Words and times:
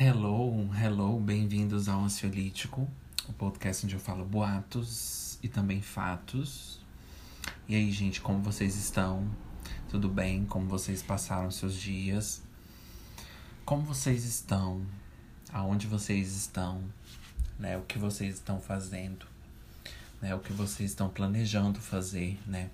Hello, 0.00 0.70
hello, 0.74 1.20
bem-vindos 1.20 1.86
ao 1.86 2.02
Ansiolítico, 2.02 2.88
o 3.28 3.32
podcast 3.34 3.84
onde 3.84 3.94
eu 3.94 4.00
falo 4.00 4.24
boatos 4.24 5.38
e 5.42 5.48
também 5.48 5.82
fatos. 5.82 6.80
E 7.68 7.74
aí, 7.74 7.92
gente, 7.92 8.18
como 8.18 8.40
vocês 8.40 8.74
estão? 8.74 9.30
Tudo 9.90 10.08
bem? 10.08 10.46
Como 10.46 10.66
vocês 10.66 11.02
passaram 11.02 11.50
seus 11.50 11.74
dias? 11.74 12.42
Como 13.66 13.82
vocês 13.82 14.24
estão? 14.24 14.82
Aonde 15.52 15.86
vocês 15.86 16.34
estão? 16.34 16.82
Né? 17.58 17.76
O 17.76 17.82
que 17.82 17.98
vocês 17.98 18.36
estão 18.36 18.58
fazendo? 18.58 19.26
Né? 20.22 20.34
O 20.34 20.38
que 20.38 20.54
vocês 20.54 20.90
estão 20.90 21.10
planejando 21.10 21.78
fazer, 21.78 22.40
né? 22.46 22.70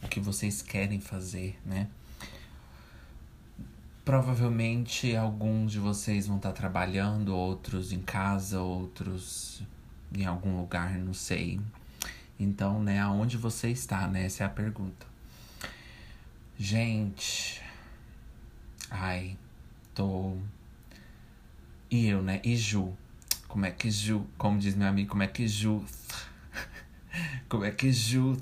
O 0.00 0.06
que 0.06 0.20
vocês 0.20 0.62
querem 0.62 1.00
fazer, 1.00 1.58
né? 1.66 1.88
Provavelmente 4.04 5.14
alguns 5.14 5.72
de 5.72 5.78
vocês 5.78 6.26
vão 6.26 6.36
estar 6.36 6.52
trabalhando, 6.52 7.36
outros 7.36 7.92
em 7.92 8.00
casa, 8.00 8.60
outros 8.60 9.62
em 10.12 10.26
algum 10.26 10.58
lugar, 10.58 10.98
não 10.98 11.14
sei. 11.14 11.60
Então, 12.38 12.82
né, 12.82 13.00
aonde 13.00 13.36
você 13.36 13.68
está, 13.70 14.08
né? 14.08 14.24
Essa 14.24 14.42
é 14.42 14.46
a 14.46 14.50
pergunta. 14.50 15.06
Gente, 16.58 17.62
ai, 18.90 19.38
tô. 19.94 20.36
E 21.90 22.06
eu, 22.06 22.22
né? 22.22 22.40
E 22.44 22.56
Ju? 22.56 22.96
Como 23.46 23.66
é 23.66 23.70
que 23.70 23.90
Ju, 23.90 24.26
como 24.36 24.58
diz 24.58 24.74
meu 24.74 24.88
amigo, 24.88 25.10
como 25.10 25.22
é 25.22 25.28
que 25.28 25.46
Ju. 25.46 25.84
como 27.48 27.64
é 27.64 27.70
que 27.70 27.92
Ju. 27.92 28.36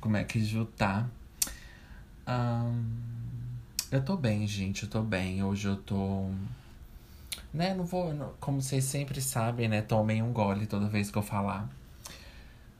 Como 0.00 0.16
é 0.16 0.24
que 0.24 0.42
Ju 0.42 0.64
tá? 0.64 1.06
Um, 2.26 3.29
eu 3.90 4.04
tô 4.04 4.16
bem, 4.16 4.46
gente, 4.46 4.84
eu 4.84 4.88
tô 4.88 5.02
bem. 5.02 5.42
Hoje 5.42 5.68
eu 5.68 5.76
tô. 5.76 6.30
Né, 7.52 7.74
não 7.74 7.84
vou. 7.84 8.12
Como 8.40 8.62
vocês 8.62 8.84
sempre 8.84 9.20
sabem, 9.20 9.68
né? 9.68 9.82
Tomem 9.82 10.22
um 10.22 10.32
gole 10.32 10.66
toda 10.66 10.88
vez 10.88 11.10
que 11.10 11.18
eu 11.18 11.22
falar. 11.22 11.68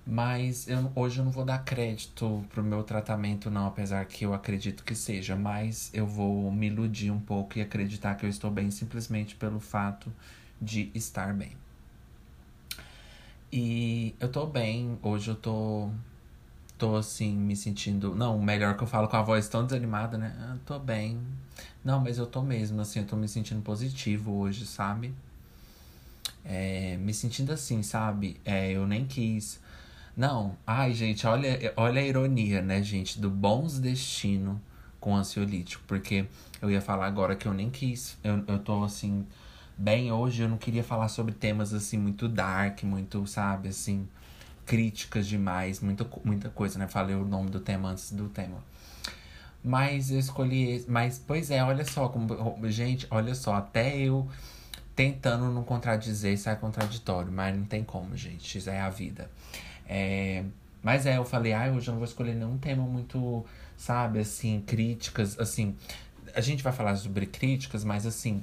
Mas 0.06 0.68
eu, 0.68 0.90
hoje 0.94 1.18
eu 1.18 1.24
não 1.24 1.32
vou 1.32 1.44
dar 1.44 1.58
crédito 1.64 2.44
pro 2.50 2.62
meu 2.62 2.82
tratamento, 2.82 3.50
não, 3.50 3.66
apesar 3.66 4.04
que 4.06 4.24
eu 4.24 4.34
acredito 4.34 4.84
que 4.84 4.94
seja. 4.94 5.36
Mas 5.36 5.90
eu 5.92 6.06
vou 6.06 6.50
me 6.52 6.68
iludir 6.68 7.10
um 7.10 7.20
pouco 7.20 7.58
e 7.58 7.62
acreditar 7.62 8.14
que 8.14 8.24
eu 8.24 8.30
estou 8.30 8.50
bem 8.50 8.70
simplesmente 8.70 9.34
pelo 9.36 9.60
fato 9.60 10.12
de 10.60 10.90
estar 10.94 11.34
bem. 11.34 11.56
E 13.52 14.14
eu 14.20 14.30
tô 14.30 14.46
bem, 14.46 14.98
hoje 15.02 15.30
eu 15.30 15.34
tô 15.34 15.90
tô 16.80 16.96
assim, 16.96 17.36
me 17.36 17.54
sentindo. 17.54 18.14
Não, 18.14 18.40
melhor 18.40 18.74
que 18.76 18.82
eu 18.82 18.86
falo 18.86 19.06
com 19.06 19.16
a 19.16 19.22
voz 19.22 19.48
tão 19.48 19.64
desanimada, 19.64 20.16
né? 20.16 20.34
Ah, 20.40 20.56
tô 20.64 20.78
bem. 20.78 21.20
Não, 21.84 22.00
mas 22.00 22.16
eu 22.16 22.26
tô 22.26 22.40
mesmo, 22.42 22.80
assim, 22.80 23.00
eu 23.00 23.06
tô 23.06 23.16
me 23.16 23.28
sentindo 23.28 23.60
positivo 23.60 24.32
hoje, 24.32 24.66
sabe? 24.66 25.14
É, 26.42 26.96
me 26.96 27.12
sentindo 27.12 27.52
assim, 27.52 27.82
sabe? 27.82 28.40
É, 28.44 28.72
eu 28.72 28.86
nem 28.86 29.06
quis. 29.06 29.60
Não, 30.16 30.56
ai, 30.66 30.94
gente, 30.94 31.26
olha, 31.26 31.72
olha 31.76 32.00
a 32.00 32.04
ironia, 32.04 32.62
né, 32.62 32.82
gente, 32.82 33.20
do 33.20 33.30
bons 33.30 33.78
destino 33.78 34.60
com 34.98 35.14
ansiolítico. 35.14 35.82
Porque 35.86 36.26
eu 36.62 36.70
ia 36.70 36.80
falar 36.80 37.06
agora 37.06 37.36
que 37.36 37.46
eu 37.46 37.52
nem 37.52 37.70
quis. 37.70 38.16
Eu, 38.24 38.42
eu 38.46 38.58
tô 38.58 38.82
assim, 38.82 39.26
bem 39.76 40.10
hoje, 40.10 40.42
eu 40.42 40.48
não 40.48 40.56
queria 40.58 40.82
falar 40.82 41.08
sobre 41.08 41.34
temas 41.34 41.74
assim, 41.74 41.98
muito 41.98 42.26
dark, 42.26 42.82
muito, 42.84 43.26
sabe, 43.26 43.68
assim 43.68 44.08
críticas 44.70 45.26
demais, 45.26 45.80
muita, 45.80 46.06
muita 46.22 46.48
coisa, 46.48 46.78
né? 46.78 46.86
Falei 46.86 47.16
o 47.16 47.24
nome 47.24 47.50
do 47.50 47.58
tema 47.58 47.88
antes 47.88 48.12
do 48.12 48.28
tema. 48.28 48.62
Mas 49.64 50.12
eu 50.12 50.18
escolhi. 50.20 50.84
Mas, 50.86 51.18
pois 51.18 51.50
é, 51.50 51.60
olha 51.64 51.84
só, 51.84 52.08
como, 52.08 52.28
gente, 52.70 53.04
olha 53.10 53.34
só, 53.34 53.54
até 53.54 53.98
eu 53.98 54.28
tentando 54.94 55.46
não 55.46 55.64
contradizer 55.64 56.38
sai 56.38 56.54
contraditório, 56.54 57.32
mas 57.32 57.56
não 57.56 57.64
tem 57.64 57.82
como, 57.82 58.16
gente. 58.16 58.58
Isso 58.58 58.70
é 58.70 58.80
a 58.80 58.88
vida. 58.88 59.28
É, 59.88 60.44
mas 60.80 61.04
é, 61.04 61.18
eu 61.18 61.24
falei, 61.24 61.52
ah, 61.52 61.72
hoje 61.74 61.88
eu 61.88 61.92
não 61.92 61.98
vou 61.98 62.06
escolher 62.06 62.36
nenhum 62.36 62.56
tema 62.56 62.84
muito, 62.84 63.44
sabe, 63.76 64.20
assim, 64.20 64.62
críticas, 64.64 65.36
assim. 65.40 65.74
A 66.32 66.40
gente 66.40 66.62
vai 66.62 66.72
falar 66.72 66.94
sobre 66.94 67.26
críticas, 67.26 67.82
mas 67.82 68.06
assim. 68.06 68.40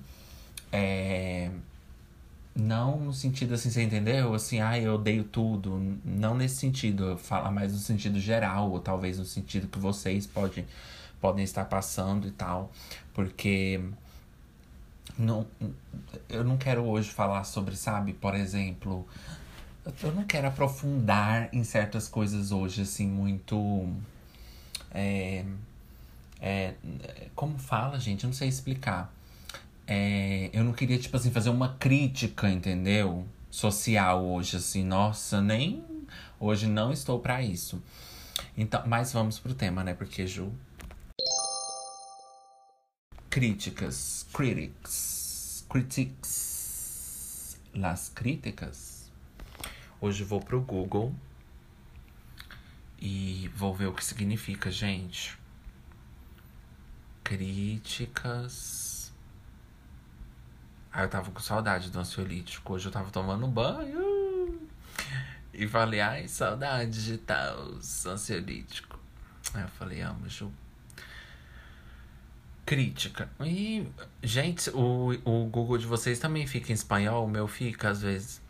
É, 0.73 1.49
não 2.57 2.99
no 2.99 3.13
sentido 3.13 3.53
assim, 3.53 3.69
você 3.69 3.83
entendeu? 3.83 4.33
Assim, 4.33 4.59
ah, 4.59 4.79
eu 4.79 4.95
odeio 4.95 5.23
tudo. 5.23 5.99
Não 6.03 6.35
nesse 6.35 6.55
sentido, 6.55 7.17
falar 7.17 7.51
mais 7.51 7.71
no 7.71 7.79
sentido 7.79 8.19
geral, 8.19 8.71
ou 8.71 8.79
talvez 8.79 9.19
no 9.19 9.25
sentido 9.25 9.67
que 9.67 9.77
vocês 9.77 10.25
podem, 10.25 10.65
podem 11.21 11.43
estar 11.43 11.65
passando 11.65 12.27
e 12.27 12.31
tal. 12.31 12.71
Porque 13.13 13.79
não, 15.17 15.45
eu 16.29 16.43
não 16.43 16.57
quero 16.57 16.83
hoje 16.83 17.09
falar 17.09 17.43
sobre, 17.43 17.75
sabe, 17.75 18.13
por 18.13 18.35
exemplo, 18.35 19.07
eu 20.03 20.11
não 20.13 20.23
quero 20.23 20.47
aprofundar 20.47 21.49
em 21.53 21.63
certas 21.63 22.07
coisas 22.07 22.51
hoje, 22.51 22.81
assim, 22.81 23.07
muito. 23.07 23.87
É, 24.91 25.45
é, 26.41 26.73
como 27.35 27.57
fala, 27.57 27.99
gente? 27.99 28.23
Eu 28.23 28.29
não 28.29 28.35
sei 28.35 28.47
explicar. 28.47 29.13
É, 29.87 30.49
eu 30.51 30.65
não 30.65 30.73
queria, 30.73 30.99
tipo 30.99 31.15
assim, 31.15 31.31
fazer 31.31 31.49
uma 31.49 31.77
crítica, 31.77 32.49
entendeu? 32.49 33.25
Social 33.49 34.25
hoje, 34.25 34.57
assim, 34.57 34.83
nossa, 34.83 35.41
nem. 35.41 35.81
Hoje 36.37 36.67
não 36.67 36.91
estou 36.91 37.19
para 37.19 37.41
isso. 37.41 37.81
Então, 38.57 38.83
mas 38.85 39.13
vamos 39.13 39.39
pro 39.39 39.53
tema, 39.53 39.83
né? 39.85 39.93
Porque, 39.93 40.27
Ju. 40.27 40.51
Críticas. 43.29 44.27
Critics. 44.33 45.65
Critics. 45.69 47.57
Las 47.73 48.09
críticas. 48.09 49.09
Hoje 50.01 50.23
vou 50.25 50.41
pro 50.41 50.59
Google. 50.59 51.15
E 52.99 53.49
vou 53.55 53.73
ver 53.73 53.85
o 53.85 53.93
que 53.93 54.03
significa, 54.03 54.69
gente. 54.69 55.37
Críticas 57.23 58.96
Aí 60.97 61.03
eu 61.03 61.09
tava 61.09 61.29
com 61.29 61.39
saudade 61.39 61.91
do 61.91 61.99
ansiolítico. 61.99 62.73
Hoje 62.73 62.87
eu 62.87 62.91
tava 62.91 63.11
tomando 63.11 63.45
banho. 63.45 64.59
E 65.53 65.67
falei, 65.67 65.99
ai, 65.99 66.27
saudade 66.27 67.05
de 67.05 67.19
tal, 67.19 67.75
ansiolítico. 68.07 68.99
Aí 69.53 69.61
eu 69.61 69.67
falei, 69.67 70.01
amo, 70.01 70.27
Ju. 70.27 70.51
Crítica. 72.65 73.29
E, 73.41 73.87
gente, 74.23 74.71
o, 74.71 75.11
o 75.23 75.45
Google 75.45 75.77
de 75.77 75.85
vocês 75.85 76.17
também 76.17 76.47
fica 76.47 76.71
em 76.71 76.73
espanhol? 76.73 77.27
O 77.27 77.29
meu 77.29 77.47
fica, 77.47 77.91
às 77.91 78.01
vezes. 78.01 78.41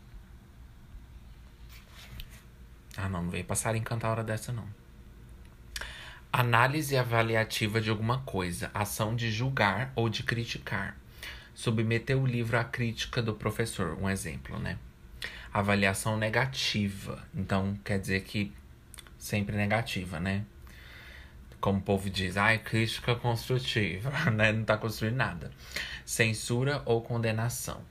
Ah, 2.96 3.10
não, 3.10 3.24
não 3.24 3.30
veio 3.30 3.44
passar 3.44 3.76
em 3.76 3.82
cantar 3.82 4.08
hora 4.08 4.24
dessa, 4.24 4.54
não. 4.54 4.66
Análise 6.32 6.96
avaliativa 6.96 7.78
de 7.78 7.90
alguma 7.90 8.20
coisa. 8.20 8.70
Ação 8.72 9.14
de 9.14 9.30
julgar 9.30 9.92
ou 9.94 10.08
de 10.08 10.22
criticar 10.22 10.96
submeter 11.58 12.16
o 12.16 12.24
livro 12.24 12.56
à 12.56 12.62
crítica 12.62 13.20
do 13.20 13.34
professor, 13.34 13.98
um 14.00 14.08
exemplo, 14.08 14.60
né? 14.60 14.78
Avaliação 15.52 16.16
negativa, 16.16 17.26
então 17.34 17.76
quer 17.84 17.98
dizer 17.98 18.22
que 18.22 18.52
sempre 19.18 19.56
negativa, 19.56 20.20
né? 20.20 20.44
Como 21.60 21.80
o 21.80 21.82
povo 21.82 22.08
diz, 22.08 22.36
ai, 22.36 22.60
crítica 22.60 23.16
construtiva, 23.16 24.08
né? 24.30 24.52
Não 24.52 24.62
tá 24.62 24.78
construindo 24.78 25.16
nada. 25.16 25.50
Censura 26.06 26.80
ou 26.86 27.02
condenação. 27.02 27.82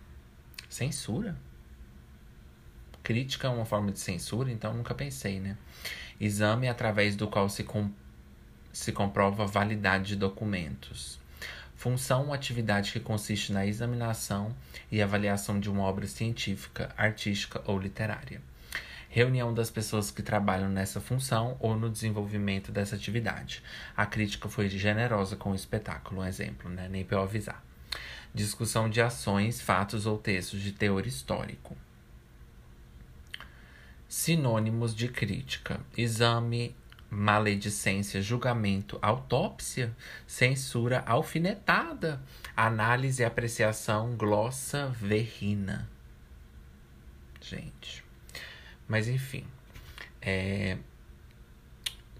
Censura? 0.70 1.36
Crítica 3.04 3.50
é 3.50 3.52
uma 3.52 3.66
forma 3.66 3.92
de 3.92 4.00
censura, 4.00 4.50
então 4.50 4.74
nunca 4.74 4.96
pensei, 4.96 5.42
né? 5.42 5.58
Exame 6.22 6.70
através 6.70 7.18
do 7.18 7.28
qual 7.28 7.50
se, 7.50 7.66
com, 7.66 7.92
se 8.72 8.94
comprova 8.94 9.44
a 9.44 9.46
validade 9.46 10.06
de 10.06 10.16
documentos. 10.16 11.20
Função 11.78 12.24
uma 12.24 12.34
atividade 12.34 12.92
que 12.92 13.00
consiste 13.00 13.54
na 13.54 13.64
examinação 13.64 14.52
e 14.92 15.00
avaliação 15.00 15.60
de 15.60 15.70
uma 15.70 15.84
obra 15.84 16.08
científica, 16.08 16.92
artística 16.98 17.62
ou 17.68 17.78
literária. 17.78 18.42
Reunião 19.10 19.54
das 19.54 19.70
pessoas 19.70 20.10
que 20.10 20.24
trabalham 20.24 20.70
nessa 20.70 21.00
função 21.00 21.56
ou 21.60 21.78
no 21.78 21.88
desenvolvimento 21.88 22.72
dessa 22.72 22.96
atividade. 22.96 23.62
A 23.96 24.08
crítica 24.08 24.50
foi 24.50 24.68
generosa 24.68 25.36
com 25.36 25.52
o 25.52 25.56
espetáculo, 25.56 26.22
um 26.22 26.26
exemplo, 26.26 26.68
né? 26.68 26.90
Nem 26.90 27.06
para 27.06 27.18
eu 27.20 27.22
avisar. 27.22 27.64
Discussão 28.34 28.90
de 28.90 29.00
ações, 29.00 29.62
fatos 29.62 30.08
ou 30.08 30.18
textos 30.18 30.60
de 30.60 30.72
teor 30.72 31.06
histórico. 31.06 31.78
Sinônimos 34.10 34.96
de 34.96 35.10
crítica: 35.10 35.80
exame, 35.96 36.76
maledicência, 37.10 38.22
julgamento, 38.22 39.00
autópsia, 39.02 39.96
censura, 40.26 41.04
alfinetada, 41.06 42.22
análise, 42.56 43.24
apreciação, 43.24 44.16
glossa, 44.16 44.90
verrina. 44.90 45.90
Gente. 47.42 48.04
Mas 48.88 49.08
enfim. 49.08 49.46
É... 50.22 50.78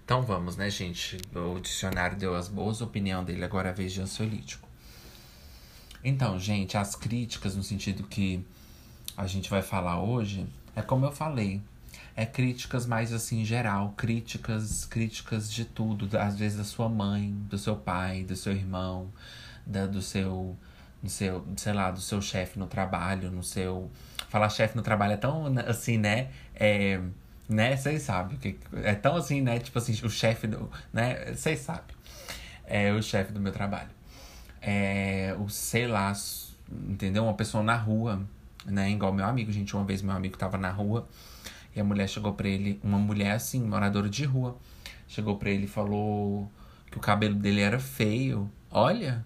Então 0.04 0.22
vamos, 0.22 0.56
né, 0.56 0.70
gente? 0.70 1.18
O 1.34 1.60
dicionário 1.60 2.16
deu 2.16 2.34
as 2.34 2.48
boas, 2.48 2.80
opinião 2.80 3.22
dele 3.22 3.44
agora 3.44 3.68
é 3.68 3.72
a 3.72 3.74
vez 3.74 3.92
de 3.92 4.00
ansiolítico. 4.00 4.66
Então, 6.02 6.38
gente, 6.38 6.76
as 6.78 6.94
críticas 6.94 7.54
no 7.56 7.62
sentido 7.62 8.04
que 8.04 8.42
a 9.16 9.26
gente 9.26 9.50
vai 9.50 9.60
falar 9.60 10.00
hoje, 10.00 10.46
é 10.74 10.80
como 10.80 11.04
eu 11.04 11.12
falei. 11.12 11.60
É 12.18 12.26
críticas 12.26 12.84
mais 12.84 13.12
assim, 13.12 13.44
geral. 13.44 13.94
Críticas, 13.96 14.84
críticas 14.84 15.48
de 15.52 15.64
tudo. 15.64 16.18
Às 16.18 16.36
vezes 16.36 16.58
da 16.58 16.64
sua 16.64 16.88
mãe, 16.88 17.32
do 17.48 17.56
seu 17.56 17.76
pai, 17.76 18.24
do 18.24 18.34
seu 18.34 18.52
irmão, 18.52 19.08
da, 19.64 19.86
do 19.86 20.02
seu. 20.02 20.58
Do 21.00 21.08
seu, 21.08 21.46
sei 21.56 21.72
lá, 21.72 21.92
do 21.92 22.00
seu 22.00 22.20
chefe 22.20 22.58
no 22.58 22.66
trabalho, 22.66 23.30
no 23.30 23.44
seu. 23.44 23.88
Falar 24.28 24.48
chefe 24.48 24.76
no 24.76 24.82
trabalho 24.82 25.12
é 25.12 25.16
tão 25.16 25.46
assim, 25.58 25.96
né? 25.96 26.30
É, 26.56 27.00
né? 27.48 27.76
Vocês 27.76 28.02
sabem. 28.02 28.36
que 28.36 28.58
É 28.82 28.96
tão 28.96 29.14
assim, 29.14 29.40
né? 29.40 29.60
Tipo 29.60 29.78
assim, 29.78 29.92
o 30.04 30.10
chefe 30.10 30.48
do. 30.48 30.68
né? 30.92 31.32
Vocês 31.32 31.60
sabem. 31.60 31.94
É 32.66 32.92
o 32.92 33.00
chefe 33.00 33.32
do 33.32 33.38
meu 33.38 33.52
trabalho. 33.52 33.90
É 34.60 35.36
o, 35.38 35.48
sei 35.48 35.86
lá, 35.86 36.12
entendeu? 36.68 37.22
Uma 37.22 37.34
pessoa 37.34 37.62
na 37.62 37.76
rua, 37.76 38.20
né? 38.66 38.90
Igual 38.90 39.12
meu 39.12 39.24
amigo, 39.24 39.52
gente. 39.52 39.76
Uma 39.76 39.84
vez 39.84 40.02
meu 40.02 40.16
amigo 40.16 40.36
tava 40.36 40.58
na 40.58 40.72
rua 40.72 41.06
e 41.74 41.80
a 41.80 41.84
mulher 41.84 42.08
chegou 42.08 42.32
pra 42.32 42.48
ele, 42.48 42.80
uma 42.82 42.98
mulher 42.98 43.32
assim, 43.32 43.62
moradora 43.62 44.08
de 44.08 44.24
rua, 44.24 44.56
chegou 45.06 45.36
pra 45.36 45.50
ele 45.50 45.64
e 45.64 45.68
falou 45.68 46.50
que 46.90 46.98
o 46.98 47.00
cabelo 47.00 47.34
dele 47.34 47.60
era 47.60 47.78
feio. 47.78 48.50
Olha, 48.70 49.24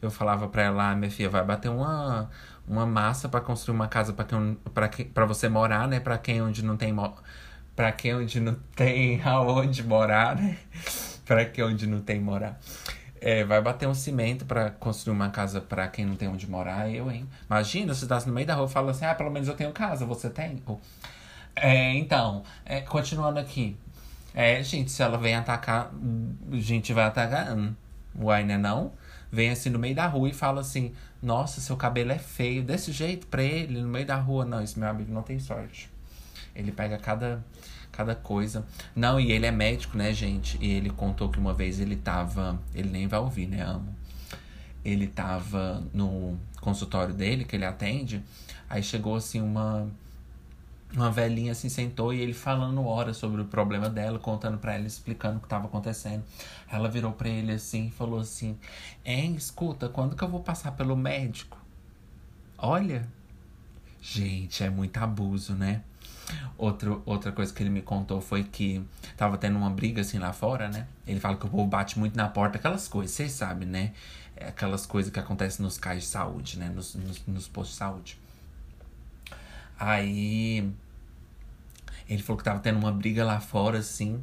eu 0.00 0.10
falava 0.10 0.48
pra 0.48 0.62
ela, 0.62 0.90
ah, 0.90 0.96
minha 0.96 1.10
filha, 1.10 1.28
vai 1.28 1.44
bater 1.44 1.68
uma, 1.68 2.30
uma 2.66 2.86
massa 2.86 3.28
para 3.28 3.40
construir 3.40 3.74
uma 3.74 3.88
casa 3.88 4.12
para 4.12 4.88
quem, 4.88 5.06
que, 5.06 5.12
pra 5.12 5.24
você 5.26 5.48
morar, 5.48 5.88
né? 5.88 5.98
Pra 6.00 6.18
quem 6.18 6.40
onde 6.40 6.64
não 6.64 6.76
tem. 6.76 6.94
Pra 7.74 7.92
quem 7.92 8.14
onde 8.14 8.40
não 8.40 8.54
tem 8.76 9.20
aonde 9.22 9.82
morar, 9.82 10.36
né? 10.36 10.58
pra 11.24 11.44
quem 11.44 11.64
onde 11.64 11.86
não 11.86 12.00
tem 12.00 12.20
morar. 12.20 12.58
É, 13.20 13.44
vai 13.44 13.60
bater 13.60 13.88
um 13.88 13.94
cimento 13.94 14.44
para 14.44 14.70
construir 14.70 15.12
uma 15.14 15.28
casa 15.30 15.60
para 15.60 15.88
quem 15.88 16.06
não 16.06 16.14
tem 16.14 16.28
onde 16.28 16.48
morar, 16.48 16.88
eu, 16.88 17.10
hein? 17.10 17.28
Imagina, 17.50 17.92
você 17.92 18.06
tá 18.06 18.20
no 18.24 18.32
meio 18.32 18.46
da 18.46 18.54
rua 18.54 18.66
e 18.66 18.70
fala 18.70 18.92
assim, 18.92 19.04
ah, 19.04 19.14
pelo 19.14 19.30
menos 19.30 19.48
eu 19.48 19.54
tenho 19.54 19.72
casa, 19.72 20.06
você 20.06 20.30
tem? 20.30 20.62
É, 21.62 21.94
então, 21.94 22.42
é, 22.64 22.80
continuando 22.80 23.38
aqui. 23.38 23.76
É, 24.34 24.62
gente, 24.62 24.90
se 24.90 25.02
ela 25.02 25.18
vem 25.18 25.34
atacar, 25.34 25.92
a 26.50 26.56
gente 26.56 26.92
vai 26.92 27.04
atacar. 27.04 27.56
Hum, 27.56 27.74
uai, 28.18 28.44
né 28.44 28.56
não? 28.56 28.92
Vem 29.30 29.50
assim 29.50 29.68
no 29.70 29.78
meio 29.78 29.94
da 29.94 30.06
rua 30.06 30.28
e 30.28 30.32
fala 30.32 30.60
assim, 30.60 30.94
nossa, 31.22 31.60
seu 31.60 31.76
cabelo 31.76 32.12
é 32.12 32.18
feio, 32.18 32.62
desse 32.62 32.92
jeito 32.92 33.26
pra 33.26 33.42
ele, 33.42 33.80
no 33.80 33.88
meio 33.88 34.06
da 34.06 34.16
rua. 34.16 34.44
Não, 34.44 34.62
esse 34.62 34.78
meu 34.78 34.88
amigo 34.88 35.12
não 35.12 35.22
tem 35.22 35.38
sorte. 35.38 35.90
Ele 36.54 36.72
pega 36.72 36.98
cada 36.98 37.44
cada 37.98 38.14
coisa. 38.14 38.64
Não, 38.94 39.18
e 39.18 39.32
ele 39.32 39.44
é 39.44 39.50
médico, 39.50 39.98
né, 39.98 40.12
gente? 40.12 40.56
E 40.60 40.70
ele 40.70 40.88
contou 40.88 41.28
que 41.28 41.38
uma 41.38 41.52
vez 41.52 41.80
ele 41.80 41.96
tava. 41.96 42.56
Ele 42.72 42.88
nem 42.88 43.08
vai 43.08 43.18
ouvir, 43.18 43.48
né? 43.48 43.62
Amo. 43.62 43.92
Ele 44.84 45.08
tava 45.08 45.82
no 45.92 46.38
consultório 46.60 47.12
dele, 47.12 47.44
que 47.44 47.56
ele 47.56 47.64
atende. 47.64 48.22
Aí 48.70 48.84
chegou 48.84 49.16
assim 49.16 49.40
uma. 49.40 49.88
Uma 50.94 51.10
velhinha 51.10 51.52
assim 51.52 51.68
sentou 51.68 52.14
e 52.14 52.20
ele 52.20 52.32
falando 52.32 52.84
horas 52.86 53.16
sobre 53.18 53.42
o 53.42 53.44
problema 53.44 53.90
dela, 53.90 54.18
contando 54.18 54.56
para 54.56 54.74
ela, 54.74 54.86
explicando 54.86 55.36
o 55.36 55.40
que 55.40 55.46
estava 55.46 55.66
acontecendo. 55.66 56.24
Ela 56.70 56.88
virou 56.88 57.12
para 57.12 57.28
ele 57.28 57.52
assim 57.52 57.88
e 57.88 57.90
falou 57.90 58.20
assim: 58.20 58.58
Hein, 59.04 59.34
escuta, 59.34 59.88
quando 59.88 60.16
que 60.16 60.24
eu 60.24 60.28
vou 60.28 60.42
passar 60.42 60.72
pelo 60.72 60.96
médico? 60.96 61.58
Olha, 62.56 63.06
gente, 64.00 64.64
é 64.64 64.70
muito 64.70 64.96
abuso, 64.96 65.54
né? 65.54 65.82
Outro, 66.56 67.02
outra 67.06 67.32
coisa 67.32 67.52
que 67.52 67.62
ele 67.62 67.70
me 67.70 67.82
contou 67.82 68.20
foi 68.20 68.44
que 68.44 68.82
tava 69.16 69.38
tendo 69.38 69.56
uma 69.56 69.70
briga 69.70 70.00
assim 70.00 70.18
lá 70.18 70.32
fora, 70.32 70.68
né? 70.68 70.86
Ele 71.06 71.20
fala 71.20 71.36
que 71.36 71.46
o 71.46 71.48
povo 71.48 71.66
bate 71.66 71.98
muito 71.98 72.16
na 72.16 72.28
porta, 72.28 72.58
aquelas 72.58 72.88
coisas, 72.88 73.14
vocês 73.14 73.32
sabem, 73.32 73.68
né? 73.68 73.92
É 74.36 74.48
aquelas 74.48 74.86
coisas 74.86 75.12
que 75.12 75.18
acontecem 75.18 75.62
nos 75.62 75.78
cais 75.78 76.02
de 76.02 76.08
saúde, 76.08 76.58
né? 76.58 76.68
Nos, 76.68 76.94
nos, 76.94 77.24
nos 77.26 77.48
postos 77.48 77.74
de 77.74 77.78
saúde. 77.78 78.18
Aí. 79.78 80.70
Ele 82.08 82.22
falou 82.22 82.38
que 82.38 82.44
tava 82.44 82.60
tendo 82.60 82.78
uma 82.78 82.92
briga 82.92 83.24
lá 83.24 83.38
fora, 83.38 83.78
assim. 83.78 84.22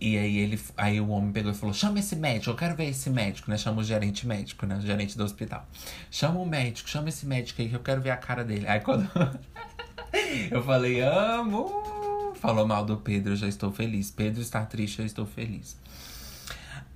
E 0.00 0.16
aí 0.16 0.38
ele, 0.38 0.60
aí 0.76 1.00
o 1.00 1.08
homem 1.08 1.32
pegou 1.32 1.50
e 1.50 1.54
falou: 1.54 1.74
chama 1.74 1.98
esse 1.98 2.14
médico, 2.14 2.50
eu 2.50 2.56
quero 2.56 2.76
ver 2.76 2.88
esse 2.88 3.10
médico, 3.10 3.50
né? 3.50 3.58
Chama 3.58 3.80
o 3.80 3.84
gerente 3.84 4.26
médico, 4.26 4.64
né? 4.64 4.76
O 4.76 4.80
gerente 4.80 5.16
do 5.16 5.24
hospital. 5.24 5.66
Chama 6.10 6.38
o 6.38 6.46
médico, 6.46 6.88
chama 6.88 7.08
esse 7.08 7.26
médico 7.26 7.60
aí 7.60 7.68
que 7.68 7.74
eu 7.74 7.80
quero 7.80 8.00
ver 8.00 8.10
a 8.10 8.16
cara 8.16 8.44
dele. 8.44 8.66
Aí 8.68 8.80
quando 8.80 9.08
eu 10.50 10.62
falei, 10.62 11.00
amo! 11.00 12.32
Falou 12.36 12.64
mal 12.64 12.84
do 12.84 12.96
Pedro, 12.98 13.32
eu 13.32 13.36
já 13.36 13.48
estou 13.48 13.72
feliz. 13.72 14.12
Pedro 14.12 14.40
está 14.40 14.64
triste, 14.64 15.00
eu 15.00 15.06
estou 15.06 15.26
feliz. 15.26 15.76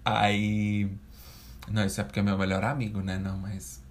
Aí. 0.05 0.89
Não, 1.69 1.85
isso 1.85 2.01
é 2.01 2.05
porque 2.05 2.21
é 2.21 2.23
meu 2.23 2.39
melhor 2.39 2.63
amigo, 2.63 3.01
né? 3.01 3.19
Não, 3.19 3.37
mas. 3.37 3.83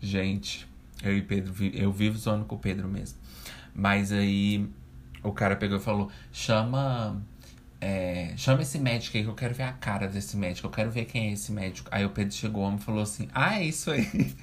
Gente, 0.00 0.66
eu 1.02 1.16
e 1.16 1.22
Pedro, 1.22 1.54
eu 1.74 1.92
vivo 1.92 2.16
zoando 2.18 2.44
com 2.44 2.56
o 2.56 2.58
Pedro 2.58 2.88
mesmo. 2.88 3.18
Mas 3.74 4.12
aí 4.12 4.68
o 5.22 5.32
cara 5.32 5.56
pegou 5.56 5.78
e 5.78 5.80
falou: 5.80 6.10
chama. 6.32 7.20
É, 7.78 8.32
chama 8.38 8.62
esse 8.62 8.78
médico 8.78 9.18
aí 9.18 9.22
que 9.22 9.28
eu 9.28 9.34
quero 9.34 9.54
ver 9.54 9.64
a 9.64 9.72
cara 9.72 10.08
desse 10.08 10.34
médico, 10.34 10.66
eu 10.66 10.70
quero 10.70 10.90
ver 10.90 11.04
quem 11.04 11.28
é 11.28 11.32
esse 11.32 11.52
médico. 11.52 11.88
Aí 11.92 12.06
o 12.06 12.10
Pedro 12.10 12.34
chegou 12.34 12.74
e 12.74 12.78
falou 12.78 13.02
assim: 13.02 13.28
Ah, 13.32 13.60
é 13.60 13.64
isso 13.64 13.90
aí. 13.90 14.34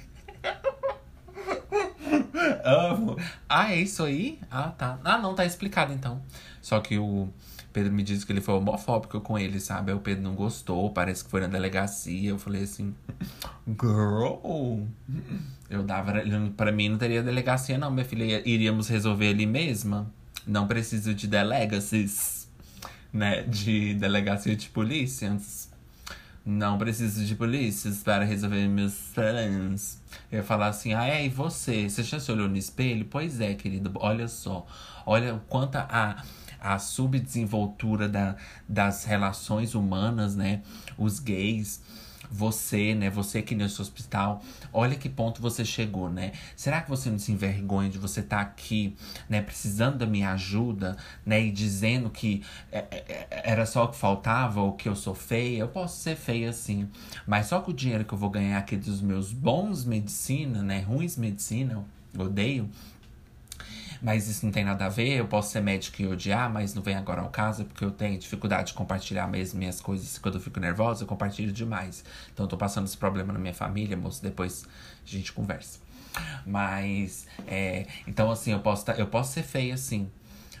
Amo. 2.64 3.16
Ah, 3.48 3.72
é 3.72 3.76
isso 3.76 4.02
aí? 4.04 4.38
Ah, 4.50 4.68
tá. 4.68 4.98
Ah, 5.04 5.18
não, 5.18 5.34
tá 5.34 5.44
explicado 5.44 5.92
então. 5.92 6.22
Só 6.62 6.80
que 6.80 6.98
o 6.98 7.28
Pedro 7.72 7.92
me 7.92 8.02
disse 8.02 8.24
que 8.24 8.32
ele 8.32 8.40
foi 8.40 8.54
homofóbico 8.54 9.20
com 9.20 9.38
ele, 9.38 9.60
sabe? 9.60 9.90
Aí 9.90 9.96
o 9.96 10.00
Pedro 10.00 10.22
não 10.22 10.34
gostou, 10.34 10.90
parece 10.90 11.24
que 11.24 11.30
foi 11.30 11.40
na 11.40 11.46
delegacia. 11.46 12.30
Eu 12.30 12.38
falei 12.38 12.62
assim, 12.62 12.94
girl. 13.66 14.82
Eu 15.68 15.82
dava. 15.82 16.12
Pra 16.56 16.70
mim 16.70 16.90
não 16.90 16.98
teria 16.98 17.22
delegacia, 17.22 17.78
não, 17.78 17.90
minha 17.90 18.04
filha. 18.04 18.46
Iríamos 18.48 18.88
resolver 18.88 19.28
ali 19.28 19.46
mesma. 19.46 20.10
Não 20.46 20.66
preciso 20.66 21.14
de 21.14 21.26
delegacies, 21.26 22.48
né? 23.12 23.42
De 23.42 23.94
delegacia 23.94 24.54
de 24.54 24.68
polícias. 24.68 25.72
Não 26.46 26.76
preciso 26.76 27.24
de 27.24 27.34
polícias 27.34 28.02
para 28.02 28.22
resolver 28.22 28.68
meus 28.68 28.94
problemas. 29.14 29.98
Eu 30.30 30.38
ia 30.38 30.44
falar 30.44 30.68
assim, 30.68 30.92
ah, 30.92 31.06
é, 31.06 31.24
e 31.24 31.30
você? 31.30 31.88
Você 31.88 32.02
já 32.02 32.20
se 32.20 32.30
olhou 32.30 32.46
no 32.46 32.56
espelho? 32.58 33.06
Pois 33.06 33.40
é, 33.40 33.54
querido, 33.54 33.90
olha 33.94 34.28
só. 34.28 34.66
Olha 35.06 35.36
o 35.36 35.40
quanto 35.40 35.76
a, 35.76 36.22
a 36.60 36.78
subdesenvoltura 36.78 38.10
da, 38.10 38.36
das 38.68 39.04
relações 39.04 39.74
humanas, 39.74 40.36
né? 40.36 40.60
Os 40.98 41.18
gays 41.18 41.80
você, 42.34 42.94
né? 42.94 43.08
Você 43.10 43.38
aqui 43.38 43.54
nesse 43.54 43.80
hospital, 43.80 44.42
olha 44.72 44.96
que 44.96 45.08
ponto 45.08 45.40
você 45.40 45.64
chegou, 45.64 46.10
né? 46.10 46.32
Será 46.56 46.80
que 46.80 46.90
você 46.90 47.08
não 47.08 47.18
se 47.18 47.30
envergonha 47.30 47.88
de 47.88 47.96
você 47.96 48.20
estar 48.20 48.38
tá 48.38 48.42
aqui, 48.42 48.96
né? 49.28 49.40
Precisando 49.40 49.98
da 49.98 50.06
minha 50.06 50.32
ajuda, 50.32 50.96
né? 51.24 51.40
E 51.40 51.52
dizendo 51.52 52.10
que 52.10 52.42
é, 52.72 52.78
é, 52.90 53.04
é, 53.08 53.42
era 53.44 53.64
só 53.64 53.84
o 53.84 53.88
que 53.88 53.96
faltava 53.96 54.60
ou 54.60 54.72
que 54.72 54.88
eu 54.88 54.96
sou 54.96 55.14
feia? 55.14 55.60
Eu 55.60 55.68
posso 55.68 56.00
ser 56.00 56.16
feia 56.16 56.52
sim, 56.52 56.88
mas 57.24 57.46
só 57.46 57.60
com 57.60 57.70
o 57.70 57.74
dinheiro 57.74 58.04
que 58.04 58.12
eu 58.12 58.18
vou 58.18 58.30
ganhar 58.30 58.58
aqui 58.58 58.76
dos 58.76 59.00
meus 59.00 59.32
bons 59.32 59.84
medicina, 59.84 60.60
né? 60.60 60.80
Ruins 60.80 61.16
medicina, 61.16 61.84
odeio 62.18 62.68
mas 64.04 64.28
isso 64.28 64.44
não 64.44 64.52
tem 64.52 64.62
nada 64.62 64.84
a 64.84 64.88
ver, 64.90 65.16
eu 65.16 65.26
posso 65.26 65.50
ser 65.50 65.62
médico 65.62 66.02
e 66.02 66.06
odiar, 66.06 66.52
mas 66.52 66.74
não 66.74 66.82
vem 66.82 66.94
agora 66.94 67.22
ao 67.22 67.30
caso, 67.30 67.64
porque 67.64 67.82
eu 67.82 67.90
tenho 67.90 68.18
dificuldade 68.18 68.68
de 68.68 68.74
compartilhar 68.74 69.26
mesmo 69.26 69.58
minhas 69.58 69.80
coisas. 69.80 70.18
Quando 70.18 70.34
eu 70.34 70.42
fico 70.42 70.60
nervosa, 70.60 71.04
eu 71.04 71.06
compartilho 71.06 71.50
demais. 71.50 72.04
Então 72.30 72.44
eu 72.44 72.48
tô 72.48 72.58
passando 72.58 72.84
esse 72.84 72.98
problema 72.98 73.32
na 73.32 73.38
minha 73.38 73.54
família, 73.54 73.96
moço, 73.96 74.22
depois 74.22 74.66
a 75.02 75.08
gente 75.08 75.32
conversa. 75.32 75.78
Mas, 76.44 77.26
é, 77.46 77.86
então 78.06 78.30
assim, 78.30 78.52
eu 78.52 78.60
posso, 78.60 78.84
tá, 78.84 78.92
eu 78.92 79.06
posso 79.06 79.32
ser 79.32 79.42
feia 79.42 79.74
sim. 79.78 80.10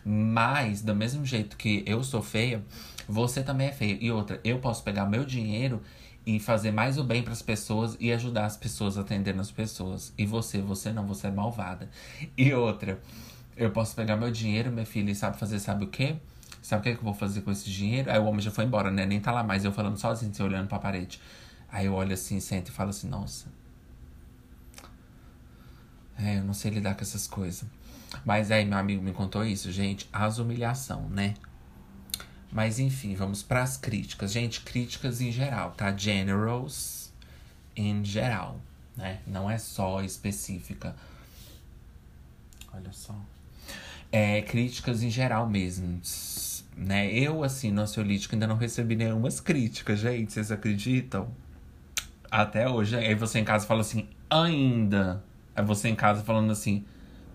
Mas, 0.02 0.80
do 0.80 0.94
mesmo 0.94 1.26
jeito 1.26 1.58
que 1.58 1.82
eu 1.86 2.02
sou 2.02 2.22
feia, 2.22 2.64
você 3.06 3.42
também 3.42 3.68
é 3.68 3.72
feia. 3.72 3.98
E 4.00 4.10
outra, 4.10 4.40
eu 4.42 4.58
posso 4.58 4.82
pegar 4.82 5.04
meu 5.04 5.22
dinheiro 5.22 5.82
e 6.26 6.40
fazer 6.40 6.70
mais 6.70 6.96
o 6.96 7.04
bem 7.04 7.22
para 7.22 7.34
as 7.34 7.42
pessoas 7.42 7.94
e 8.00 8.10
ajudar 8.10 8.46
as 8.46 8.56
pessoas 8.56 8.96
atendendo 8.96 9.42
as 9.42 9.50
pessoas. 9.50 10.14
E 10.16 10.24
você, 10.24 10.62
você 10.62 10.90
não, 10.90 11.06
você 11.06 11.26
é 11.26 11.30
malvada. 11.30 11.90
E 12.36 12.50
outra, 12.54 12.98
eu 13.56 13.70
posso 13.70 13.94
pegar 13.94 14.16
meu 14.16 14.30
dinheiro, 14.30 14.70
minha 14.70 14.86
filha, 14.86 15.10
e 15.10 15.14
sabe 15.14 15.38
fazer, 15.38 15.58
sabe 15.58 15.84
o 15.84 15.88
quê? 15.88 16.16
Sabe 16.62 16.80
o 16.80 16.82
que, 16.82 16.88
é 16.88 16.92
que 16.92 16.98
eu 16.98 17.04
vou 17.04 17.14
fazer 17.14 17.42
com 17.42 17.50
esse 17.50 17.70
dinheiro? 17.70 18.10
Aí 18.10 18.18
o 18.18 18.24
homem 18.24 18.40
já 18.40 18.50
foi 18.50 18.64
embora, 18.64 18.90
né? 18.90 19.04
Nem 19.04 19.20
tá 19.20 19.30
lá 19.30 19.42
mais, 19.42 19.64
eu 19.64 19.72
falando 19.72 19.98
sozinho, 19.98 20.32
assim, 20.32 20.42
olhando 20.42 20.68
pra 20.68 20.78
parede. 20.78 21.20
Aí 21.70 21.86
eu 21.86 21.94
olho 21.94 22.14
assim, 22.14 22.40
sento 22.40 22.68
e 22.68 22.72
falo 22.72 22.90
assim, 22.90 23.08
nossa. 23.08 23.46
É, 26.18 26.38
eu 26.38 26.44
não 26.44 26.54
sei 26.54 26.70
lidar 26.70 26.94
com 26.94 27.02
essas 27.02 27.26
coisas. 27.26 27.68
Mas 28.24 28.50
aí 28.50 28.64
meu 28.64 28.78
amigo 28.78 29.02
me 29.02 29.12
contou 29.12 29.44
isso, 29.44 29.70
gente. 29.70 30.08
As 30.12 30.38
humilhação, 30.38 31.08
né? 31.08 31.34
Mas 32.52 32.78
enfim, 32.78 33.14
vamos 33.14 33.42
para 33.42 33.62
as 33.62 33.76
críticas. 33.76 34.32
Gente, 34.32 34.60
críticas 34.60 35.20
em 35.20 35.32
geral, 35.32 35.72
tá? 35.72 35.94
Generals 35.94 37.12
em 37.76 38.04
geral, 38.04 38.60
né? 38.96 39.20
Não 39.26 39.50
é 39.50 39.58
só 39.58 40.00
específica. 40.00 40.94
Olha 42.72 42.92
só 42.92 43.14
é, 44.14 44.40
críticas 44.42 45.02
em 45.02 45.10
geral 45.10 45.44
mesmo. 45.48 46.00
Né? 46.76 47.12
Eu, 47.12 47.42
assim, 47.42 47.72
no 47.72 47.82
ansiolítico 47.82 48.36
ainda 48.36 48.46
não 48.46 48.56
recebi 48.56 48.94
nenhumas 48.94 49.40
críticas, 49.40 49.98
gente. 49.98 50.32
Vocês 50.32 50.52
acreditam? 50.52 51.26
Até 52.30 52.68
hoje. 52.68 52.94
Aí 52.94 53.16
você 53.16 53.40
em 53.40 53.44
casa 53.44 53.66
fala 53.66 53.80
assim: 53.80 54.06
ainda. 54.30 55.20
É 55.56 55.62
você 55.62 55.88
em 55.88 55.96
casa 55.96 56.22
falando 56.22 56.52
assim, 56.52 56.84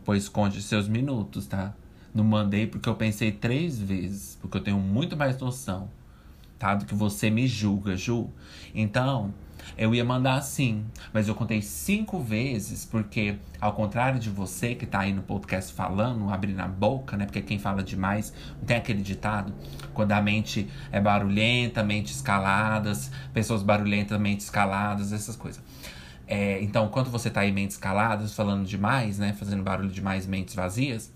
pois 0.05 0.23
esconde 0.23 0.61
seus 0.61 0.87
minutos, 0.87 1.47
tá? 1.47 1.73
Não 2.13 2.23
mandei 2.23 2.65
porque 2.65 2.87
eu 2.87 2.95
pensei 2.95 3.31
três 3.31 3.77
vezes, 3.77 4.37
porque 4.41 4.57
eu 4.57 4.61
tenho 4.61 4.79
muito 4.79 5.17
mais 5.17 5.37
noção, 5.37 5.89
tá? 6.57 6.75
Do 6.75 6.85
que 6.85 6.95
você 6.95 7.29
me 7.29 7.45
julga, 7.45 7.97
Ju. 7.97 8.29
Então, 8.73 9.33
eu 9.77 9.93
ia 9.95 10.03
mandar 10.03 10.35
assim, 10.35 10.85
mas 11.13 11.27
eu 11.27 11.35
contei 11.35 11.61
cinco 11.61 12.19
vezes, 12.19 12.85
porque 12.85 13.37
ao 13.59 13.73
contrário 13.73 14.19
de 14.19 14.29
você 14.29 14.75
que 14.75 14.85
tá 14.85 14.99
aí 14.99 15.13
no 15.13 15.21
podcast 15.21 15.73
falando, 15.73 16.31
abrindo 16.31 16.59
a 16.59 16.67
boca, 16.67 17.15
né? 17.15 17.25
Porque 17.25 17.41
quem 17.41 17.59
fala 17.59 17.83
demais, 17.83 18.33
tem 18.65 18.77
aquele 18.77 19.01
ditado, 19.01 19.53
quando 19.93 20.11
a 20.11 20.21
mente 20.21 20.69
é 20.91 20.99
barulhenta, 20.99 21.83
mente 21.83 22.11
escaladas, 22.11 23.11
pessoas 23.33 23.63
barulhentas, 23.63 24.19
mente 24.19 24.41
escaladas, 24.41 25.13
essas 25.13 25.35
coisas. 25.35 25.61
É, 26.27 26.61
então, 26.61 26.87
quando 26.89 27.09
você 27.09 27.29
tá 27.29 27.41
aí 27.41 27.51
mentes 27.51 27.75
caladas, 27.75 28.35
falando 28.35 28.65
demais, 28.65 29.17
né? 29.17 29.33
Fazendo 29.33 29.63
barulho 29.63 29.89
demais, 29.89 30.27
mentes 30.27 30.53
vazias, 30.53 31.11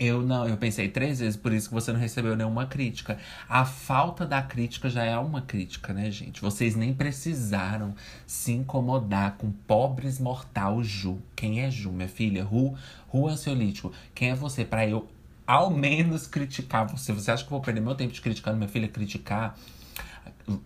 eu 0.00 0.22
não, 0.22 0.48
eu 0.48 0.56
pensei 0.56 0.88
três 0.88 1.20
vezes, 1.20 1.36
por 1.36 1.52
isso 1.52 1.68
que 1.68 1.74
você 1.74 1.92
não 1.92 2.00
recebeu 2.00 2.34
nenhuma 2.34 2.64
crítica. 2.64 3.18
A 3.46 3.66
falta 3.66 4.24
da 4.24 4.40
crítica 4.40 4.88
já 4.88 5.04
é 5.04 5.18
uma 5.18 5.42
crítica, 5.42 5.92
né, 5.92 6.10
gente? 6.10 6.40
Vocês 6.40 6.74
nem 6.74 6.94
precisaram 6.94 7.94
se 8.26 8.50
incomodar 8.50 9.36
com 9.36 9.52
pobres 9.52 10.18
mortal 10.18 10.82
Ju. 10.82 11.18
Quem 11.36 11.60
é 11.60 11.70
Ju, 11.70 11.92
minha 11.92 12.08
filha? 12.08 12.42
Ru, 12.42 12.74
Ru 13.08 13.28
ansiolítico. 13.28 13.92
Quem 14.14 14.30
é 14.30 14.34
você 14.34 14.64
para 14.64 14.88
eu 14.88 15.06
ao 15.46 15.68
menos 15.68 16.26
criticar 16.26 16.86
você? 16.86 17.12
Você 17.12 17.30
acha 17.30 17.44
que 17.44 17.48
eu 17.48 17.58
vou 17.58 17.60
perder 17.60 17.82
meu 17.82 17.94
tempo 17.94 18.14
de 18.14 18.22
criticando 18.22 18.56
minha 18.56 18.70
filha? 18.70 18.88
Criticar 18.88 19.54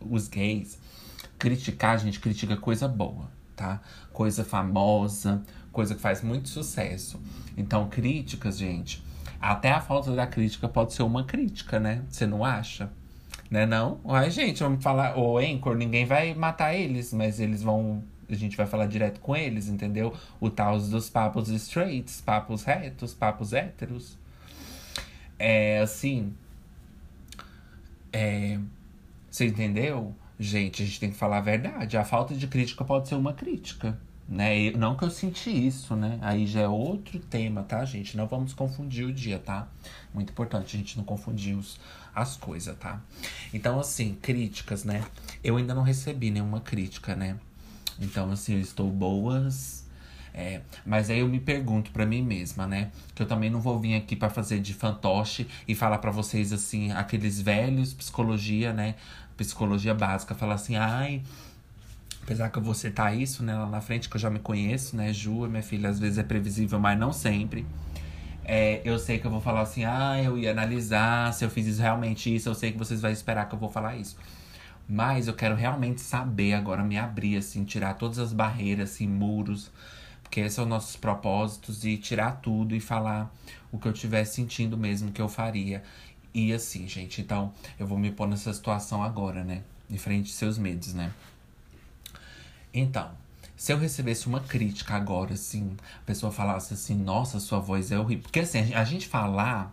os 0.09 0.29
gays? 0.29 0.79
Criticar, 1.41 1.99
gente 1.99 2.21
critica 2.21 2.57
coisa 2.57 2.87
boa, 2.87 3.29
tá? 3.57 3.81
Coisa 4.12 4.45
famosa, 4.45 5.43
coisa 5.73 5.93
que 5.93 6.00
faz 6.00 6.23
muito 6.23 6.49
sucesso. 6.49 7.21
Então, 7.57 7.88
críticas, 7.88 8.57
gente 8.57 9.03
até 9.44 9.72
a 9.72 9.80
falta 9.80 10.14
da 10.14 10.26
crítica 10.26 10.66
pode 10.66 10.94
ser 10.94 11.02
uma 11.02 11.22
crítica, 11.22 11.78
né? 11.78 12.02
Você 12.08 12.26
não 12.26 12.42
acha? 12.42 12.90
Né 13.50 13.66
não? 13.66 14.00
Ai, 14.08 14.30
gente, 14.30 14.62
vamos 14.62 14.82
falar. 14.82 15.18
O 15.18 15.36
Anchor, 15.36 15.76
ninguém 15.76 16.06
vai 16.06 16.32
matar 16.32 16.74
eles, 16.74 17.12
mas 17.12 17.38
eles 17.38 17.62
vão. 17.62 18.02
A 18.26 18.34
gente 18.34 18.56
vai 18.56 18.64
falar 18.64 18.86
direto 18.86 19.20
com 19.20 19.36
eles, 19.36 19.68
entendeu? 19.68 20.14
O 20.40 20.48
tal 20.48 20.78
dos 20.78 21.10
papos 21.10 21.50
straights, 21.50 22.22
papos 22.22 22.64
retos, 22.64 23.12
papos 23.12 23.52
héteros. 23.52 24.16
É 25.38 25.80
assim. 25.80 26.32
É. 28.10 28.58
Você 29.30 29.46
entendeu? 29.46 30.14
Gente, 30.40 30.82
a 30.82 30.86
gente 30.86 30.98
tem 30.98 31.10
que 31.10 31.16
falar 31.18 31.36
a 31.38 31.42
verdade. 31.42 31.98
A 31.98 32.04
falta 32.04 32.34
de 32.34 32.46
crítica 32.46 32.82
pode 32.82 33.08
ser 33.08 33.14
uma 33.14 33.34
crítica 33.34 33.98
né? 34.28 34.59
Eu, 34.59 34.78
não 34.78 34.97
que 34.97 35.04
eu 35.04 35.11
senti 35.11 35.50
isso, 35.50 35.95
né? 35.95 36.19
Aí 36.23 36.47
já 36.47 36.62
é 36.62 36.69
outro 36.69 37.19
tema, 37.19 37.62
tá, 37.62 37.85
gente? 37.85 38.16
Não 38.16 38.26
vamos 38.26 38.54
confundir 38.54 39.07
o 39.07 39.12
dia, 39.12 39.38
tá? 39.38 39.69
Muito 40.12 40.31
importante 40.31 40.76
a 40.76 40.78
gente 40.78 40.97
não 40.97 41.04
confundir 41.04 41.57
os, 41.57 41.78
as 42.14 42.37
coisas, 42.37 42.76
tá? 42.78 43.00
Então, 43.52 43.78
assim, 43.78 44.16
críticas, 44.21 44.85
né? 44.85 45.04
Eu 45.43 45.57
ainda 45.57 45.75
não 45.75 45.83
recebi 45.83 46.31
nenhuma 46.31 46.61
crítica, 46.61 47.14
né? 47.14 47.38
Então, 48.00 48.31
assim, 48.31 48.54
eu 48.54 48.61
estou 48.61 48.90
boas. 48.90 49.85
É, 50.37 50.62
mas 50.85 51.11
aí 51.11 51.21
eu 51.21 51.28
me 51.28 51.38
pergunto 51.38 51.93
para 51.93 52.04
mim 52.04 52.21
mesma, 52.21 52.66
né? 52.66 52.90
Que 53.14 53.23
eu 53.23 53.26
também 53.26 53.49
não 53.49 53.61
vou 53.61 53.78
vir 53.78 53.95
aqui 53.95 54.16
para 54.16 54.28
fazer 54.28 54.59
de 54.59 54.75
fantoche 54.75 55.47
e 55.69 55.76
falar 55.76 55.99
para 55.99 56.11
vocês 56.11 56.52
assim, 56.52 56.90
aqueles 56.90 57.40
velhos 57.40 57.95
psicologia, 57.95 58.73
né? 58.73 58.97
Psicologia 59.37 59.95
básica, 59.95 60.35
falar 60.35 60.54
assim, 60.54 60.75
ai, 60.75 61.23
Apesar 62.25 62.49
que 62.49 62.57
eu 62.59 62.62
vou 62.62 62.75
isso, 63.19 63.45
né, 63.45 63.54
lá 63.54 63.66
na 63.66 63.83
frente, 63.83 64.09
que 64.09 64.16
eu 64.16 64.21
já 64.21 64.31
me 64.31 64.38
conheço, 64.38 64.97
né? 64.97 65.12
Ju, 65.12 65.47
minha 65.47 65.62
filha, 65.62 65.90
às 65.90 66.00
vezes 66.00 66.16
é 66.16 66.23
previsível, 66.23 66.81
mas 66.81 66.99
não 66.99 67.12
sempre. 67.12 67.66
É, 68.43 68.81
eu 68.83 68.99
sei 68.99 69.19
que 69.19 69.26
eu 69.26 69.31
vou 69.31 69.43
falar 69.43 69.61
assim, 69.61 69.85
ah, 69.85 70.21
eu 70.23 70.38
ia 70.38 70.50
analisar 70.50 71.35
se 71.35 71.45
eu 71.45 71.50
fiz 71.50 71.66
isso, 71.66 71.83
realmente 71.83 72.35
isso, 72.35 72.49
eu 72.49 72.54
sei 72.54 72.73
que 72.73 72.78
vocês 72.78 73.02
vão 73.02 73.11
esperar 73.11 73.47
que 73.47 73.54
eu 73.54 73.59
vou 73.59 73.69
falar 73.69 73.97
isso. 73.97 74.16
Mas 74.88 75.28
eu 75.28 75.35
quero 75.35 75.54
realmente 75.54 76.00
saber 76.00 76.54
agora, 76.54 76.83
me 76.83 76.99
abrir, 76.99 77.37
assim, 77.37 77.62
tirar 77.62 77.93
todas 77.95 78.19
as 78.19 78.33
barreiras, 78.33 78.93
assim, 78.93 79.07
muros. 79.07 79.71
Porque 80.23 80.40
esses 80.40 80.54
são 80.54 80.64
nossos 80.64 80.97
propósitos 80.97 81.85
e 81.85 81.99
tirar 81.99 82.40
tudo 82.40 82.75
e 82.75 82.81
falar 82.81 83.31
o 83.71 83.78
que 83.78 83.87
eu 83.87 83.93
estiver 83.93 84.25
sentindo 84.25 84.78
mesmo 84.78 85.12
que 85.12 85.21
eu 85.21 85.28
faria. 85.28 85.83
E 86.33 86.54
assim, 86.54 86.88
gente, 86.88 87.21
então 87.21 87.52
eu 87.78 87.87
vou 87.87 87.99
me 87.99 88.11
pôr 88.11 88.26
nessa 88.26 88.52
situação 88.52 89.02
agora, 89.02 89.45
né? 89.45 89.62
Em 89.90 89.99
frente 89.99 90.28
aos 90.28 90.35
seus 90.35 90.59
medos, 90.59 90.95
né? 90.95 91.12
Então, 92.75 93.12
se 93.57 93.73
eu 93.73 93.78
recebesse 93.78 94.26
uma 94.26 94.40
crítica 94.40 94.95
agora, 94.95 95.35
assim, 95.35 95.76
a 96.02 96.04
pessoa 96.04 96.33
falasse 96.33 96.75
assim, 96.75 96.97
nossa, 96.97 97.38
sua 97.38 97.61
voz 97.61 97.93
é 97.93 97.99
horrível. 97.99 98.25
Porque 98.25 98.40
assim, 98.40 98.75
a 98.75 98.85
gente 98.85 99.07
falar 99.07 99.73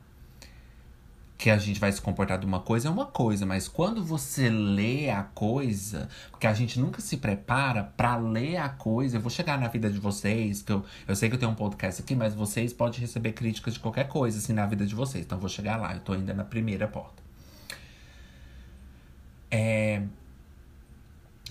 que 1.41 1.49
a 1.49 1.57
gente 1.57 1.79
vai 1.79 1.91
se 1.91 1.99
comportar 1.99 2.37
de 2.37 2.45
uma 2.45 2.59
coisa 2.59 2.87
é 2.87 2.91
uma 2.91 3.07
coisa, 3.07 3.47
mas 3.47 3.67
quando 3.67 4.03
você 4.03 4.47
lê 4.47 5.09
a 5.09 5.23
coisa, 5.23 6.07
porque 6.29 6.45
a 6.45 6.53
gente 6.53 6.79
nunca 6.79 7.01
se 7.01 7.17
prepara 7.17 7.83
para 7.83 8.15
ler 8.15 8.57
a 8.57 8.69
coisa, 8.69 9.17
eu 9.17 9.21
vou 9.21 9.31
chegar 9.31 9.59
na 9.59 9.67
vida 9.67 9.89
de 9.89 9.97
vocês, 9.97 10.61
que 10.61 10.71
eu, 10.71 10.85
eu 11.07 11.15
sei 11.15 11.29
que 11.29 11.35
eu 11.35 11.39
tenho 11.39 11.51
um 11.51 11.55
podcast 11.55 11.99
aqui, 11.99 12.13
mas 12.13 12.35
vocês 12.35 12.71
podem 12.71 12.99
receber 12.99 13.31
críticas 13.31 13.73
de 13.73 13.79
qualquer 13.79 14.07
coisa, 14.07 14.37
assim, 14.37 14.53
na 14.53 14.67
vida 14.67 14.85
de 14.85 14.93
vocês. 14.93 15.25
Então 15.25 15.35
eu 15.37 15.39
vou 15.39 15.49
chegar 15.49 15.77
lá, 15.77 15.95
eu 15.95 15.99
tô 16.01 16.13
ainda 16.13 16.31
na 16.31 16.43
primeira 16.43 16.87
porta. 16.87 17.23
É, 19.49 20.03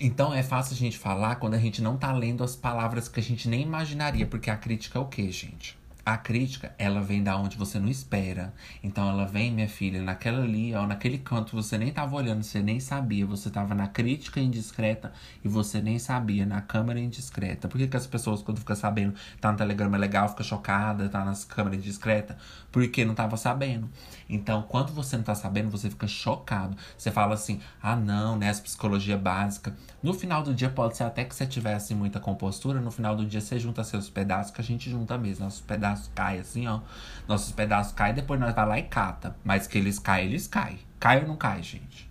então 0.00 0.32
é 0.32 0.42
fácil 0.42 0.74
a 0.74 0.78
gente 0.78 0.96
falar 0.96 1.36
quando 1.36 1.54
a 1.54 1.58
gente 1.58 1.82
não 1.82 1.96
tá 1.96 2.10
lendo 2.10 2.42
as 2.42 2.56
palavras 2.56 3.06
que 3.06 3.20
a 3.20 3.22
gente 3.22 3.48
nem 3.48 3.62
imaginaria, 3.62 4.26
porque 4.26 4.50
a 4.50 4.56
crítica 4.56 4.98
é 4.98 5.02
o 5.02 5.04
quê, 5.04 5.30
gente? 5.30 5.78
A 6.04 6.16
crítica, 6.16 6.74
ela 6.78 7.02
vem 7.02 7.22
da 7.22 7.36
onde 7.36 7.58
você 7.58 7.78
não 7.78 7.88
espera. 7.88 8.54
Então 8.82 9.06
ela 9.06 9.26
vem, 9.26 9.52
minha 9.52 9.68
filha, 9.68 10.02
naquela 10.02 10.42
ali, 10.42 10.74
ó, 10.74 10.86
naquele 10.86 11.18
canto 11.18 11.54
você 11.54 11.76
nem 11.76 11.92
tava 11.92 12.16
olhando, 12.16 12.42
você 12.42 12.62
nem 12.62 12.80
sabia. 12.80 13.26
Você 13.26 13.50
tava 13.50 13.74
na 13.74 13.86
crítica 13.86 14.40
indiscreta 14.40 15.12
e 15.44 15.48
você 15.48 15.82
nem 15.82 15.98
sabia, 15.98 16.46
na 16.46 16.62
câmera 16.62 16.98
indiscreta. 16.98 17.68
Por 17.68 17.76
que, 17.76 17.86
que 17.86 17.96
as 17.96 18.06
pessoas, 18.06 18.42
quando 18.42 18.58
ficam 18.58 18.74
sabendo, 18.74 19.14
tá 19.40 19.52
no 19.52 19.58
telegrama 19.58 19.98
legal, 19.98 20.28
fica 20.30 20.42
chocada, 20.42 21.08
tá 21.10 21.22
nas 21.22 21.44
câmeras 21.44 21.78
indiscreta? 21.78 22.38
Porque 22.72 23.04
não 23.04 23.14
tava 23.14 23.36
sabendo. 23.36 23.90
Então, 24.28 24.62
quando 24.62 24.92
você 24.92 25.16
não 25.16 25.24
tá 25.24 25.34
sabendo, 25.34 25.70
você 25.70 25.90
fica 25.90 26.06
chocado. 26.06 26.76
Você 26.96 27.10
fala 27.10 27.34
assim, 27.34 27.60
ah 27.82 27.96
não, 27.96 28.36
né, 28.36 28.46
essa 28.46 28.62
psicologia 28.62 29.18
básica. 29.18 29.74
No 30.02 30.14
final 30.14 30.42
do 30.42 30.54
dia, 30.54 30.70
pode 30.70 30.96
ser 30.96 31.02
até 31.02 31.24
que 31.24 31.34
você 31.34 31.46
tivesse 31.46 31.94
muita 31.94 32.20
compostura, 32.20 32.80
no 32.80 32.90
final 32.90 33.16
do 33.16 33.26
dia 33.26 33.40
você 33.40 33.58
junta 33.58 33.82
seus 33.82 34.08
pedaços, 34.08 34.52
que 34.52 34.60
a 34.60 34.64
gente 34.64 34.88
junta 34.88 35.18
mesmo, 35.18 35.44
nossos 35.44 35.60
pedaços 35.60 35.90
pedaços 35.90 36.10
caem 36.14 36.40
assim, 36.40 36.66
ó. 36.66 36.80
Nossos 37.26 37.52
pedaços 37.52 37.92
caem, 37.92 38.14
depois 38.14 38.40
nós 38.40 38.54
vai 38.54 38.66
lá 38.66 38.78
e 38.78 38.82
cata. 38.82 39.36
Mas 39.44 39.66
que 39.66 39.78
eles 39.78 39.98
caem, 39.98 40.28
eles 40.28 40.46
caem. 40.46 40.78
Cai 40.98 41.22
ou 41.22 41.28
não 41.28 41.36
cai, 41.36 41.62
gente? 41.62 42.08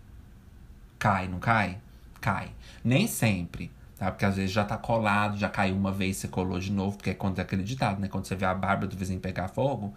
Cai, 0.98 1.28
não 1.28 1.40
cai? 1.40 1.78
Cai. 2.20 2.52
Nem 2.84 3.08
sempre, 3.08 3.72
tá? 3.98 4.12
Porque 4.12 4.26
às 4.26 4.36
vezes 4.36 4.52
já 4.52 4.66
tá 4.66 4.78
colado, 4.78 5.38
já 5.38 5.50
caiu 5.50 5.76
uma 5.76 5.92
vez, 5.92 6.18
você 6.18 6.28
colou 6.28 6.60
de 6.60 6.72
novo, 6.72 6.98
porque 6.98 7.12
é 7.12 7.14
quando 7.14 7.40
é 7.40 7.42
acreditado, 7.42 8.00
né? 8.00 8.08
Quando 8.08 8.26
você 8.26 8.36
vê 8.36 8.46
a 8.46 8.54
barba 8.54 8.88
do 8.88 8.98
vizinho 8.98 9.20
pegar 9.20 9.48
fogo, 9.48 9.94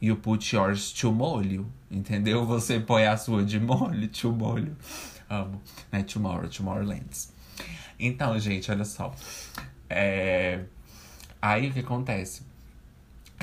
you 0.00 0.16
put 0.16 0.54
yours 0.54 0.92
to 0.92 1.12
molho, 1.12 1.66
entendeu? 1.90 2.44
Você 2.46 2.80
põe 2.80 3.06
a 3.06 3.16
sua 3.16 3.44
de 3.44 3.58
molho, 3.58 4.08
to 4.08 4.32
molho. 4.32 4.76
Amo, 5.28 5.60
né? 5.90 6.02
Tomorrow, 6.02 6.48
Tomorrowlands. 6.48 7.32
Então, 7.98 8.38
gente, 8.38 8.70
olha 8.70 8.84
só. 8.84 9.14
É... 9.88 10.64
Aí 11.40 11.68
o 11.68 11.72
que 11.72 11.80
acontece? 11.80 12.42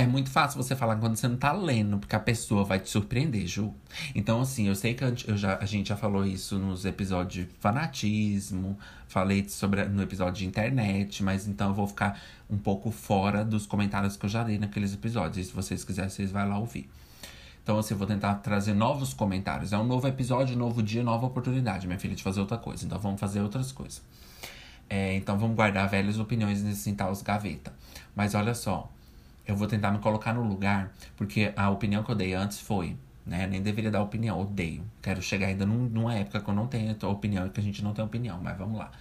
É 0.01 0.07
muito 0.07 0.31
fácil 0.31 0.57
você 0.57 0.75
falar 0.75 0.95
quando 0.95 1.15
você 1.15 1.27
não 1.27 1.37
tá 1.37 1.51
lendo, 1.51 1.99
porque 1.99 2.15
a 2.15 2.19
pessoa 2.19 2.63
vai 2.63 2.79
te 2.79 2.89
surpreender, 2.89 3.45
Ju. 3.45 3.71
Então, 4.15 4.41
assim, 4.41 4.67
eu 4.67 4.73
sei 4.73 4.95
que 4.95 5.03
eu 5.03 5.37
já, 5.37 5.59
a 5.59 5.65
gente 5.67 5.89
já 5.89 5.95
falou 5.95 6.25
isso 6.25 6.57
nos 6.57 6.85
episódios 6.85 7.45
de 7.45 7.53
fanatismo, 7.59 8.79
falei 9.07 9.47
sobre 9.47 9.85
no 9.85 10.01
episódio 10.01 10.39
de 10.39 10.47
internet, 10.47 11.21
mas 11.21 11.47
então 11.47 11.67
eu 11.67 11.75
vou 11.75 11.85
ficar 11.85 12.19
um 12.49 12.57
pouco 12.57 12.89
fora 12.89 13.45
dos 13.45 13.67
comentários 13.67 14.17
que 14.17 14.25
eu 14.25 14.29
já 14.31 14.41
dei 14.41 14.57
naqueles 14.57 14.91
episódios. 14.91 15.37
E 15.37 15.47
se 15.47 15.53
vocês 15.53 15.83
quiserem, 15.83 16.09
vocês 16.09 16.31
vão 16.31 16.49
lá 16.49 16.57
ouvir. 16.57 16.89
Então, 17.61 17.77
assim, 17.77 17.93
eu 17.93 17.97
vou 17.99 18.07
tentar 18.07 18.33
trazer 18.35 18.73
novos 18.73 19.13
comentários. 19.13 19.71
É 19.71 19.77
um 19.77 19.85
novo 19.85 20.07
episódio, 20.07 20.57
novo 20.57 20.81
dia, 20.81 21.03
nova 21.03 21.27
oportunidade, 21.27 21.85
minha 21.85 21.99
filha, 21.99 22.15
de 22.15 22.23
fazer 22.23 22.39
outra 22.39 22.57
coisa. 22.57 22.83
Então, 22.83 22.97
vamos 22.97 23.19
fazer 23.19 23.39
outras 23.39 23.71
coisas. 23.71 24.01
É, 24.89 25.13
então, 25.15 25.37
vamos 25.37 25.55
guardar 25.55 25.87
velhas 25.87 26.17
opiniões 26.17 26.63
nesse 26.63 26.91
tal 26.93 27.15
gaveta. 27.23 27.71
Mas 28.15 28.33
olha 28.33 28.55
só 28.55 28.91
eu 29.51 29.55
vou 29.55 29.67
tentar 29.67 29.91
me 29.91 29.99
colocar 29.99 30.33
no 30.33 30.43
lugar, 30.43 30.91
porque 31.15 31.53
a 31.55 31.69
opinião 31.69 32.03
que 32.03 32.11
eu 32.11 32.15
dei 32.15 32.33
antes 32.33 32.59
foi, 32.59 32.95
né? 33.25 33.45
Nem 33.47 33.61
deveria 33.61 33.91
dar 33.91 34.01
opinião, 34.01 34.39
odeio. 34.39 34.83
Quero 35.01 35.21
chegar 35.21 35.47
ainda 35.47 35.65
num, 35.65 35.89
numa 35.89 36.15
época 36.15 36.39
que 36.39 36.49
eu 36.49 36.53
não 36.53 36.67
tenho 36.67 36.95
opinião 37.09 37.45
e 37.45 37.49
que 37.49 37.59
a 37.59 37.63
gente 37.63 37.83
não 37.83 37.93
tem 37.93 38.03
opinião, 38.03 38.39
mas 38.41 38.57
vamos 38.57 38.79
lá. 38.79 38.91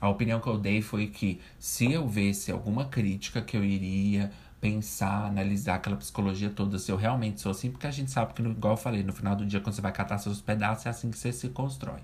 A 0.00 0.08
opinião 0.08 0.40
que 0.40 0.46
eu 0.46 0.58
dei 0.58 0.82
foi 0.82 1.08
que 1.08 1.40
se 1.58 1.90
eu 1.90 2.06
visse 2.06 2.52
alguma 2.52 2.84
crítica 2.84 3.42
que 3.42 3.56
eu 3.56 3.64
iria 3.64 4.30
pensar, 4.60 5.26
analisar 5.26 5.74
aquela 5.74 5.96
psicologia 5.96 6.50
toda, 6.50 6.78
se 6.78 6.90
eu 6.90 6.96
realmente 6.96 7.40
sou 7.40 7.50
assim, 7.52 7.70
porque 7.70 7.86
a 7.86 7.90
gente 7.90 8.10
sabe 8.10 8.32
que, 8.32 8.42
igual 8.42 8.74
eu 8.74 8.78
falei, 8.78 9.02
no 9.02 9.12
final 9.12 9.36
do 9.36 9.44
dia, 9.44 9.60
quando 9.60 9.74
você 9.74 9.82
vai 9.82 9.92
catar 9.92 10.18
seus 10.18 10.40
pedaços, 10.40 10.86
é 10.86 10.88
assim 10.90 11.10
que 11.10 11.18
você 11.18 11.32
se 11.32 11.48
constrói. 11.50 12.00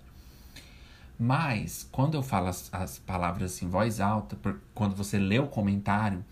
Mas, 1.18 1.88
quando 1.92 2.14
eu 2.16 2.22
falo 2.22 2.48
as, 2.48 2.68
as 2.72 2.98
palavras 2.98 3.62
em 3.62 3.68
voz 3.68 4.00
alta, 4.00 4.36
por, 4.36 4.58
quando 4.74 4.96
você 4.96 5.18
lê 5.18 5.38
o 5.38 5.46
comentário, 5.46 6.24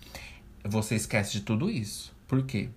você 0.65 0.95
esquece 0.95 1.33
de 1.33 1.41
tudo 1.41 1.71
isso. 1.71 2.13
Por 2.27 2.45
quê? 2.45 2.69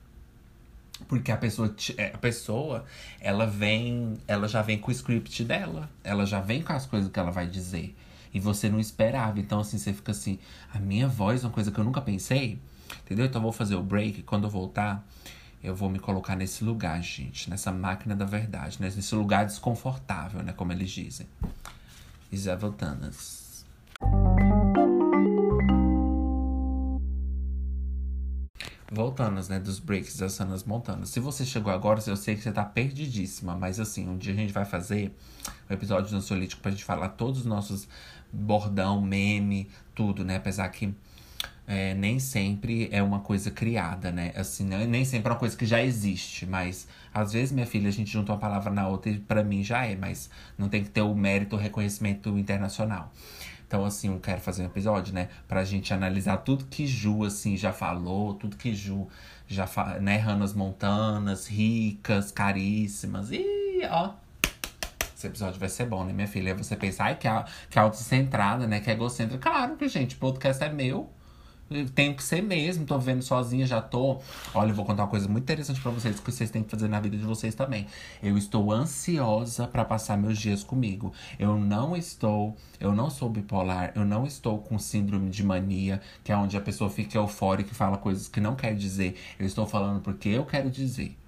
Porque 1.08 1.32
a 1.32 1.38
pessoa, 1.38 1.74
é, 1.98 2.08
a 2.08 2.18
pessoa, 2.18 2.86
ela 3.20 3.46
vem, 3.46 4.18
ela 4.28 4.48
já 4.48 4.62
vem 4.62 4.78
com 4.78 4.90
o 4.90 4.92
script 4.92 5.44
dela. 5.44 5.90
Ela 6.04 6.26
já 6.26 6.40
vem 6.40 6.62
com 6.62 6.74
as 6.74 6.86
coisas 6.86 7.12
que 7.12 7.20
ela 7.20 7.32
vai 7.32 7.48
dizer. 7.48 7.96
E 8.34 8.40
você 8.40 8.70
não 8.70 8.80
esperava. 8.80 9.40
Então, 9.40 9.60
assim, 9.60 9.78
você 9.78 9.94
fica 9.94 10.12
assim, 10.12 10.40
a 10.74 10.80
minha 10.80 11.08
voz 11.08 11.44
é 11.44 11.48
uma 11.48 11.54
coisa 11.54 11.72
que 11.72 11.80
eu 11.80 11.84
nunca 11.84 12.02
pensei. 12.02 12.60
Entendeu? 13.04 13.26
Então 13.26 13.40
eu 13.40 13.44
vou 13.44 13.52
fazer 13.52 13.76
o 13.76 13.84
break. 13.84 14.24
Quando 14.24 14.46
eu 14.46 14.50
voltar, 14.50 15.06
eu 15.64 15.76
vou 15.76 15.90
me 15.90 16.00
colocar 16.00 16.36
nesse 16.36 16.64
lugar, 16.64 17.02
gente. 17.02 17.50
Nessa 17.50 17.72
máquina 17.72 18.16
da 18.16 18.26
verdade. 18.26 18.78
Nesse 18.80 19.16
lugar 19.16 19.46
desconfortável, 19.46 20.44
né? 20.44 20.54
Como 20.54 20.72
eles 20.72 20.92
dizem. 20.92 21.28
E 22.32 22.38
já. 22.38 22.58
Voltando, 28.92 29.42
né, 29.48 29.58
dos 29.58 29.80
breaks 29.80 30.18
das 30.18 30.34
cenas 30.34 30.66
montanas. 30.66 31.10
Se 31.10 31.22
você 31.22 31.46
chegou 31.46 31.72
agora, 31.72 32.02
eu 32.06 32.18
sei 32.18 32.36
que 32.36 32.42
você 32.42 32.52
tá 32.52 32.66
perdidíssima, 32.66 33.56
mas 33.56 33.80
assim, 33.80 34.10
um 34.10 34.18
dia 34.18 34.34
a 34.34 34.36
gente 34.36 34.52
vai 34.52 34.66
fazer 34.66 35.16
um 35.70 35.74
episódio 35.74 36.12
do 36.12 36.18
Ansiolítico 36.18 36.62
pra 36.62 36.72
gente 36.72 36.84
falar 36.84 37.08
todos 37.10 37.40
os 37.40 37.46
nossos 37.46 37.88
bordão, 38.34 39.02
meme, 39.02 39.70
tudo, 39.96 40.26
né? 40.26 40.36
Apesar 40.36 40.68
que 40.70 40.94
é, 41.66 41.94
nem 41.94 42.20
sempre 42.20 42.90
é 42.92 43.02
uma 43.02 43.22
coisa 43.22 43.50
criada, 43.50 44.12
né? 44.12 44.34
Assim, 44.36 44.66
nem 44.66 45.06
sempre 45.06 45.30
é 45.30 45.32
uma 45.32 45.40
coisa 45.40 45.56
que 45.56 45.66
já 45.66 45.82
existe, 45.82 46.46
mas 46.46 46.86
às 47.14 47.32
vezes, 47.32 47.54
minha 47.54 47.66
filha, 47.66 47.88
a 47.88 47.92
gente 47.92 48.12
junta 48.12 48.34
uma 48.34 48.38
palavra 48.38 48.74
na 48.74 48.90
outra 48.90 49.10
e 49.10 49.20
pra 49.20 49.42
mim 49.42 49.64
já 49.64 49.86
é, 49.86 49.96
mas 49.96 50.30
não 50.58 50.68
tem 50.68 50.84
que 50.84 50.90
ter 50.90 51.02
o 51.02 51.16
mérito, 51.16 51.56
o 51.56 51.60
reconhecimento 51.60 52.38
internacional. 52.38 53.14
Então, 53.72 53.86
assim, 53.86 54.10
eu 54.10 54.20
quero 54.20 54.42
fazer 54.42 54.64
um 54.64 54.66
episódio, 54.66 55.14
né? 55.14 55.30
Pra 55.48 55.64
gente 55.64 55.94
analisar 55.94 56.36
tudo 56.40 56.66
que 56.66 56.86
Ju, 56.86 57.24
assim, 57.24 57.56
já 57.56 57.72
falou, 57.72 58.34
tudo 58.34 58.58
que 58.58 58.76
Ju 58.76 59.08
já 59.48 59.66
falou, 59.66 60.02
né? 60.02 60.18
Ranas 60.18 60.54
Montanas, 60.54 61.48
ricas, 61.48 62.34
caríssimas. 62.34 63.32
E, 63.32 63.80
ó. 63.90 64.12
Esse 65.16 65.28
episódio 65.28 65.58
vai 65.58 65.70
ser 65.70 65.86
bom, 65.86 66.04
né, 66.04 66.12
minha 66.12 66.28
filha? 66.28 66.54
Você 66.54 66.76
pensar, 66.76 67.06
ai, 67.06 67.16
que, 67.16 67.30
que 67.70 67.80
autocentrada, 67.80 68.68
né? 68.68 68.82
Que 68.82 68.90
é 68.90 68.94
egocêntrica. 68.94 69.50
Claro 69.50 69.78
que, 69.78 69.88
gente, 69.88 70.18
podcast 70.18 70.62
é 70.62 70.68
meu. 70.68 71.10
Tenho 71.96 72.14
que 72.14 72.24
ser 72.24 72.42
mesmo, 72.42 72.86
tô 72.86 73.00
vendo 73.00 73.22
sozinha, 73.22 73.66
já 73.66 73.82
tô. 73.82 74.20
Olha, 74.54 74.72
eu 74.72 74.76
vou 74.76 74.84
contar 74.84 75.04
uma 75.04 75.10
coisa 75.10 75.28
muito 75.30 75.44
interessante 75.44 75.80
para 75.80 75.92
vocês 75.92 76.20
que 76.20 76.30
vocês 76.30 76.50
têm 76.50 76.64
que 76.64 76.70
fazer 76.70 76.90
na 76.90 77.00
vida 77.00 77.16
de 77.16 77.24
vocês 77.24 77.56
também. 77.56 77.88
Eu 78.22 78.38
estou 78.38 78.74
ansiosa 78.74 79.66
para 79.68 79.86
passar 79.86 80.18
meus 80.18 80.38
dias 80.38 80.66
comigo. 80.66 81.14
Eu 81.40 81.58
não 81.58 81.96
estou, 81.96 82.58
eu 82.78 82.94
não 82.94 83.10
sou 83.10 83.30
bipolar, 83.30 83.94
eu 83.96 84.04
não 84.04 84.26
estou 84.26 84.60
com 84.60 84.78
síndrome 84.78 85.30
de 85.30 85.44
mania, 85.46 86.02
que 86.26 86.32
é 86.32 86.36
onde 86.36 86.58
a 86.58 86.62
pessoa 86.62 86.90
fica 86.90 87.18
eufórica 87.18 87.72
e 87.72 87.76
fala 87.76 87.98
coisas 87.98 88.28
que 88.28 88.42
não 88.42 88.54
quer 88.54 88.76
dizer. 88.76 89.16
Eu 89.40 89.46
estou 89.46 89.66
falando 89.66 90.02
porque 90.02 90.28
eu 90.28 90.46
quero 90.46 90.70
dizer. 90.70 91.21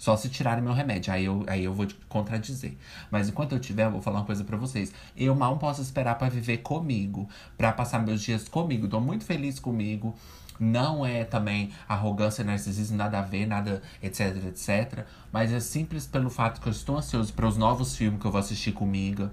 Só 0.00 0.16
se 0.16 0.30
tirarem 0.30 0.64
meu 0.64 0.72
remédio, 0.72 1.12
aí 1.12 1.26
eu, 1.26 1.44
aí 1.46 1.62
eu 1.62 1.74
vou 1.74 1.86
contradizer. 2.08 2.74
Mas 3.10 3.28
enquanto 3.28 3.52
eu 3.52 3.60
tiver, 3.60 3.84
eu 3.84 3.90
vou 3.90 4.00
falar 4.00 4.20
uma 4.20 4.24
coisa 4.24 4.42
para 4.42 4.56
vocês. 4.56 4.90
Eu 5.14 5.34
mal 5.34 5.58
posso 5.58 5.82
esperar 5.82 6.16
para 6.16 6.30
viver 6.30 6.56
comigo, 6.62 7.28
para 7.58 7.70
passar 7.70 7.98
meus 7.98 8.22
dias 8.22 8.48
comigo. 8.48 8.88
Tô 8.88 8.98
muito 8.98 9.26
feliz 9.26 9.60
comigo. 9.60 10.14
Não 10.60 11.06
é 11.06 11.24
também 11.24 11.72
arrogância, 11.88 12.44
narcisismo, 12.44 12.94
nada 12.94 13.18
a 13.18 13.22
ver, 13.22 13.46
nada 13.46 13.80
etc, 14.02 14.36
etc. 14.46 15.06
Mas 15.32 15.50
é 15.52 15.58
simples 15.58 16.06
pelo 16.06 16.28
fato 16.28 16.60
que 16.60 16.66
eu 16.66 16.72
estou 16.72 16.98
ansioso 16.98 17.32
para 17.32 17.46
os 17.46 17.56
novos 17.56 17.96
filmes 17.96 18.20
que 18.20 18.26
eu 18.26 18.30
vou 18.30 18.38
assistir 18.38 18.72
comigo, 18.72 19.30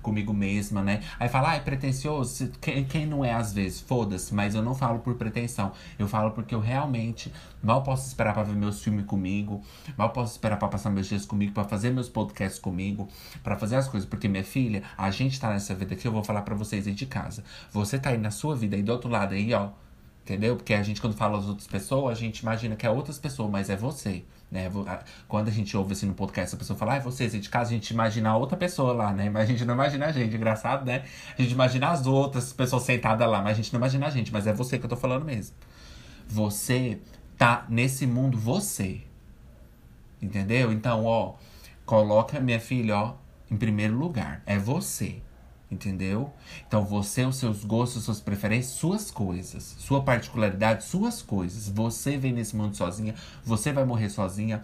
comigo 0.00 0.32
mesma, 0.32 0.82
né? 0.82 1.02
Aí 1.18 1.28
fala, 1.28 1.50
ah, 1.50 1.56
é 1.56 1.60
pretencioso. 1.60 2.50
Quem, 2.60 2.84
quem 2.84 3.04
não 3.04 3.22
é 3.22 3.34
às 3.34 3.52
vezes? 3.52 3.80
Foda-se. 3.80 4.34
Mas 4.34 4.54
eu 4.54 4.62
não 4.62 4.74
falo 4.74 5.00
por 5.00 5.16
pretensão. 5.16 5.72
Eu 5.98 6.08
falo 6.08 6.30
porque 6.30 6.54
eu 6.54 6.60
realmente 6.60 7.30
mal 7.62 7.82
posso 7.82 8.06
esperar 8.06 8.32
para 8.32 8.44
ver 8.44 8.56
meus 8.56 8.82
filmes 8.82 9.04
comigo. 9.04 9.62
Mal 9.98 10.10
posso 10.10 10.32
esperar 10.32 10.56
para 10.56 10.68
passar 10.68 10.88
meus 10.88 11.06
dias 11.06 11.26
comigo, 11.26 11.52
para 11.52 11.64
fazer 11.64 11.90
meus 11.90 12.08
podcasts 12.08 12.58
comigo, 12.58 13.06
para 13.42 13.54
fazer 13.56 13.76
as 13.76 13.86
coisas. 13.86 14.08
Porque, 14.08 14.28
minha 14.28 14.44
filha, 14.44 14.82
a 14.96 15.10
gente 15.10 15.38
tá 15.38 15.50
nessa 15.50 15.74
vida 15.74 15.94
aqui, 15.94 16.08
eu 16.08 16.12
vou 16.12 16.24
falar 16.24 16.40
para 16.40 16.54
vocês 16.54 16.86
aí 16.86 16.94
de 16.94 17.04
casa. 17.04 17.44
Você 17.70 17.98
tá 17.98 18.10
aí 18.10 18.18
na 18.18 18.30
sua 18.30 18.56
vida 18.56 18.76
aí 18.76 18.82
do 18.82 18.92
outro 18.92 19.10
lado 19.10 19.34
aí, 19.34 19.52
ó 19.52 19.70
Entendeu? 20.30 20.54
Porque 20.54 20.72
a 20.72 20.80
gente, 20.80 21.00
quando 21.00 21.16
fala 21.16 21.38
as 21.38 21.46
outras 21.46 21.66
pessoas, 21.66 22.16
a 22.16 22.20
gente 22.20 22.38
imagina 22.38 22.76
que 22.76 22.86
é 22.86 22.90
outras 22.90 23.18
pessoas, 23.18 23.50
mas 23.50 23.68
é 23.68 23.74
você. 23.74 24.22
Né? 24.48 24.70
Quando 25.26 25.48
a 25.48 25.50
gente 25.50 25.76
ouve 25.76 25.92
assim 25.92 26.06
no 26.06 26.14
podcast, 26.14 26.54
a 26.54 26.58
pessoa 26.58 26.78
fala, 26.78 26.92
ah, 26.92 26.96
é 26.98 27.00
você, 27.00 27.26
de 27.26 27.48
casa, 27.48 27.70
a 27.70 27.72
gente 27.72 27.90
imagina 27.90 28.30
a 28.30 28.36
outra 28.36 28.56
pessoa 28.56 28.92
lá, 28.92 29.12
né? 29.12 29.28
Mas 29.28 29.42
a 29.42 29.46
gente 29.46 29.64
não 29.64 29.74
imagina 29.74 30.06
a 30.06 30.12
gente, 30.12 30.36
engraçado, 30.36 30.86
né? 30.86 31.02
A 31.36 31.42
gente 31.42 31.50
imagina 31.50 31.88
as 31.90 32.06
outras 32.06 32.52
pessoas 32.52 32.84
sentadas 32.84 33.28
lá, 33.28 33.42
mas 33.42 33.54
a 33.54 33.54
gente 33.54 33.72
não 33.72 33.80
imagina 33.80 34.06
a 34.06 34.10
gente, 34.10 34.32
mas 34.32 34.46
é 34.46 34.52
você 34.52 34.78
que 34.78 34.84
eu 34.84 34.88
tô 34.88 34.94
falando 34.94 35.24
mesmo. 35.24 35.56
Você 36.28 37.00
tá 37.36 37.66
nesse 37.68 38.06
mundo, 38.06 38.38
você. 38.38 39.00
Entendeu? 40.22 40.70
Então, 40.70 41.06
ó, 41.06 41.34
coloca 41.84 42.38
minha 42.38 42.60
filha, 42.60 42.96
ó, 42.96 43.14
em 43.50 43.56
primeiro 43.56 43.98
lugar. 43.98 44.44
É 44.46 44.56
você. 44.56 45.20
Entendeu? 45.70 46.32
Então 46.66 46.84
você, 46.84 47.24
os 47.24 47.36
seus 47.36 47.64
gostos, 47.64 48.02
suas 48.02 48.20
preferências, 48.20 48.74
suas 48.74 49.10
coisas, 49.10 49.76
sua 49.78 50.02
particularidade, 50.02 50.84
suas 50.84 51.22
coisas. 51.22 51.68
Você 51.68 52.16
vem 52.16 52.32
nesse 52.32 52.56
mundo 52.56 52.76
sozinha, 52.76 53.14
você 53.44 53.72
vai 53.72 53.84
morrer 53.84 54.08
sozinha. 54.08 54.62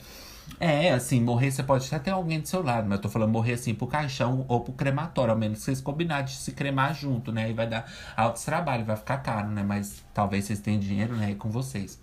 É, 0.58 0.90
assim, 0.90 1.20
morrer 1.20 1.50
você 1.50 1.62
pode 1.62 1.86
até 1.86 1.98
ter 1.98 2.10
alguém 2.10 2.40
do 2.40 2.48
seu 2.48 2.62
lado, 2.62 2.88
mas 2.88 2.98
eu 2.98 3.02
tô 3.02 3.08
falando 3.08 3.30
morrer 3.30 3.54
assim 3.54 3.74
pro 3.74 3.86
caixão 3.86 4.44
ou 4.48 4.60
pro 4.60 4.72
crematório, 4.72 5.32
ao 5.32 5.38
menos 5.38 5.58
vocês 5.58 5.80
combinarem 5.80 6.26
de 6.26 6.36
se 6.36 6.52
cremar 6.52 6.94
junto, 6.94 7.32
né? 7.32 7.50
E 7.50 7.52
vai 7.52 7.68
dar 7.68 7.90
altos 8.16 8.44
trabalho, 8.44 8.84
vai 8.84 8.96
ficar 8.96 9.18
caro, 9.18 9.48
né? 9.48 9.62
Mas 9.62 10.04
talvez 10.14 10.44
vocês 10.44 10.60
tenham 10.60 10.80
dinheiro, 10.80 11.14
né? 11.16 11.34
com 11.34 11.50
vocês. 11.50 12.00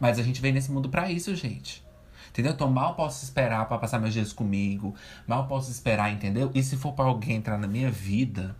Mas 0.00 0.18
a 0.18 0.22
gente 0.22 0.40
vem 0.40 0.52
nesse 0.52 0.70
mundo 0.70 0.88
para 0.88 1.10
isso, 1.10 1.34
gente. 1.34 1.84
Entendeu? 2.32 2.52
Então 2.52 2.70
mal 2.70 2.94
posso 2.94 3.22
esperar 3.24 3.68
para 3.68 3.76
passar 3.76 3.98
meus 3.98 4.14
dias 4.14 4.32
comigo. 4.32 4.94
Mal 5.26 5.46
posso 5.46 5.70
esperar, 5.70 6.10
entendeu? 6.10 6.50
E 6.54 6.62
se 6.62 6.78
for 6.78 6.94
para 6.94 7.04
alguém 7.04 7.36
entrar 7.36 7.58
na 7.58 7.66
minha 7.66 7.90
vida, 7.90 8.56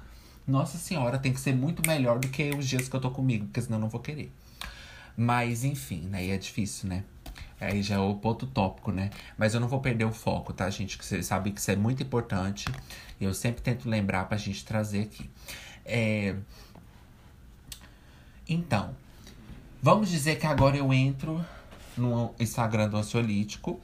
nossa 0.47 0.77
senhora, 0.77 1.19
tem 1.19 1.33
que 1.33 1.41
ser 1.41 1.57
muito 1.57 1.83
melhor 1.89 2.19
do 2.19 2.29
que 2.29 2.51
os 2.51 2.69
dias 2.69 2.87
que 2.87 2.95
eu 2.95 3.01
tô 3.01 3.11
comigo, 3.11 3.47
porque 3.47 3.63
senão 3.63 3.79
eu 3.79 3.81
não 3.81 3.89
vou 3.89 4.01
querer. 4.01 4.31
Mas 5.17 5.65
enfim, 5.65 6.03
né? 6.03 6.27
É 6.29 6.37
difícil, 6.37 6.87
né? 6.87 7.03
Aí 7.59 7.83
já 7.83 7.95
é 7.95 7.99
o 7.99 8.15
ponto 8.15 8.47
tópico, 8.47 8.93
né? 8.93 9.09
Mas 9.39 9.55
eu 9.55 9.61
não 9.61 9.69
vou 9.69 9.81
perder 9.81 10.05
o 10.05 10.13
foco, 10.13 10.53
tá, 10.53 10.69
gente? 10.69 10.99
Que 10.99 11.05
você 11.07 11.23
sabe 11.23 11.51
que 11.51 11.61
isso 11.61 11.71
é 11.71 11.77
muito 11.77 12.03
importante. 12.03 12.69
E 13.19 13.25
eu 13.25 13.33
sempre 13.33 13.63
tento 13.63 13.89
lembrar 13.89 14.25
pra 14.25 14.37
gente 14.37 14.65
trazer 14.65 15.03
aqui. 15.03 15.31
É... 15.85 16.35
Então, 18.47 18.95
vamos 19.81 20.11
dizer 20.11 20.37
que 20.39 20.47
agora 20.47 20.77
eu 20.77 20.93
entro 20.93 21.43
no 21.97 22.35
Instagram 22.39 22.89
do 22.89 22.97
ansiolítico, 22.97 23.81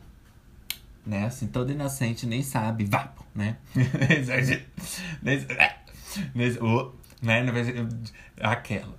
né? 1.05 1.27
Assim, 1.27 1.47
todo 1.47 1.73
inocente, 1.73 2.27
nem 2.27 2.42
sabe, 2.42 2.85
vapo, 2.85 3.25
né? 3.35 3.57
Oh, 6.61 6.92
né? 7.23 7.44
Aquela. 8.40 8.97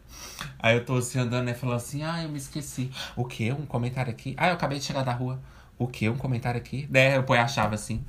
Aí 0.58 0.76
eu 0.76 0.86
tô 0.86 0.96
assim 0.98 1.20
andando 1.20 1.44
e 1.44 1.52
né? 1.52 1.54
falando 1.54 1.78
assim, 1.78 2.04
ah, 2.04 2.24
eu 2.24 2.30
me 2.30 2.38
esqueci. 2.38 2.92
O 3.16 3.26
quê? 3.26 3.52
Um 3.52 3.66
comentário 3.66 4.12
aqui? 4.12 4.36
Ah, 4.38 4.48
eu 4.50 4.54
acabei 4.54 4.80
de 4.80 4.86
chegar 4.86 5.04
da 5.04 5.14
rua. 5.14 5.40
O 5.78 5.88
quê? 5.88 6.10
Um 6.10 6.18
comentário 6.18 6.60
aqui? 6.60 6.88
Daí 6.90 7.16
eu 7.16 7.24
ponho 7.24 7.42
a 7.42 7.48
chave 7.48 7.76
assim. 7.76 8.04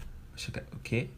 O 0.72 0.78
quê? 0.78 1.10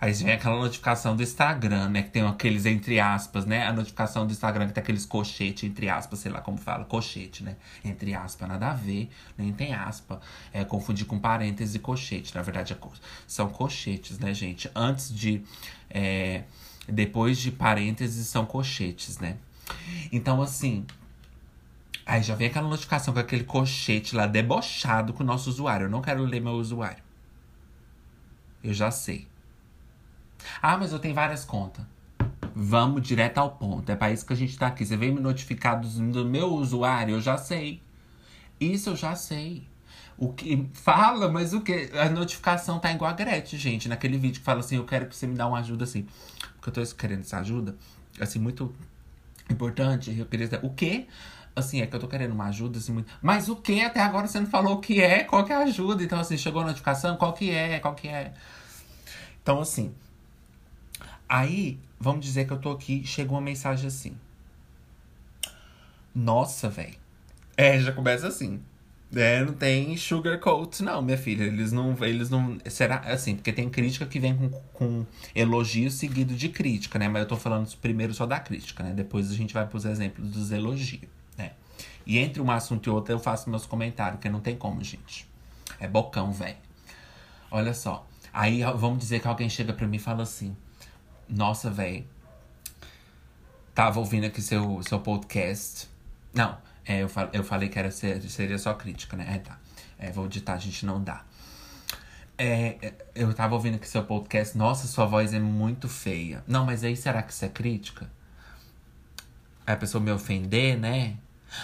Aí 0.00 0.12
vem 0.12 0.32
aquela 0.32 0.58
notificação 0.58 1.16
do 1.16 1.22
Instagram, 1.22 1.88
né? 1.88 2.02
Que 2.02 2.10
tem 2.10 2.22
aqueles 2.26 2.66
entre 2.66 3.00
aspas, 3.00 3.46
né? 3.46 3.66
A 3.66 3.72
notificação 3.72 4.26
do 4.26 4.32
Instagram 4.32 4.66
que 4.66 4.74
tem 4.74 4.82
aqueles 4.82 5.06
colchete, 5.06 5.66
entre 5.66 5.88
aspas, 5.88 6.18
sei 6.18 6.30
lá 6.30 6.40
como 6.40 6.58
fala, 6.58 6.84
colchete, 6.84 7.42
né? 7.42 7.56
Entre 7.84 8.14
aspas, 8.14 8.48
nada 8.48 8.70
a 8.70 8.74
ver, 8.74 9.08
nem 9.38 9.52
tem 9.52 9.72
aspa. 9.72 10.20
É 10.52 10.64
confundir 10.64 11.06
com 11.06 11.18
parênteses 11.18 11.74
e 11.74 11.78
colchete. 11.78 12.34
Na 12.34 12.42
verdade, 12.42 12.72
é, 12.72 12.76
são 13.26 13.48
colchetes, 13.48 14.18
né, 14.18 14.34
gente? 14.34 14.70
Antes 14.74 15.14
de. 15.14 15.42
É, 15.88 16.42
depois 16.88 17.38
de 17.38 17.50
parênteses, 17.50 18.26
são 18.26 18.44
colchetes, 18.44 19.18
né? 19.18 19.36
Então, 20.12 20.42
assim. 20.42 20.84
Aí 22.06 22.22
já 22.22 22.34
vem 22.34 22.48
aquela 22.48 22.68
notificação 22.68 23.14
com 23.14 23.20
aquele 23.20 23.44
colchete 23.44 24.14
lá 24.14 24.26
debochado 24.26 25.14
com 25.14 25.22
o 25.22 25.26
nosso 25.26 25.48
usuário. 25.48 25.86
Eu 25.86 25.90
não 25.90 26.02
quero 26.02 26.22
ler 26.24 26.40
meu 26.40 26.52
usuário. 26.52 27.02
Eu 28.62 28.74
já 28.74 28.90
sei. 28.90 29.26
Ah, 30.60 30.76
mas 30.76 30.92
eu 30.92 30.98
tenho 30.98 31.14
várias 31.14 31.44
contas. 31.44 31.84
Vamos 32.54 33.02
direto 33.02 33.38
ao 33.38 33.50
ponto. 33.50 33.90
É 33.90 33.96
para 33.96 34.12
isso 34.12 34.24
que 34.24 34.32
a 34.32 34.36
gente 34.36 34.56
tá 34.56 34.68
aqui. 34.68 34.84
Você 34.84 34.96
vem 34.96 35.12
me 35.12 35.20
notificar 35.20 35.80
do 35.80 36.24
meu 36.24 36.54
usuário, 36.54 37.16
eu 37.16 37.20
já 37.20 37.36
sei. 37.36 37.82
Isso 38.60 38.90
eu 38.90 38.96
já 38.96 39.14
sei. 39.16 39.66
O 40.16 40.32
que 40.32 40.68
fala, 40.72 41.28
mas 41.28 41.52
o 41.52 41.60
que? 41.60 41.90
A 41.92 42.08
notificação 42.08 42.78
tá 42.78 42.92
igual 42.92 43.10
a 43.10 43.14
Gretchen, 43.14 43.58
gente, 43.58 43.88
naquele 43.88 44.16
vídeo 44.16 44.38
que 44.38 44.44
fala 44.44 44.60
assim: 44.60 44.76
"Eu 44.76 44.84
quero 44.84 45.06
que 45.06 45.16
você 45.16 45.26
me 45.26 45.34
dê 45.34 45.42
uma 45.42 45.58
ajuda 45.58 45.82
assim". 45.82 46.06
Porque 46.60 46.68
eu 46.80 46.86
tô 46.86 46.94
querendo 46.94 47.20
essa 47.20 47.38
ajuda, 47.38 47.76
assim 48.20 48.38
muito 48.38 48.72
importante. 49.50 50.16
Eu 50.16 50.26
queria 50.26 50.48
o 50.62 50.70
quê? 50.70 51.06
Assim, 51.56 51.80
é 51.80 51.86
que 51.86 51.94
eu 51.94 52.00
tô 52.00 52.08
querendo 52.08 52.32
uma 52.32 52.46
ajuda, 52.46 52.78
assim, 52.78 52.92
muito. 52.92 53.12
Mas 53.22 53.48
o 53.48 53.54
que? 53.54 53.80
Até 53.80 54.00
agora 54.00 54.26
você 54.26 54.40
não 54.40 54.46
falou 54.46 54.74
o 54.74 54.80
que 54.80 55.00
é, 55.00 55.22
qual 55.22 55.44
que 55.44 55.52
é 55.52 55.56
a 55.56 55.60
ajuda. 55.60 56.02
Então, 56.02 56.18
assim, 56.18 56.36
chegou 56.36 56.62
a 56.62 56.64
notificação, 56.64 57.16
qual 57.16 57.32
que 57.32 57.50
é, 57.50 57.78
qual 57.78 57.94
que 57.94 58.08
é. 58.08 58.34
Então, 59.40 59.60
assim, 59.60 59.94
Aí, 61.28 61.78
vamos 61.98 62.24
dizer 62.24 62.46
que 62.46 62.52
eu 62.52 62.58
tô 62.58 62.70
aqui, 62.70 63.04
chegou 63.04 63.36
uma 63.36 63.44
mensagem 63.44 63.86
assim. 63.86 64.16
Nossa, 66.14 66.68
velho. 66.68 66.94
É, 67.56 67.78
já 67.80 67.92
começa 67.92 68.28
assim. 68.28 68.60
É, 69.16 69.44
não 69.44 69.52
tem 69.52 69.96
sugarcoat, 69.96 70.82
não, 70.82 71.00
minha 71.00 71.16
filha. 71.16 71.44
Eles 71.44 71.72
não. 71.72 71.96
Eles 72.00 72.30
não. 72.30 72.58
Será 72.66 72.98
assim, 73.00 73.36
porque 73.36 73.52
tem 73.52 73.68
crítica 73.68 74.06
que 74.06 74.18
vem 74.18 74.36
com, 74.36 74.50
com 74.72 75.06
elogio 75.34 75.90
seguido 75.90 76.34
de 76.34 76.48
crítica, 76.48 76.98
né? 76.98 77.08
Mas 77.08 77.22
eu 77.22 77.28
tô 77.28 77.36
falando 77.36 77.68
primeiro 77.76 78.12
só 78.12 78.26
da 78.26 78.40
crítica, 78.40 78.82
né? 78.82 78.92
Depois 78.92 79.30
a 79.30 79.34
gente 79.34 79.54
vai 79.54 79.66
pros 79.66 79.84
exemplos 79.84 80.30
dos 80.30 80.50
elogios, 80.50 81.08
né? 81.36 81.52
E 82.06 82.18
entre 82.18 82.40
um 82.40 82.50
assunto 82.50 82.88
e 82.88 82.90
outro 82.90 83.12
eu 83.12 83.18
faço 83.18 83.48
meus 83.48 83.66
comentários, 83.66 84.16
porque 84.16 84.28
não 84.28 84.40
tem 84.40 84.56
como, 84.56 84.82
gente. 84.82 85.28
É 85.78 85.86
bocão, 85.86 86.32
velho. 86.32 86.56
Olha 87.50 87.74
só. 87.74 88.06
Aí 88.32 88.62
vamos 88.76 88.98
dizer 88.98 89.20
que 89.20 89.28
alguém 89.28 89.48
chega 89.48 89.72
pra 89.72 89.86
mim 89.86 89.96
e 89.96 90.00
fala 90.00 90.24
assim: 90.24 90.56
Nossa, 91.28 91.70
velho. 91.70 92.06
Tava 93.74 93.98
ouvindo 93.98 94.26
aqui 94.26 94.40
seu, 94.40 94.82
seu 94.82 95.00
podcast. 95.00 95.88
Não, 96.32 96.56
é, 96.86 97.02
eu, 97.02 97.08
fal, 97.08 97.28
eu 97.32 97.42
falei 97.42 97.68
que 97.68 97.78
era, 97.78 97.90
seria 97.90 98.58
só 98.58 98.74
crítica, 98.74 99.16
né? 99.16 99.26
É, 99.34 99.38
tá. 99.38 99.58
É, 99.98 100.10
vou 100.10 100.28
ditar, 100.28 100.54
a 100.54 100.58
gente 100.58 100.84
não 100.86 101.02
dá. 101.02 101.24
É, 102.36 102.76
é, 102.82 102.94
eu 103.14 103.32
tava 103.32 103.54
ouvindo 103.54 103.76
aqui 103.76 103.88
seu 103.88 104.04
podcast. 104.04 104.56
Nossa, 104.56 104.86
sua 104.86 105.06
voz 105.06 105.32
é 105.32 105.40
muito 105.40 105.88
feia. 105.88 106.44
Não, 106.46 106.64
mas 106.64 106.84
aí 106.84 106.96
será 106.96 107.22
que 107.22 107.32
isso 107.32 107.44
é 107.44 107.48
crítica? 107.48 108.08
a 109.66 109.76
pessoa 109.76 110.02
me 110.02 110.10
ofender, 110.10 110.78
né? 110.78 111.16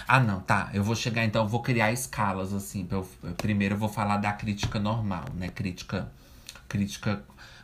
Ah, 0.07 0.21
não, 0.21 0.41
tá. 0.41 0.71
Eu 0.73 0.83
vou 0.83 0.95
chegar 0.95 1.25
então, 1.25 1.43
eu 1.43 1.49
vou 1.49 1.61
criar 1.63 1.93
escalas 1.93 2.53
assim. 2.53 2.87
Eu, 2.91 3.07
primeiro 3.37 3.75
eu 3.75 3.79
vou 3.79 3.89
falar 3.89 4.17
da 4.19 4.33
crítica 4.33 4.79
normal, 4.79 5.25
né? 5.35 5.49
Crítica. 5.49 6.11
Crítica. 6.69 7.23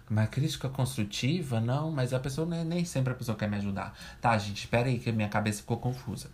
Mas 0.09 0.29
crítica 0.29 0.69
construtiva? 0.69 1.61
Não, 1.61 1.91
mas 1.91 2.13
a 2.13 2.21
pessoa 2.21 2.47
nem, 2.47 2.65
nem 2.65 2.85
sempre 2.85 3.13
a 3.13 3.17
pessoa 3.17 3.37
quer 3.37 3.49
me 3.49 3.57
ajudar. 3.57 3.97
Tá, 4.21 4.39
gente, 4.39 4.59
espera 4.59 4.89
aí 4.89 4.99
que 4.99 5.11
minha 5.11 5.29
cabeça 5.29 5.61
ficou 5.61 5.79
confusa. 5.79 6.31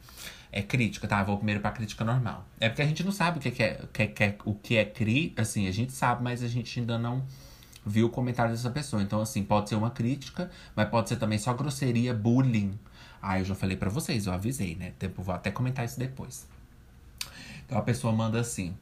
É 0.51 0.61
crítica, 0.61 1.09
tá? 1.09 1.23
Vou 1.23 1.37
primeiro 1.39 1.61
pra 1.61 1.71
crítica 1.71 2.05
normal. 2.05 2.45
É 2.61 2.69
porque 2.69 2.83
a 2.83 2.87
gente 2.87 3.03
não 3.03 3.13
sabe 3.13 3.39
o 3.39 3.41
que 3.41 3.63
é, 3.63 3.81
que 3.93 4.23
é, 4.23 4.37
o 4.45 4.55
que 4.55 4.77
é 4.77 4.85
cri, 4.85 5.33
assim, 5.39 5.67
a 5.67 5.71
gente 5.71 5.93
sabe, 5.93 6.23
mas 6.23 6.43
a 6.43 6.49
gente 6.49 6.79
ainda 6.79 6.99
não 6.99 7.25
viu 7.85 8.07
o 8.07 8.11
comentário 8.11 8.53
dessa 8.53 8.71
pessoa. 8.71 9.03
Então, 9.03 9.23
assim, 9.23 9.43
pode 9.43 9.71
ser 9.71 9.77
uma 9.77 9.91
crítica, 9.91 10.51
mas 10.77 10.89
pode 10.91 11.09
ser 11.09 11.17
também 11.17 11.39
só 11.39 11.55
grosseria, 11.55 12.13
bullying. 12.13 12.79
Ah, 13.23 13.39
eu 13.39 13.45
já 13.45 13.55
falei 13.55 13.77
para 13.77 13.89
vocês, 13.89 14.27
eu 14.27 14.33
avisei, 14.35 14.75
né? 14.75 14.93
Tipo, 14.99 15.23
vou 15.23 15.35
até 15.35 15.51
comentar 15.51 15.85
isso 15.85 15.99
depois. 15.99 16.47
Então 17.65 17.79
a 17.79 17.83
pessoa 17.83 18.13
manda 18.13 18.39
assim: 18.39 18.77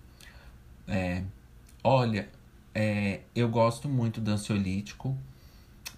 é, 0.89 1.23
Olha, 1.85 2.29
é, 2.75 3.21
eu 3.35 3.49
gosto 3.49 3.89
muito 3.89 4.21
do 4.21 4.31
ansiolítico, 4.31 5.17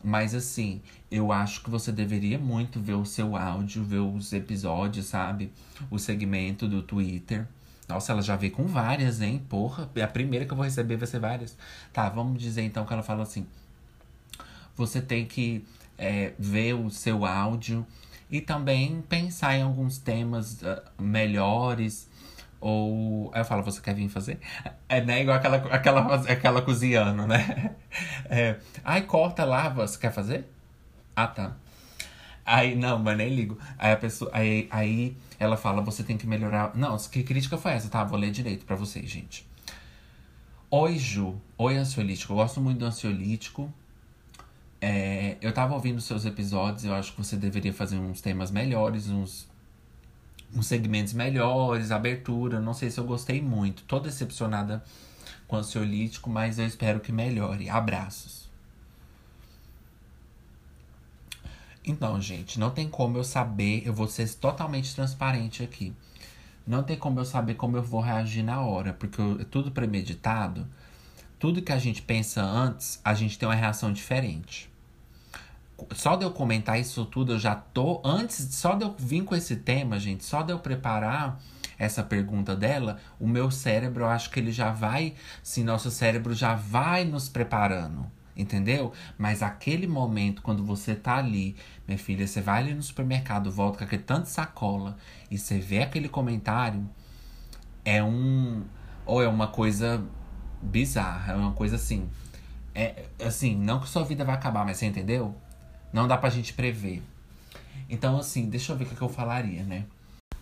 mas 0.03 0.35
assim, 0.35 0.81
eu 1.11 1.31
acho 1.31 1.63
que 1.63 1.71
você 1.71 1.93
deveria 1.93 2.39
muito 2.39 2.81
ver 2.81 2.95
o 2.95 3.05
seu 3.05 3.37
áudio, 3.37 3.85
ver 3.85 3.99
os 4.01 4.33
episódios, 4.33 5.07
sabe? 5.07 5.53
O 5.91 5.99
segmento 5.99 6.67
do 6.67 6.83
Twitter. 6.83 7.47
Nossa, 7.89 8.13
ela 8.13 8.23
já 8.23 8.37
veio 8.37 8.53
com 8.53 8.67
várias, 8.67 9.21
hein? 9.21 9.45
Porra, 9.49 9.89
a 10.03 10.07
primeira 10.07 10.45
que 10.47 10.53
eu 10.53 10.57
vou 10.57 10.65
receber 10.65 10.97
vai 10.97 11.07
ser 11.07 11.21
várias. 11.21 11.57
Tá, 11.93 12.09
vamos 12.09 12.41
dizer 12.41 12.63
então 12.63 12.85
que 12.87 12.93
ela 12.93 13.03
fala 13.03 13.23
assim: 13.23 13.47
você 14.75 15.01
tem 15.01 15.27
que 15.27 15.65
é, 15.99 16.33
ver 16.39 16.75
o 16.75 16.91
seu 16.91 17.25
áudio 17.25 17.87
e 18.31 18.41
também 18.41 19.03
pensar 19.09 19.57
em 19.57 19.63
alguns 19.63 19.99
temas 19.99 20.63
uh, 20.63 20.81
melhores 20.99 22.09
ou. 22.63 23.31
Aí 23.35 23.41
eu 23.41 23.45
falo, 23.45 23.63
você 23.63 23.81
quer 23.81 23.95
vir 23.95 24.09
fazer? 24.09 24.39
É 24.89 25.01
né, 25.01 25.23
igual 25.23 25.37
aquela, 25.37 25.57
aquela, 25.57 26.15
aquela 26.31 26.63
cozinhando, 26.63 27.27
né? 27.27 27.75
É, 28.31 28.57
Ai, 28.85 29.03
corta, 29.03 29.45
lava, 29.45 29.87
você 29.87 29.99
quer 29.99 30.13
fazer? 30.13 30.47
Ah, 31.15 31.27
tá. 31.27 31.53
Aí, 32.45 32.75
não, 32.75 32.99
mas 32.99 33.17
nem 33.19 33.35
ligo. 33.35 33.59
Aí 33.79 33.93
a 33.93 33.97
pessoa. 33.97 34.31
Aí, 34.33 34.69
aí 34.71 35.17
ela 35.39 35.57
fala, 35.57 35.83
você 35.83 36.03
tem 36.03 36.17
que 36.17 36.27
melhorar. 36.27 36.73
Não, 36.75 36.97
que 36.97 37.23
crítica 37.23 37.59
foi 37.59 37.73
essa? 37.73 37.89
Tá, 37.89 38.03
vou 38.05 38.19
ler 38.19 38.31
direito 38.31 38.65
pra 38.65 38.77
vocês, 38.77 39.09
gente. 39.11 39.47
Oi, 40.71 40.99
Ju. 40.99 41.37
Oi, 41.59 41.77
ansiolítico. 41.77 42.33
Eu 42.33 42.37
gosto 42.37 42.61
muito 42.61 42.79
do 42.79 42.87
ansiolítico. 42.87 43.73
É, 44.81 45.37
eu 45.41 45.53
tava 45.53 45.75
ouvindo 45.75 46.01
seus 46.01 46.25
episódios, 46.25 46.85
eu 46.85 46.95
acho 46.95 47.13
que 47.13 47.19
você 47.19 47.37
deveria 47.37 47.73
fazer 47.73 47.99
uns 47.99 48.21
temas 48.21 48.51
melhores, 48.51 49.09
uns 49.09 49.49
uns 50.55 50.67
segmentos 50.67 51.13
melhores, 51.13 51.91
abertura. 51.91 52.61
Não 52.61 52.75
sei 52.75 52.91
se 52.91 52.99
eu 52.99 53.05
gostei 53.05 53.41
muito. 53.41 53.83
Tô 53.85 53.99
decepcionada 53.99 54.83
com 55.47 55.57
o 55.57 55.59
ansiolítico, 55.59 56.31
mas 56.31 56.59
eu 56.59 56.67
espero 56.67 57.01
que 57.01 57.13
melhore. 57.13 57.69
Abraços. 57.69 58.51
Então, 61.85 62.21
gente, 62.21 62.61
não 62.61 62.71
tem 62.71 62.89
como 62.89 63.19
eu 63.19 63.25
saber. 63.25 63.83
Eu 63.85 63.93
vou 63.93 64.07
ser 64.07 64.33
totalmente 64.35 64.95
transparente 64.95 65.63
aqui. 65.63 65.93
Não 66.67 66.83
tem 66.83 66.97
como 66.97 67.19
eu 67.19 67.25
saber 67.25 67.55
como 67.55 67.77
eu 67.77 67.83
vou 67.83 68.01
reagir 68.01 68.45
na 68.45 68.61
hora, 68.61 68.93
porque 68.93 69.21
é 69.41 69.45
tudo 69.45 69.73
premeditado. 69.73 70.67
Tudo 71.39 71.61
que 71.61 71.73
a 71.73 71.79
gente 71.79 72.01
pensa 72.01 72.41
antes, 72.41 73.01
a 73.05 73.15
gente 73.15 73.37
tem 73.37 73.49
uma 73.49 73.55
reação 73.55 73.93
diferente 73.93 74.72
só 75.93 76.17
de 76.17 76.25
eu 76.25 76.31
comentar 76.31 76.79
isso 76.79 77.05
tudo, 77.05 77.33
eu 77.33 77.39
já 77.39 77.55
tô. 77.55 78.01
Antes, 78.05 78.55
só 78.55 78.75
de 78.75 78.85
eu 78.85 78.95
vir 78.99 79.25
com 79.25 79.35
esse 79.35 79.57
tema, 79.57 79.99
gente, 79.99 80.25
só 80.25 80.43
de 80.43 80.53
eu 80.53 80.59
preparar 80.59 81.41
essa 81.79 82.03
pergunta 82.03 82.55
dela, 82.55 82.99
o 83.19 83.27
meu 83.27 83.51
cérebro, 83.51 84.05
eu 84.05 84.09
acho 84.09 84.31
que 84.31 84.39
ele 84.39 84.53
já 84.53 84.71
vai. 84.71 85.15
Sim, 85.43 85.65
nosso 85.65 85.91
cérebro 85.91 86.35
já 86.35 86.55
vai 86.55 87.05
nos 87.05 87.29
preparando. 87.29 88.07
Entendeu? 88.35 88.93
Mas 89.19 89.43
aquele 89.43 89.87
momento, 89.87 90.41
quando 90.43 90.65
você 90.65 90.95
tá 90.95 91.17
ali, 91.17 91.55
minha 91.87 91.99
filha, 91.99 92.27
você 92.27 92.41
vai 92.41 92.61
ali 92.63 92.75
no 92.75 92.83
supermercado, 92.83 93.51
volta 93.51 93.79
com 93.79 93.85
aquele 93.85 94.03
tanto 94.03 94.29
sacola 94.29 94.97
e 95.31 95.37
você 95.37 95.59
vê 95.59 95.83
aquele 95.83 96.09
comentário, 96.09 96.89
é 97.85 98.03
um. 98.03 98.63
Ou 99.05 99.23
é 99.23 99.29
uma 99.29 99.49
coisa 99.49 100.03
bizarra, 100.63 101.33
é 101.33 101.37
uma 101.37 101.53
coisa 101.53 101.77
assim. 101.77 102.09
É 102.75 103.05
assim, 103.23 103.55
não 103.55 103.81
que 103.81 103.89
sua 103.89 104.05
vida 104.05 104.25
vai 104.25 104.35
acabar, 104.35 104.65
mas 104.65 104.79
você 104.79 104.87
entendeu? 104.87 105.37
Não 105.93 106.09
dá 106.09 106.17
pra 106.17 106.31
gente 106.31 106.53
prever. 106.53 107.03
Então, 107.89 108.19
assim, 108.19 108.49
deixa 108.49 108.73
eu 108.73 108.77
ver 108.77 108.85
o 108.85 108.89
que, 108.89 108.97
que 108.97 109.03
eu 109.03 109.09
falaria, 109.09 109.63
né? 109.63 109.85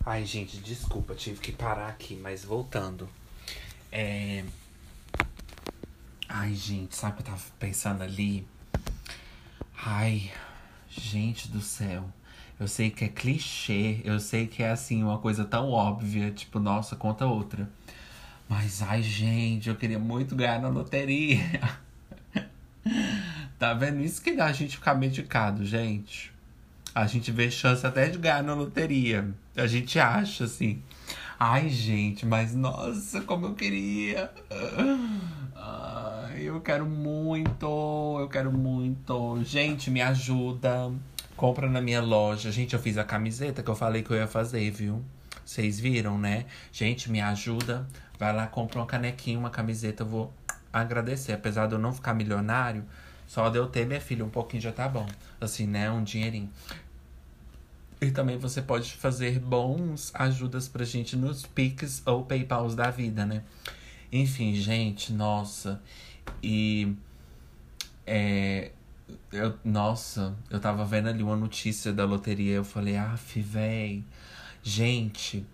Ai, 0.05 0.25
gente, 0.25 0.57
desculpa, 0.57 1.13
tive 1.13 1.39
que 1.39 1.51
parar 1.51 1.89
aqui, 1.89 2.15
mas 2.15 2.43
voltando. 2.45 3.09
É. 3.91 4.43
Ai, 6.27 6.53
gente, 6.55 6.95
sabe 6.95 7.13
o 7.13 7.15
que 7.17 7.29
eu 7.29 7.33
tava 7.33 7.43
pensando 7.59 8.01
ali? 8.01 8.47
Ai, 9.77 10.31
gente 10.89 11.49
do 11.49 11.61
céu. 11.61 12.05
Eu 12.59 12.67
sei 12.67 12.89
que 12.89 13.03
é 13.03 13.07
clichê, 13.09 14.01
eu 14.05 14.19
sei 14.19 14.47
que 14.47 14.63
é 14.63 14.69
assim, 14.69 15.03
uma 15.03 15.17
coisa 15.17 15.43
tão 15.43 15.69
óbvia, 15.71 16.31
tipo, 16.31 16.59
nossa, 16.59 16.95
conta 16.95 17.25
outra. 17.25 17.69
Mas 18.47 18.81
ai, 18.81 19.01
gente, 19.01 19.67
eu 19.67 19.75
queria 19.75 19.99
muito 19.99 20.35
ganhar 20.35 20.61
na 20.61 20.69
loteria. 20.69 21.39
Tá 23.61 23.75
vendo? 23.75 24.01
Isso 24.01 24.23
que 24.23 24.35
dá 24.35 24.47
a 24.47 24.51
gente 24.51 24.77
ficar 24.77 24.95
medicado, 24.95 25.63
gente. 25.63 26.33
A 26.95 27.05
gente 27.05 27.31
vê 27.31 27.51
chance 27.51 27.85
até 27.85 28.09
de 28.09 28.17
ganhar 28.17 28.41
na 28.41 28.55
loteria. 28.55 29.29
A 29.55 29.67
gente 29.67 29.99
acha 29.99 30.45
assim. 30.45 30.81
Ai, 31.39 31.69
gente, 31.69 32.25
mas 32.25 32.55
nossa, 32.55 33.21
como 33.21 33.45
eu 33.45 33.53
queria. 33.53 34.31
Ai, 35.55 36.41
eu 36.41 36.59
quero 36.61 36.87
muito, 36.87 38.17
eu 38.19 38.27
quero 38.27 38.51
muito. 38.51 39.39
Gente, 39.43 39.91
me 39.91 40.01
ajuda. 40.01 40.91
Compra 41.37 41.69
na 41.69 41.81
minha 41.81 42.01
loja. 42.01 42.51
Gente, 42.51 42.73
eu 42.73 42.79
fiz 42.79 42.97
a 42.97 43.03
camiseta 43.03 43.61
que 43.61 43.69
eu 43.69 43.75
falei 43.75 44.01
que 44.01 44.09
eu 44.09 44.17
ia 44.17 44.27
fazer, 44.27 44.71
viu? 44.71 45.03
Vocês 45.45 45.79
viram, 45.79 46.17
né? 46.17 46.45
Gente, 46.71 47.11
me 47.11 47.21
ajuda. 47.21 47.87
Vai 48.17 48.33
lá, 48.33 48.47
compra 48.47 48.79
uma 48.79 48.85
canequinha, 48.85 49.37
uma 49.37 49.49
camiseta. 49.49 50.03
Eu 50.03 50.07
vou 50.07 50.33
agradecer. 50.71 51.33
Apesar 51.33 51.67
de 51.67 51.73
eu 51.73 51.79
não 51.79 51.93
ficar 51.93 52.13
milionário, 52.13 52.85
só 53.27 53.49
de 53.49 53.57
eu 53.57 53.67
ter 53.67 53.85
minha 53.85 54.01
filha 54.01 54.25
um 54.25 54.29
pouquinho 54.29 54.61
já 54.61 54.71
tá 54.71 54.87
bom. 54.87 55.07
Assim, 55.39 55.65
né? 55.67 55.89
Um 55.89 56.03
dinheirinho. 56.03 56.49
E 58.01 58.09
também 58.09 58.37
você 58.37 58.61
pode 58.61 58.93
fazer 58.93 59.39
bons 59.39 60.11
ajudas 60.15 60.67
pra 60.67 60.83
gente 60.83 61.15
nos 61.15 61.45
Pix 61.45 62.01
ou 62.05 62.25
Paypals 62.25 62.73
da 62.73 62.89
vida, 62.89 63.25
né? 63.25 63.43
Enfim, 64.11 64.55
gente, 64.55 65.13
nossa. 65.13 65.81
E. 66.41 66.95
É, 68.05 68.71
eu, 69.31 69.57
nossa, 69.63 70.35
eu 70.49 70.59
tava 70.59 70.83
vendo 70.83 71.09
ali 71.09 71.23
uma 71.23 71.35
notícia 71.35 71.93
da 71.93 72.03
loteria. 72.05 72.55
Eu 72.55 72.63
falei, 72.63 72.97
af, 72.97 73.39
véi. 73.39 74.03
Gente, 74.63 75.45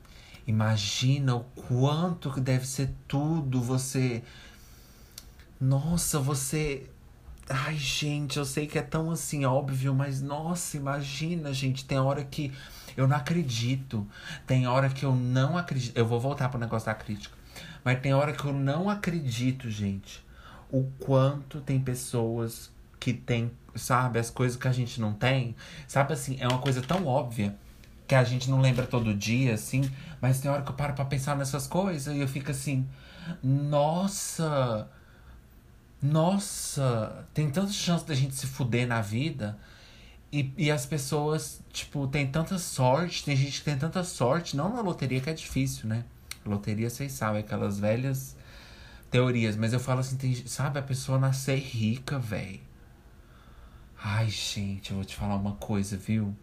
imagina 0.47 1.35
o 1.35 1.41
quanto 1.41 2.31
que 2.31 2.41
deve 2.41 2.65
ser 2.65 2.89
tudo 3.07 3.61
você. 3.61 4.23
Nossa, 5.59 6.19
você 6.19 6.87
Ai, 7.49 7.77
gente, 7.77 8.37
eu 8.37 8.43
sei 8.43 8.67
que 8.67 8.77
é 8.77 8.81
tão 8.81 9.09
assim 9.09 9.45
óbvio, 9.45 9.95
mas 9.95 10.21
nossa, 10.21 10.75
imagina, 10.75 11.53
gente, 11.53 11.85
tem 11.85 11.97
hora 11.97 12.21
que 12.25 12.51
eu 12.95 13.07
não 13.07 13.15
acredito. 13.15 14.05
Tem 14.45 14.67
hora 14.67 14.89
que 14.89 15.05
eu 15.05 15.15
não 15.15 15.57
acredito. 15.57 15.95
Eu 15.97 16.05
vou 16.05 16.19
voltar 16.19 16.49
pro 16.49 16.59
negócio 16.59 16.87
da 16.87 16.93
crítica. 16.93 17.33
Mas 17.85 18.01
tem 18.01 18.13
hora 18.13 18.33
que 18.33 18.43
eu 18.43 18.51
não 18.51 18.89
acredito, 18.89 19.71
gente, 19.71 20.25
o 20.69 20.83
quanto 20.99 21.61
tem 21.61 21.79
pessoas 21.79 22.69
que 22.99 23.13
tem, 23.13 23.49
sabe, 23.75 24.19
as 24.19 24.29
coisas 24.29 24.57
que 24.57 24.67
a 24.67 24.73
gente 24.73 24.99
não 24.99 25.13
tem. 25.13 25.55
Sabe 25.87 26.11
assim, 26.11 26.35
é 26.41 26.47
uma 26.49 26.59
coisa 26.59 26.81
tão 26.81 27.05
óbvia 27.05 27.55
que 28.05 28.15
a 28.15 28.25
gente 28.25 28.49
não 28.49 28.59
lembra 28.59 28.85
todo 28.85 29.13
dia, 29.13 29.53
assim, 29.53 29.89
mas 30.21 30.41
tem 30.41 30.51
hora 30.51 30.63
que 30.63 30.69
eu 30.69 30.75
paro 30.75 30.93
pra 30.93 31.05
pensar 31.05 31.35
nessas 31.37 31.65
coisas 31.65 32.13
e 32.13 32.19
eu 32.19 32.27
fico 32.27 32.51
assim, 32.51 32.85
nossa, 33.41 34.89
nossa, 36.01 37.27
tem 37.33 37.49
tanta 37.49 37.71
chance 37.71 38.05
da 38.05 38.13
gente 38.13 38.35
se 38.35 38.45
fuder 38.45 38.87
na 38.87 39.01
vida. 39.01 39.57
E, 40.31 40.53
e 40.57 40.71
as 40.71 40.85
pessoas, 40.85 41.61
tipo, 41.71 42.07
tem 42.07 42.27
tanta 42.27 42.57
sorte, 42.59 43.23
tem 43.23 43.35
gente 43.35 43.59
que 43.59 43.65
tem 43.65 43.77
tanta 43.77 44.03
sorte, 44.03 44.57
não 44.57 44.73
na 44.73 44.81
loteria 44.81 45.21
que 45.21 45.29
é 45.29 45.33
difícil, 45.33 45.87
né? 45.87 46.03
Loteria, 46.45 46.89
vocês 46.89 47.13
sabem, 47.13 47.41
aquelas 47.41 47.79
velhas 47.79 48.35
teorias, 49.09 49.55
mas 49.55 49.73
eu 49.73 49.79
falo 49.79 50.01
assim, 50.01 50.17
tem, 50.17 50.35
sabe, 50.45 50.79
a 50.79 50.81
pessoa 50.81 51.17
nascer 51.17 51.57
rica, 51.57 52.19
velho. 52.19 52.59
Ai, 54.03 54.29
gente, 54.29 54.91
eu 54.91 54.97
vou 54.97 55.05
te 55.05 55.15
falar 55.15 55.35
uma 55.35 55.53
coisa, 55.53 55.97
viu? 55.97 56.35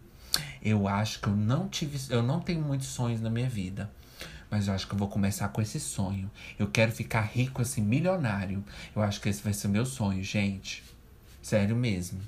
Eu 0.61 0.87
acho 0.87 1.21
que 1.21 1.27
eu 1.27 1.35
não 1.35 1.69
tive, 1.69 1.99
eu 2.09 2.21
não 2.21 2.39
tenho 2.39 2.61
muitos 2.61 2.87
sonhos 2.87 3.21
na 3.21 3.29
minha 3.29 3.47
vida. 3.47 3.89
Mas 4.55 4.69
eu 4.69 4.73
acho 4.73 4.87
que 4.87 4.93
eu 4.93 4.97
vou 4.97 5.09
começar 5.09 5.49
com 5.49 5.61
esse 5.61 5.81
sonho. 5.81 6.31
Eu 6.57 6.67
quero 6.67 6.89
ficar 6.89 7.19
rico 7.19 7.61
assim, 7.61 7.81
milionário. 7.81 8.63
Eu 8.95 9.01
acho 9.01 9.19
que 9.19 9.27
esse 9.27 9.43
vai 9.43 9.51
ser 9.51 9.67
o 9.67 9.69
meu 9.69 9.85
sonho, 9.85 10.23
gente. 10.23 10.81
Sério 11.41 11.75
mesmo. 11.75 12.21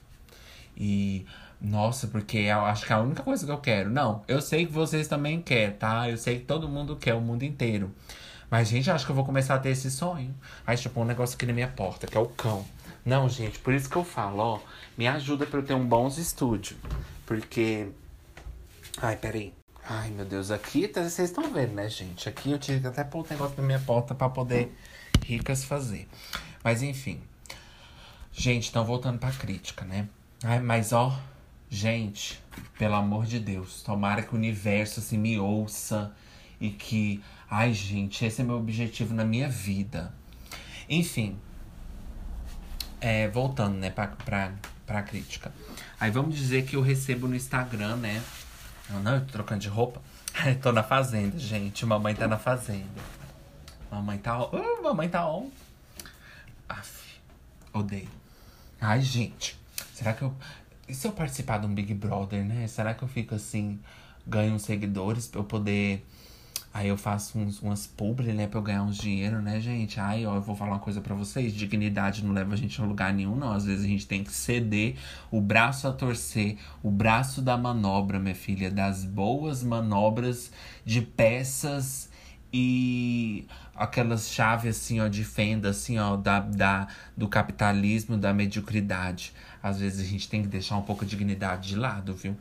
E 0.76 1.26
nossa, 1.62 2.06
porque 2.06 2.40
eu 2.40 2.66
acho 2.66 2.86
que 2.86 2.92
é 2.92 2.98
a 2.98 3.00
única 3.00 3.24
coisa 3.24 3.46
que 3.46 3.52
eu 3.54 3.60
quero. 3.60 3.90
Não, 3.90 4.26
eu 4.28 4.42
sei 4.42 4.66
que 4.66 4.74
vocês 4.74 5.08
também 5.08 5.42
querem, 5.42 5.78
tá? 5.78 6.10
Eu 6.10 6.18
sei 6.18 6.40
que 6.40 6.46
todo 6.46 6.68
mundo 6.68 6.98
quer, 6.98 7.14
o 7.14 7.22
mundo 7.22 7.44
inteiro. 7.44 7.96
Mas, 8.52 8.68
gente, 8.68 8.92
acho 8.92 9.06
que 9.06 9.12
eu 9.12 9.16
vou 9.16 9.24
começar 9.24 9.56
a 9.56 9.60
ter 9.60 9.70
esse 9.70 9.90
sonho. 9.90 10.36
Aí, 10.66 10.76
tipo, 10.76 11.00
um 11.00 11.06
negócio 11.06 11.38
aqui 11.38 11.46
na 11.46 11.54
minha 11.54 11.70
porta, 11.70 12.08
que 12.08 12.18
é 12.18 12.20
o 12.20 12.28
cão. 12.28 12.66
Não, 13.06 13.30
gente, 13.30 13.58
por 13.60 13.74
isso 13.74 13.90
que 13.90 13.96
eu 13.96 14.04
falo, 14.04 14.40
ó. 14.40 14.60
Me 14.98 15.08
ajuda 15.08 15.46
pra 15.46 15.62
eu 15.62 15.64
ter 15.64 15.76
um 15.76 15.88
bons 15.88 16.18
estúdio. 16.18 16.76
Porque. 17.26 17.88
Ai, 19.02 19.16
peraí. 19.16 19.54
Ai, 19.90 20.10
meu 20.10 20.26
Deus, 20.26 20.52
aqui 20.52 20.88
tá, 20.88 21.02
vocês 21.02 21.30
estão 21.30 21.52
vendo, 21.52 21.74
né, 21.74 21.90
gente? 21.90 22.28
Aqui 22.28 22.52
eu 22.52 22.60
tive 22.60 22.82
que 22.82 22.88
até 22.88 23.04
pôr 23.04 23.20
o 23.20 23.26
um 23.26 23.30
negócio 23.30 23.56
na 23.58 23.64
minha 23.64 23.80
porta 23.80 24.14
pra 24.14 24.30
poder 24.30 24.76
ricas 25.26 25.64
fazer. 25.64 26.08
Mas 26.64 26.82
enfim. 26.82 27.22
Gente, 28.32 28.70
então 28.70 28.86
voltando 28.86 29.18
pra 29.18 29.32
crítica, 29.32 29.86
né? 29.86 30.10
Ai, 30.44 30.60
mas 30.60 30.92
ó, 30.92 31.18
Gente, 31.70 32.42
pelo 32.78 32.96
amor 32.96 33.26
de 33.26 33.40
Deus, 33.40 33.82
tomara 33.82 34.22
que 34.22 34.34
o 34.34 34.38
universo 34.38 35.02
assim, 35.02 35.18
me 35.18 35.38
ouça 35.38 36.14
e 36.62 36.70
que. 36.70 37.22
Ai, 37.50 37.74
gente, 37.74 38.24
esse 38.26 38.42
é 38.42 38.44
meu 38.44 38.56
objetivo 38.56 39.14
na 39.14 39.26
minha 39.26 39.50
vida. 39.50 40.14
Enfim. 40.90 41.38
É, 43.02 43.28
voltando, 43.28 43.78
né, 43.78 43.90
pra, 43.90 44.08
pra, 44.08 44.54
pra 44.86 45.04
crítica. 45.04 45.54
Aí 46.00 46.10
vamos 46.10 46.36
dizer 46.36 46.66
que 46.66 46.76
eu 46.76 46.82
recebo 46.82 47.28
no 47.28 47.36
Instagram, 47.36 47.98
né? 47.98 48.24
Não, 48.90 49.02
não, 49.02 49.16
eu 49.16 49.22
tô 49.22 49.32
trocando 49.32 49.62
de 49.62 49.68
roupa. 49.68 50.02
tô 50.62 50.72
na 50.72 50.84
fazenda, 50.84 51.38
gente. 51.38 51.86
Mamãe 51.86 52.16
tá 52.16 52.28
na 52.28 52.38
fazenda. 52.38 53.02
Mamãe 53.92 54.18
tá. 54.18 54.46
Uh, 54.46 54.84
mamãe 54.84 55.10
tá 55.10 55.30
on. 55.30 55.50
Aff, 56.68 57.20
odeio. 57.74 58.10
Ai, 58.80 59.02
gente. 59.02 59.60
Será 59.94 60.14
que 60.14 60.22
eu. 60.22 60.34
E 60.88 60.94
se 60.94 61.08
eu 61.08 61.12
participar 61.12 61.58
de 61.60 61.66
um 61.66 61.74
Big 61.74 61.94
Brother, 61.94 62.44
né? 62.44 62.68
Será 62.68 62.94
que 62.94 63.04
eu 63.04 63.08
fico 63.08 63.36
assim, 63.36 63.80
ganho 64.26 64.54
uns 64.54 64.64
seguidores 64.64 65.28
pra 65.28 65.42
eu 65.42 65.44
poder. 65.44 66.06
Aí 66.78 66.90
eu 66.90 66.98
faço 66.98 67.40
uns, 67.40 67.60
umas 67.60 67.88
publi, 67.88 68.32
né, 68.34 68.46
pra 68.46 68.60
eu 68.60 68.62
ganhar 68.62 68.84
uns 68.84 68.98
dinheiro, 68.98 69.42
né, 69.42 69.60
gente? 69.60 70.00
Aí, 70.00 70.28
ó, 70.28 70.36
eu 70.36 70.42
vou 70.44 70.56
falar 70.56 70.74
uma 70.74 70.80
coisa 70.80 71.02
para 71.02 71.16
vocês: 71.16 71.52
dignidade 71.52 72.24
não 72.24 72.32
leva 72.32 72.54
a 72.54 72.56
gente 72.56 72.80
a 72.80 72.86
lugar 72.86 73.12
nenhum, 73.12 73.36
não. 73.36 73.52
Às 73.52 73.66
vezes 73.66 73.84
a 73.84 73.88
gente 73.88 74.06
tem 74.06 74.24
que 74.24 74.32
ceder 74.32 74.96
o 75.32 75.42
braço 75.42 75.88
a 75.88 75.92
torcer, 75.92 76.56
o 76.84 76.92
braço 76.92 77.42
da 77.42 77.58
manobra, 77.58 78.20
minha 78.20 78.36
filha, 78.36 78.70
das 78.70 79.04
boas 79.04 79.64
manobras 79.64 80.52
de 80.86 81.02
peças 81.02 82.12
e 82.54 83.48
aquelas 83.76 84.30
chaves 84.30 84.78
assim, 84.78 85.00
ó, 85.02 85.08
de 85.08 85.24
fenda, 85.24 85.72
assim, 85.72 85.98
ó, 85.98 86.16
da, 86.16 86.42
da, 86.42 86.88
do 87.18 87.28
capitalismo, 87.28 88.18
da 88.18 88.32
mediocridade. 88.36 89.34
Às 89.64 89.80
vezes 89.80 90.06
a 90.06 90.08
gente 90.08 90.30
tem 90.30 90.44
que 90.44 90.48
deixar 90.48 90.78
um 90.78 90.84
pouco 90.84 91.04
a 91.04 91.08
dignidade 91.08 91.70
de 91.70 91.76
lado, 91.76 92.14
viu? 92.14 92.38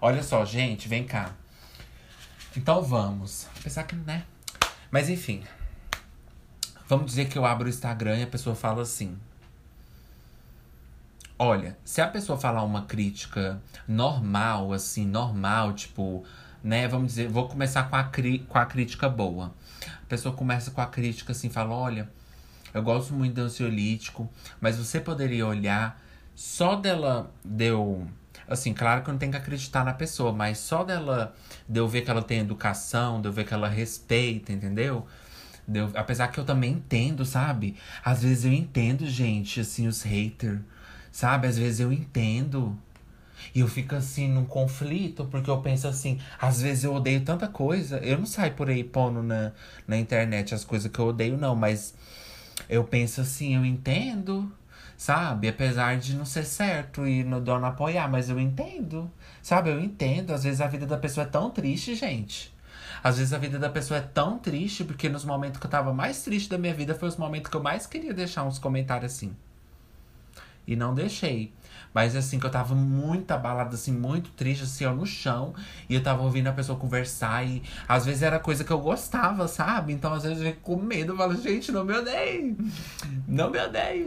Olha 0.00 0.22
só, 0.22 0.42
gente, 0.46 0.88
vem 0.88 1.04
cá. 1.04 1.34
Então 2.56 2.82
vamos. 2.82 3.46
Apesar 3.58 3.84
que, 3.84 3.94
né? 3.96 4.24
Mas 4.90 5.08
enfim. 5.08 5.42
Vamos 6.88 7.06
dizer 7.06 7.28
que 7.28 7.38
eu 7.38 7.44
abro 7.44 7.66
o 7.66 7.70
Instagram 7.70 8.18
e 8.18 8.22
a 8.22 8.26
pessoa 8.26 8.54
fala 8.54 8.82
assim. 8.82 9.18
Olha, 11.38 11.76
se 11.84 12.00
a 12.00 12.06
pessoa 12.06 12.38
falar 12.38 12.62
uma 12.62 12.82
crítica 12.82 13.60
normal, 13.88 14.72
assim, 14.72 15.04
normal, 15.04 15.72
tipo, 15.72 16.24
né? 16.62 16.86
Vamos 16.86 17.08
dizer, 17.08 17.28
vou 17.28 17.48
começar 17.48 17.84
com 17.90 17.96
a, 17.96 18.04
com 18.04 18.58
a 18.58 18.66
crítica 18.66 19.08
boa. 19.08 19.52
A 20.02 20.06
pessoa 20.06 20.34
começa 20.34 20.70
com 20.70 20.80
a 20.80 20.86
crítica 20.86 21.32
assim, 21.32 21.50
fala: 21.50 21.74
Olha, 21.74 22.08
eu 22.72 22.82
gosto 22.82 23.12
muito 23.14 23.34
do 23.34 23.42
ansiolítico, 23.42 24.30
mas 24.60 24.76
você 24.76 25.00
poderia 25.00 25.46
olhar 25.46 26.00
só 26.34 26.74
dela 26.74 27.30
deu. 27.44 28.06
Assim, 28.48 28.74
claro 28.74 29.02
que 29.02 29.10
eu 29.10 29.12
não 29.12 29.18
tenho 29.18 29.32
que 29.32 29.38
acreditar 29.38 29.84
na 29.84 29.92
pessoa, 29.92 30.32
mas 30.32 30.58
só 30.58 30.84
dela 30.84 31.34
de 31.68 31.80
eu 31.80 31.88
ver 31.88 32.02
que 32.02 32.10
ela 32.10 32.22
tem 32.22 32.40
educação, 32.40 33.20
de 33.20 33.28
eu 33.28 33.32
ver 33.32 33.44
que 33.46 33.54
ela 33.54 33.68
respeita, 33.68 34.52
entendeu? 34.52 35.06
Deu, 35.66 35.90
apesar 35.94 36.28
que 36.28 36.38
eu 36.38 36.44
também 36.44 36.72
entendo, 36.72 37.24
sabe? 37.24 37.76
Às 38.04 38.22
vezes 38.22 38.44
eu 38.44 38.52
entendo, 38.52 39.06
gente, 39.06 39.60
assim, 39.60 39.86
os 39.86 40.02
haters, 40.02 40.60
sabe? 41.10 41.46
Às 41.46 41.56
vezes 41.56 41.80
eu 41.80 41.92
entendo. 41.92 42.78
E 43.54 43.60
eu 43.60 43.68
fico 43.68 43.94
assim 43.94 44.28
num 44.28 44.44
conflito, 44.44 45.24
porque 45.26 45.50
eu 45.50 45.60
penso 45.60 45.88
assim, 45.88 46.18
às 46.40 46.60
vezes 46.60 46.84
eu 46.84 46.94
odeio 46.94 47.22
tanta 47.22 47.48
coisa. 47.48 47.98
Eu 47.98 48.18
não 48.18 48.26
saio 48.26 48.52
por 48.52 48.68
aí 48.68 48.84
pondo 48.84 49.22
na, 49.22 49.52
na 49.86 49.96
internet 49.96 50.54
as 50.54 50.64
coisas 50.64 50.90
que 50.90 50.98
eu 50.98 51.06
odeio, 51.06 51.36
não, 51.36 51.56
mas 51.56 51.94
eu 52.68 52.84
penso 52.84 53.20
assim, 53.20 53.54
eu 53.56 53.64
entendo 53.64 54.50
sabe? 54.96 55.48
Apesar 55.48 55.98
de 55.98 56.14
não 56.14 56.24
ser 56.24 56.44
certo 56.44 57.06
e 57.06 57.24
no 57.24 57.40
dono 57.40 57.66
apoiar, 57.66 58.08
mas 58.08 58.28
eu 58.28 58.38
entendo, 58.38 59.10
sabe? 59.42 59.70
Eu 59.70 59.80
entendo. 59.80 60.32
Às 60.32 60.44
vezes 60.44 60.60
a 60.60 60.66
vida 60.66 60.86
da 60.86 60.96
pessoa 60.96 61.26
é 61.26 61.30
tão 61.30 61.50
triste, 61.50 61.94
gente. 61.94 62.54
Às 63.02 63.18
vezes 63.18 63.32
a 63.32 63.38
vida 63.38 63.58
da 63.58 63.68
pessoa 63.68 63.98
é 63.98 64.02
tão 64.02 64.38
triste, 64.38 64.82
porque 64.82 65.08
nos 65.08 65.24
momentos 65.24 65.60
que 65.60 65.66
eu 65.66 65.70
tava 65.70 65.92
mais 65.92 66.22
triste 66.22 66.48
da 66.48 66.56
minha 66.56 66.72
vida 66.72 66.94
foi 66.94 67.08
os 67.08 67.16
momentos 67.16 67.50
que 67.50 67.56
eu 67.56 67.62
mais 67.62 67.86
queria 67.86 68.14
deixar 68.14 68.44
uns 68.44 68.58
comentários 68.58 69.12
assim. 69.12 69.36
E 70.66 70.74
não 70.74 70.94
deixei. 70.94 71.52
Mas 71.94 72.16
assim, 72.16 72.40
que 72.40 72.46
eu 72.46 72.50
tava 72.50 72.74
muito 72.74 73.30
abalado, 73.30 73.76
assim, 73.76 73.92
muito 73.92 74.30
triste, 74.30 74.64
assim, 74.64 74.84
ó, 74.84 74.92
no 74.92 75.06
chão. 75.06 75.54
E 75.88 75.94
eu 75.94 76.02
tava 76.02 76.22
ouvindo 76.22 76.48
a 76.48 76.52
pessoa 76.52 76.76
conversar. 76.76 77.46
E 77.46 77.62
às 77.88 78.04
vezes 78.04 78.22
era 78.22 78.40
coisa 78.40 78.64
que 78.64 78.72
eu 78.72 78.80
gostava, 78.80 79.46
sabe? 79.46 79.92
Então 79.92 80.12
às 80.12 80.24
vezes 80.24 80.42
eu 80.42 80.46
fico 80.50 80.60
com 80.60 80.76
medo. 80.76 81.12
Eu 81.12 81.16
falo, 81.16 81.36
gente, 81.36 81.70
não 81.70 81.84
me 81.84 81.94
odeie. 81.94 82.56
Não 83.28 83.48
me 83.48 83.58
odeie. 83.60 84.06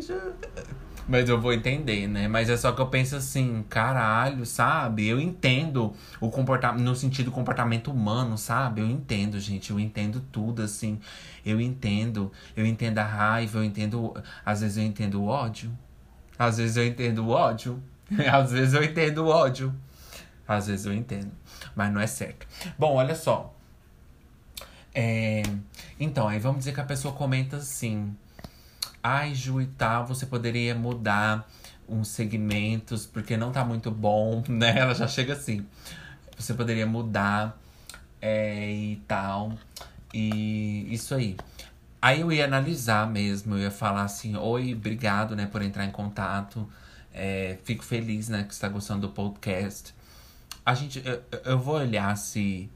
Mas 1.07 1.29
eu 1.29 1.39
vou 1.39 1.53
entender, 1.53 2.05
né? 2.05 2.27
Mas 2.27 2.49
é 2.49 2.57
só 2.57 2.73
que 2.73 2.81
eu 2.81 2.87
penso 2.87 3.15
assim, 3.15 3.63
caralho, 3.69 4.45
sabe? 4.45 5.07
Eu 5.07 5.21
entendo 5.21 5.93
o 6.19 6.29
comportamento, 6.29 6.83
no 6.83 6.93
sentido 6.93 7.31
comportamento 7.31 7.89
humano, 7.89 8.37
sabe? 8.37 8.81
Eu 8.81 8.87
entendo, 8.87 9.39
gente. 9.39 9.71
Eu 9.71 9.79
entendo 9.79 10.19
tudo, 10.19 10.61
assim. 10.61 10.99
Eu 11.45 11.61
entendo. 11.61 12.29
Eu 12.57 12.65
entendo 12.65 12.97
a 12.97 13.05
raiva, 13.05 13.59
eu 13.59 13.63
entendo. 13.63 14.13
Às 14.45 14.59
vezes 14.59 14.75
eu 14.75 14.83
entendo 14.83 15.21
o 15.21 15.27
ódio. 15.27 15.71
Às 16.37 16.57
vezes 16.57 16.77
eu 16.77 16.85
entendo 16.85 17.25
o 17.25 17.29
ódio. 17.29 17.81
Às 18.31 18.51
vezes 18.51 18.73
eu 18.73 18.83
entendo 18.83 19.19
o 19.19 19.27
ódio. 19.27 19.73
Às 20.47 20.67
vezes 20.67 20.85
eu 20.85 20.93
entendo. 20.93 21.31
Mas 21.75 21.91
não 21.91 21.99
é 21.99 22.07
certo. 22.07 22.47
Bom, 22.77 22.95
olha 22.95 23.15
só. 23.15 23.53
É... 24.93 25.43
Então, 25.99 26.27
aí 26.27 26.39
vamos 26.39 26.59
dizer 26.59 26.73
que 26.73 26.79
a 26.79 26.85
pessoa 26.85 27.13
comenta 27.13 27.57
assim. 27.57 28.15
Ai, 29.03 29.35
Ju 29.35 29.61
e 29.61 29.67
tal, 29.67 30.05
você 30.05 30.25
poderia 30.25 30.73
mudar 30.73 31.47
uns 31.87 32.09
segmentos, 32.09 33.05
porque 33.05 33.37
não 33.37 33.51
tá 33.51 33.63
muito 33.63 33.91
bom, 33.91 34.43
né? 34.49 34.77
Ela 34.77 34.93
já 34.93 35.07
chega 35.07 35.33
assim. 35.33 35.65
Você 36.37 36.53
poderia 36.53 36.85
mudar 36.85 37.59
é, 38.21 38.71
e 38.71 38.95
tal. 39.07 39.53
E 40.13 40.87
isso 40.93 41.13
aí. 41.15 41.37
Aí 42.01 42.21
eu 42.21 42.31
ia 42.31 42.45
analisar 42.45 43.09
mesmo, 43.09 43.55
eu 43.55 43.59
ia 43.63 43.71
falar 43.71 44.03
assim, 44.03 44.35
oi, 44.35 44.73
obrigado, 44.73 45.35
né, 45.35 45.47
por 45.47 45.61
entrar 45.61 45.85
em 45.85 45.91
contato. 45.91 46.67
É, 47.13 47.57
fico 47.63 47.83
feliz, 47.83 48.29
né, 48.29 48.43
que 48.43 48.53
você 48.53 48.61
tá 48.61 48.69
gostando 48.69 49.07
do 49.07 49.09
podcast. 49.13 49.95
A 50.65 50.75
gente, 50.75 51.01
eu, 51.03 51.23
eu 51.43 51.59
vou 51.59 51.75
olhar 51.75 52.15
se, 52.15 52.69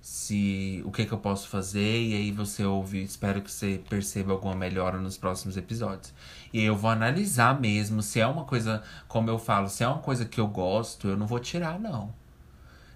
se 0.00 0.82
o 0.84 0.92
que 0.92 1.04
que 1.04 1.12
eu 1.12 1.18
posso 1.18 1.48
fazer 1.48 2.00
e 2.00 2.14
aí 2.14 2.30
você 2.30 2.64
ouve, 2.64 3.02
espero 3.02 3.42
que 3.42 3.50
você 3.50 3.82
perceba 3.88 4.32
alguma 4.32 4.54
melhora 4.54 4.98
nos 4.98 5.18
próximos 5.18 5.56
episódios. 5.56 6.14
E 6.52 6.62
eu 6.62 6.76
vou 6.76 6.90
analisar 6.90 7.60
mesmo 7.60 8.02
se 8.02 8.20
é 8.20 8.26
uma 8.26 8.44
coisa, 8.44 8.82
como 9.08 9.28
eu 9.28 9.38
falo, 9.38 9.68
se 9.68 9.82
é 9.82 9.88
uma 9.88 9.98
coisa 9.98 10.24
que 10.24 10.40
eu 10.40 10.46
gosto, 10.46 11.08
eu 11.08 11.16
não 11.16 11.26
vou 11.26 11.40
tirar 11.40 11.78
não. 11.80 12.14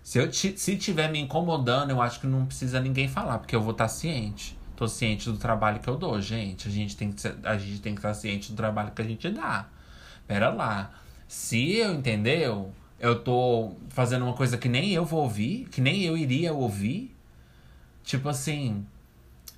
Se 0.04 0.18
eu 0.18 0.30
se 0.32 0.76
tiver 0.76 1.10
me 1.10 1.18
incomodando, 1.18 1.90
eu 1.90 2.00
acho 2.00 2.20
que 2.20 2.26
não 2.26 2.44
precisa 2.46 2.78
ninguém 2.78 3.08
falar, 3.08 3.38
porque 3.38 3.56
eu 3.56 3.62
vou 3.62 3.72
estar 3.72 3.84
tá 3.84 3.88
ciente. 3.88 4.56
Tô 4.76 4.88
ciente 4.88 5.30
do 5.30 5.36
trabalho 5.36 5.80
que 5.80 5.88
eu 5.88 5.96
dou, 5.96 6.20
gente. 6.20 6.68
A 6.68 6.70
gente 6.70 6.96
tem 6.96 7.12
que, 7.12 7.20
ser, 7.20 7.36
a 7.44 7.56
gente 7.56 7.80
tem 7.80 7.94
que 7.94 8.00
estar 8.00 8.14
ciente 8.14 8.50
do 8.50 8.56
trabalho 8.56 8.90
que 8.90 9.02
a 9.02 9.04
gente 9.04 9.30
dá. 9.30 9.66
pera 10.26 10.50
lá. 10.50 10.90
Se 11.28 11.76
eu, 11.76 11.94
entendeu? 11.94 12.72
Eu 12.98 13.20
tô 13.20 13.74
fazendo 13.90 14.24
uma 14.24 14.34
coisa 14.34 14.58
que 14.58 14.68
nem 14.68 14.92
eu 14.92 15.04
vou 15.04 15.22
ouvir, 15.22 15.68
que 15.70 15.80
nem 15.80 16.02
eu 16.02 16.16
iria 16.16 16.52
ouvir. 16.52 17.14
Tipo 18.02 18.28
assim, 18.28 18.84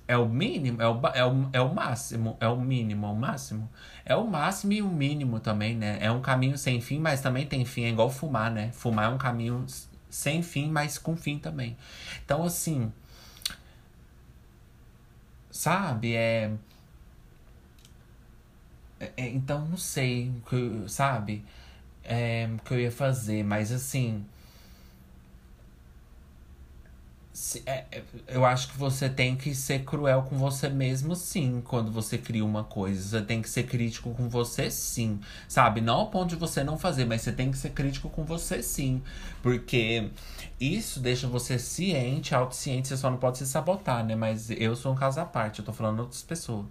é 0.07 0.17
o 0.17 0.27
mínimo, 0.27 0.81
é 0.81 0.87
o, 0.87 1.01
é 1.13 1.25
o, 1.25 1.49
é 1.53 1.61
o 1.61 1.73
máximo, 1.73 2.37
é 2.39 2.47
o 2.47 2.59
mínimo, 2.59 3.05
é 3.05 3.09
o 3.09 3.15
máximo. 3.15 3.69
É 4.05 4.15
o 4.15 4.25
máximo 4.25 4.73
e 4.73 4.81
o 4.81 4.87
mínimo 4.87 5.39
também, 5.39 5.75
né? 5.75 5.97
É 5.99 6.09
um 6.11 6.21
caminho 6.21 6.57
sem 6.57 6.79
fim, 6.79 6.99
mas 6.99 7.21
também 7.21 7.45
tem 7.45 7.65
fim. 7.65 7.83
É 7.83 7.89
igual 7.89 8.09
fumar, 8.09 8.49
né? 8.49 8.71
Fumar 8.71 9.11
é 9.11 9.13
um 9.13 9.17
caminho 9.17 9.65
sem 10.09 10.41
fim, 10.41 10.69
mas 10.69 10.97
com 10.97 11.15
fim 11.17 11.37
também. 11.37 11.75
Então, 12.23 12.43
assim. 12.43 12.91
Sabe? 15.57 16.13
É. 16.15 16.51
é, 18.99 19.27
então, 19.29 19.67
não 19.67 19.77
sei, 19.77 20.31
sabe? 20.87 21.43
É, 22.03 22.47
o 22.53 22.59
que 22.63 22.73
eu 22.73 22.79
ia 22.79 22.91
fazer, 22.91 23.43
mas 23.43 23.71
assim 23.71 24.23
é, 27.67 27.85
é, 27.91 28.03
eu 28.29 28.43
acho 28.45 28.69
que 28.69 28.77
você 28.77 29.07
tem 29.07 29.35
que 29.35 29.53
ser 29.53 29.83
cruel 29.85 30.23
com 30.23 30.35
você 30.37 30.69
mesmo, 30.69 31.15
sim, 31.15 31.61
quando 31.63 31.91
você 31.91 32.17
cria 32.17 32.43
uma 32.43 32.63
coisa. 32.63 33.01
Você 33.01 33.21
tem 33.21 33.43
que 33.43 33.49
ser 33.49 33.63
crítico 33.63 34.11
com 34.15 34.27
você, 34.27 34.71
sim. 34.71 35.19
Sabe? 35.47 35.79
Não 35.79 35.97
ao 35.97 36.07
ponto 36.09 36.29
de 36.29 36.35
você 36.35 36.63
não 36.63 36.79
fazer, 36.79 37.05
mas 37.05 37.21
você 37.21 37.31
tem 37.31 37.51
que 37.51 37.57
ser 37.57 37.69
crítico 37.71 38.09
com 38.09 38.23
você, 38.23 38.63
sim. 38.63 39.03
Porque 39.43 40.09
isso 40.59 40.99
deixa 40.99 41.27
você 41.27 41.59
ciente, 41.59 42.33
autociente. 42.33 42.87
Você 42.87 42.97
só 42.97 43.11
não 43.11 43.17
pode 43.17 43.37
se 43.37 43.45
sabotar, 43.45 44.03
né? 44.03 44.15
Mas 44.15 44.49
eu 44.49 44.75
sou 44.75 44.93
um 44.93 44.95
caso 44.95 45.19
à 45.19 45.25
parte, 45.25 45.59
eu 45.59 45.65
tô 45.65 45.71
falando 45.71 45.99
outras 45.99 46.23
pessoas. 46.23 46.65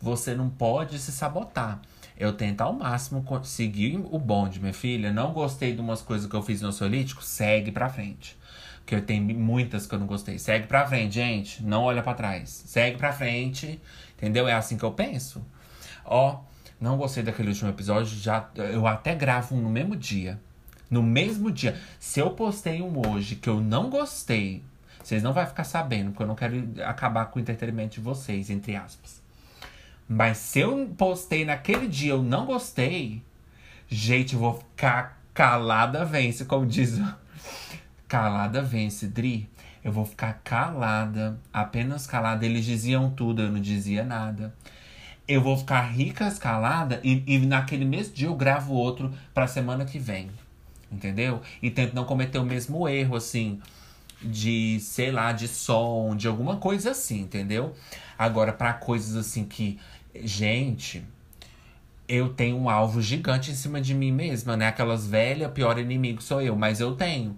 Você 0.00 0.34
não 0.34 0.50
pode 0.50 0.98
se 0.98 1.10
sabotar. 1.10 1.80
Eu 2.18 2.34
tento 2.34 2.60
ao 2.60 2.72
máximo 2.74 3.24
seguir 3.44 3.96
o 3.96 4.18
bonde, 4.18 4.60
minha 4.60 4.74
filha. 4.74 5.10
Não 5.10 5.32
gostei 5.32 5.74
de 5.74 5.80
umas 5.80 6.02
coisas 6.02 6.28
que 6.28 6.36
eu 6.36 6.42
fiz 6.42 6.60
no 6.60 6.70
Solítico, 6.70 7.24
segue 7.24 7.72
pra 7.72 7.88
frente 7.88 8.41
que 8.84 8.94
eu 8.94 9.02
tenho 9.02 9.22
muitas 9.38 9.86
que 9.86 9.94
eu 9.94 9.98
não 9.98 10.06
gostei. 10.06 10.38
Segue 10.38 10.66
pra 10.66 10.86
frente, 10.86 11.14
gente. 11.14 11.62
Não 11.62 11.82
olha 11.82 12.02
para 12.02 12.14
trás. 12.14 12.64
Segue 12.66 12.98
pra 12.98 13.12
frente. 13.12 13.80
Entendeu? 14.16 14.46
É 14.48 14.52
assim 14.52 14.76
que 14.76 14.84
eu 14.84 14.92
penso. 14.92 15.44
Ó, 16.04 16.40
não 16.80 16.96
gostei 16.96 17.22
daquele 17.22 17.48
último 17.48 17.70
episódio. 17.70 18.16
Já, 18.18 18.48
eu 18.56 18.86
até 18.86 19.14
gravo 19.14 19.54
um 19.54 19.60
no 19.60 19.70
mesmo 19.70 19.96
dia. 19.96 20.40
No 20.90 21.02
mesmo 21.02 21.50
dia. 21.50 21.80
Se 21.98 22.20
eu 22.20 22.30
postei 22.30 22.82
um 22.82 23.00
hoje 23.08 23.36
que 23.36 23.48
eu 23.48 23.60
não 23.60 23.88
gostei, 23.88 24.62
vocês 25.02 25.22
não 25.22 25.32
vão 25.32 25.46
ficar 25.46 25.64
sabendo, 25.64 26.10
porque 26.10 26.22
eu 26.22 26.26
não 26.26 26.34
quero 26.34 26.68
acabar 26.84 27.26
com 27.26 27.38
o 27.38 27.42
entretenimento 27.42 27.94
de 27.94 28.00
vocês, 28.00 28.50
entre 28.50 28.76
aspas. 28.76 29.20
Mas 30.08 30.38
se 30.38 30.60
eu 30.60 30.92
postei 30.96 31.44
naquele 31.44 31.88
dia 31.88 32.10
eu 32.10 32.22
não 32.22 32.46
gostei, 32.46 33.22
gente, 33.88 34.34
eu 34.34 34.40
vou 34.40 34.58
ficar 34.58 35.20
calada 35.32 36.04
vence, 36.04 36.44
como 36.44 36.66
diz 36.66 36.98
Calada 38.12 38.60
vence, 38.60 39.06
Dri. 39.06 39.48
Eu 39.82 39.90
vou 39.90 40.04
ficar 40.04 40.42
calada, 40.44 41.40
apenas 41.50 42.06
calada. 42.06 42.44
Eles 42.44 42.62
diziam 42.62 43.08
tudo, 43.08 43.40
eu 43.40 43.50
não 43.50 43.58
dizia 43.58 44.04
nada. 44.04 44.54
Eu 45.26 45.40
vou 45.40 45.56
ficar 45.56 45.80
rica 45.80 46.30
calada 46.32 47.00
e, 47.02 47.22
e 47.26 47.38
naquele 47.38 47.86
mesmo 47.86 48.12
dia 48.12 48.28
eu 48.28 48.34
gravo 48.34 48.74
outro 48.74 49.10
pra 49.32 49.46
semana 49.46 49.86
que 49.86 49.98
vem. 49.98 50.28
Entendeu? 50.92 51.40
E 51.62 51.70
tento 51.70 51.94
não 51.94 52.04
cometer 52.04 52.36
o 52.36 52.44
mesmo 52.44 52.86
erro, 52.86 53.16
assim, 53.16 53.62
de, 54.20 54.78
sei 54.80 55.10
lá, 55.10 55.32
de 55.32 55.48
som, 55.48 56.14
de 56.14 56.28
alguma 56.28 56.58
coisa 56.58 56.90
assim, 56.90 57.22
entendeu? 57.22 57.74
Agora, 58.18 58.52
para 58.52 58.74
coisas 58.74 59.16
assim 59.16 59.46
que. 59.46 59.78
Gente, 60.14 61.02
eu 62.06 62.28
tenho 62.28 62.58
um 62.58 62.68
alvo 62.68 63.00
gigante 63.00 63.50
em 63.50 63.54
cima 63.54 63.80
de 63.80 63.94
mim 63.94 64.12
mesma, 64.12 64.54
né? 64.54 64.66
Aquelas 64.66 65.06
velhas, 65.06 65.50
pior 65.52 65.78
inimigo 65.78 66.22
sou 66.22 66.42
eu, 66.42 66.54
mas 66.54 66.78
eu 66.78 66.94
tenho. 66.94 67.34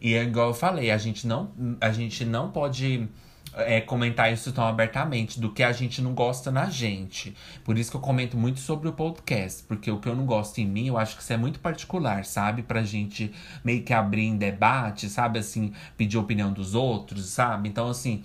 E 0.00 0.14
é 0.14 0.22
igual 0.22 0.48
eu 0.48 0.54
falei, 0.54 0.90
a 0.90 0.96
gente 0.98 1.26
não, 1.26 1.52
a 1.80 1.92
gente 1.92 2.24
não 2.24 2.50
pode 2.50 3.08
é, 3.54 3.80
comentar 3.80 4.32
isso 4.32 4.52
tão 4.52 4.64
abertamente 4.64 5.40
do 5.40 5.52
que 5.52 5.62
a 5.62 5.72
gente 5.72 6.00
não 6.00 6.14
gosta 6.14 6.50
na 6.50 6.70
gente. 6.70 7.34
Por 7.64 7.76
isso 7.76 7.90
que 7.90 7.96
eu 7.96 8.00
comento 8.00 8.36
muito 8.36 8.60
sobre 8.60 8.88
o 8.88 8.92
podcast, 8.92 9.64
porque 9.64 9.90
o 9.90 9.98
que 9.98 10.08
eu 10.08 10.14
não 10.14 10.24
gosto 10.24 10.58
em 10.58 10.66
mim, 10.66 10.86
eu 10.88 10.96
acho 10.96 11.16
que 11.16 11.22
isso 11.22 11.32
é 11.32 11.36
muito 11.36 11.58
particular, 11.60 12.24
sabe? 12.24 12.62
Pra 12.62 12.82
gente 12.82 13.32
meio 13.64 13.82
que 13.82 13.92
abrir 13.92 14.24
em 14.26 14.36
debate, 14.36 15.08
sabe? 15.08 15.38
Assim, 15.38 15.72
pedir 15.96 16.18
opinião 16.18 16.52
dos 16.52 16.74
outros, 16.74 17.26
sabe? 17.26 17.68
Então, 17.68 17.88
assim, 17.88 18.22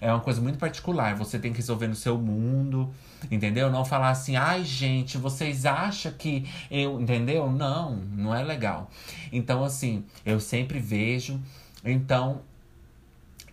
é 0.00 0.12
uma 0.12 0.20
coisa 0.20 0.40
muito 0.40 0.58
particular. 0.58 1.14
Você 1.16 1.38
tem 1.38 1.52
que 1.52 1.58
resolver 1.58 1.88
no 1.88 1.94
seu 1.94 2.16
mundo. 2.16 2.92
Entendeu? 3.32 3.68
Não 3.68 3.84
falar 3.84 4.10
assim, 4.10 4.36
ai 4.36 4.64
gente, 4.64 5.18
vocês 5.18 5.66
acham 5.66 6.12
que 6.12 6.46
eu. 6.70 7.00
Entendeu? 7.00 7.50
Não, 7.50 7.96
não 7.96 8.32
é 8.32 8.44
legal. 8.44 8.88
Então, 9.32 9.64
assim, 9.64 10.04
eu 10.24 10.38
sempre 10.38 10.78
vejo. 10.78 11.40
Então, 11.84 12.42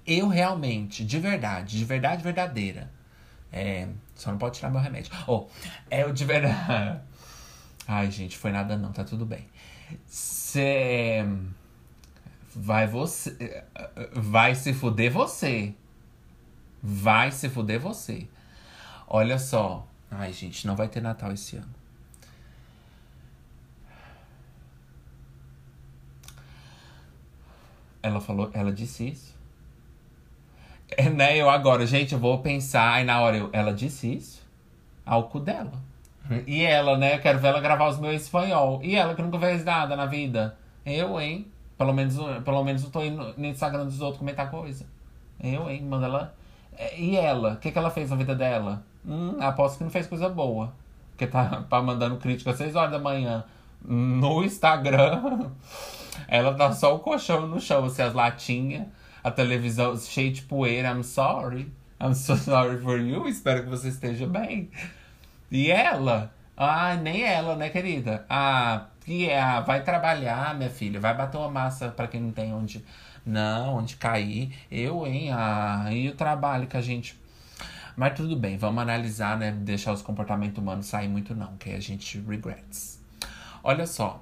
eu 0.05 0.27
realmente, 0.27 1.03
de 1.03 1.19
verdade, 1.19 1.77
de 1.77 1.85
verdade 1.85 2.23
verdadeira. 2.23 2.91
É, 3.51 3.87
só 4.15 4.31
não 4.31 4.37
pode 4.37 4.57
tirar 4.57 4.69
meu 4.69 4.81
remédio. 4.81 5.11
Oh, 5.27 5.47
é 5.89 6.05
o 6.05 6.13
de 6.13 6.25
verdade. 6.25 7.01
Ai, 7.87 8.09
gente, 8.11 8.37
foi 8.37 8.51
nada 8.51 8.77
não, 8.77 8.91
tá 8.91 9.03
tudo 9.03 9.25
bem. 9.25 9.47
Cê. 10.05 11.23
Vai 12.55 12.87
você. 12.87 13.63
Vai 14.13 14.55
se 14.55 14.73
fuder 14.73 15.11
você. 15.11 15.73
Vai 16.81 17.31
se 17.31 17.49
fuder 17.49 17.79
você. 17.79 18.27
Olha 19.07 19.37
só. 19.37 19.87
Ai, 20.09 20.31
gente, 20.31 20.65
não 20.65 20.75
vai 20.75 20.87
ter 20.87 21.01
Natal 21.01 21.31
esse 21.31 21.57
ano. 21.57 21.73
Ela 28.01 28.21
falou, 28.21 28.49
ela 28.53 28.71
disse 28.71 29.09
isso. 29.09 29.34
É, 30.89 31.09
né? 31.09 31.37
Eu 31.37 31.49
agora, 31.49 31.85
gente, 31.85 32.13
eu 32.13 32.19
vou 32.19 32.39
pensar. 32.39 32.93
Aí 32.93 33.03
na 33.03 33.21
hora 33.21 33.37
eu, 33.37 33.49
ela 33.51 33.73
disse 33.73 34.13
isso. 34.13 34.45
Ao 35.05 35.23
cu 35.23 35.39
dela. 35.39 35.73
E 36.47 36.63
ela, 36.63 36.97
né? 36.97 37.15
Eu 37.15 37.19
quero 37.19 37.39
ver 37.39 37.49
ela 37.49 37.61
gravar 37.61 37.87
os 37.87 37.99
meus 37.99 38.21
espanhol. 38.21 38.79
E 38.83 38.95
ela 38.95 39.13
que 39.13 39.21
nunca 39.21 39.39
fez 39.39 39.63
nada 39.63 39.95
na 39.95 40.05
vida. 40.05 40.57
Eu, 40.85 41.19
hein? 41.19 41.47
Pelo 41.77 41.93
menos, 41.93 42.15
pelo 42.43 42.63
menos 42.63 42.83
eu 42.83 42.89
tô 42.89 43.03
indo 43.03 43.33
no 43.37 43.45
Instagram 43.45 43.85
dos 43.85 44.01
outros 44.01 44.19
comentar 44.19 44.49
coisa. 44.49 44.85
Eu, 45.41 45.69
hein? 45.69 45.83
Manda 45.83 46.05
ela. 46.05 46.35
É, 46.77 46.99
e 46.99 47.15
ela? 47.15 47.53
O 47.53 47.57
que, 47.57 47.71
que 47.71 47.77
ela 47.77 47.91
fez 47.91 48.09
na 48.09 48.15
vida 48.15 48.35
dela? 48.35 48.83
Hum, 49.05 49.37
aposto 49.39 49.77
que 49.77 49.83
não 49.83 49.91
fez 49.91 50.07
coisa 50.07 50.29
boa. 50.29 50.73
Porque 51.11 51.27
tá, 51.27 51.63
tá 51.69 51.81
mandando 51.81 52.17
crítica 52.17 52.51
às 52.51 52.57
6 52.57 52.75
horas 52.75 52.91
da 52.91 52.99
manhã 52.99 53.43
no 53.83 54.43
Instagram. 54.43 55.49
Ela 56.27 56.53
tá 56.53 56.71
só 56.71 56.95
o 56.95 56.99
colchão 56.99 57.45
no 57.45 57.59
chão, 57.59 57.85
assim, 57.85 58.01
as 58.01 58.13
latinhas, 58.13 58.87
a 59.25 59.31
televisão 59.31 59.97
cheia 59.97 60.31
de 60.31 60.43
poeira. 60.43 60.91
I'm 60.91 61.03
sorry. 61.03 61.71
I'm 61.99 62.13
so 62.13 62.35
sorry 62.37 62.79
for 62.79 62.99
you. 62.99 63.27
Espero 63.27 63.63
que 63.63 63.69
você 63.69 63.87
esteja 63.87 64.27
bem. 64.27 64.69
E 65.51 65.71
ela? 65.71 66.31
Ah, 66.55 66.95
nem 66.95 67.23
ela, 67.23 67.55
né, 67.55 67.69
querida? 67.69 68.23
Ah, 68.29 68.85
que 69.03 69.27
é, 69.27 69.41
ah, 69.41 69.61
vai 69.61 69.83
trabalhar, 69.83 70.53
minha 70.53 70.69
filha. 70.69 70.99
Vai 70.99 71.17
bater 71.17 71.37
uma 71.37 71.49
massa 71.49 71.89
para 71.89 72.07
quem 72.07 72.21
não 72.21 72.31
tem 72.31 72.53
onde. 72.53 72.85
Não, 73.25 73.77
onde 73.77 73.95
cair. 73.95 74.55
Eu, 74.71 75.07
hein? 75.07 75.31
Ah, 75.33 75.87
e 75.91 76.07
o 76.07 76.15
trabalho 76.15 76.67
que 76.67 76.77
a 76.77 76.81
gente 76.81 77.19
mas 77.97 78.13
tudo 78.13 78.35
bem, 78.35 78.57
vamos 78.57 78.81
analisar, 78.81 79.37
né? 79.37 79.53
Deixar 79.53 79.93
os 79.93 80.01
comportamentos 80.01 80.57
humanos 80.61 80.85
sair 80.85 81.07
muito 81.07 81.33
não, 81.33 81.55
que 81.55 81.69
a 81.69 81.79
gente 81.79 82.19
regrets. 82.19 83.01
Olha 83.63 83.87
só. 83.87 84.21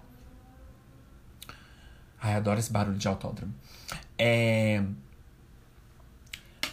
Ai, 2.21 2.35
adoro 2.35 2.59
esse 2.59 2.71
barulho 2.71 2.97
de 2.99 3.07
autódromo. 3.07 3.51
É... 4.25 4.81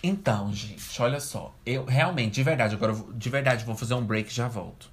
Então, 0.05 0.53
gente, 0.53 1.03
olha 1.03 1.19
só. 1.19 1.53
Eu 1.67 1.85
realmente, 1.85 2.35
de 2.35 2.45
verdade, 2.45 2.77
agora 2.77 2.95
de 3.13 3.29
verdade 3.29 3.65
vou 3.65 3.75
fazer 3.75 3.95
um 3.95 4.05
break 4.05 4.31
e 4.31 4.33
já 4.33 4.47
volto. 4.47 4.89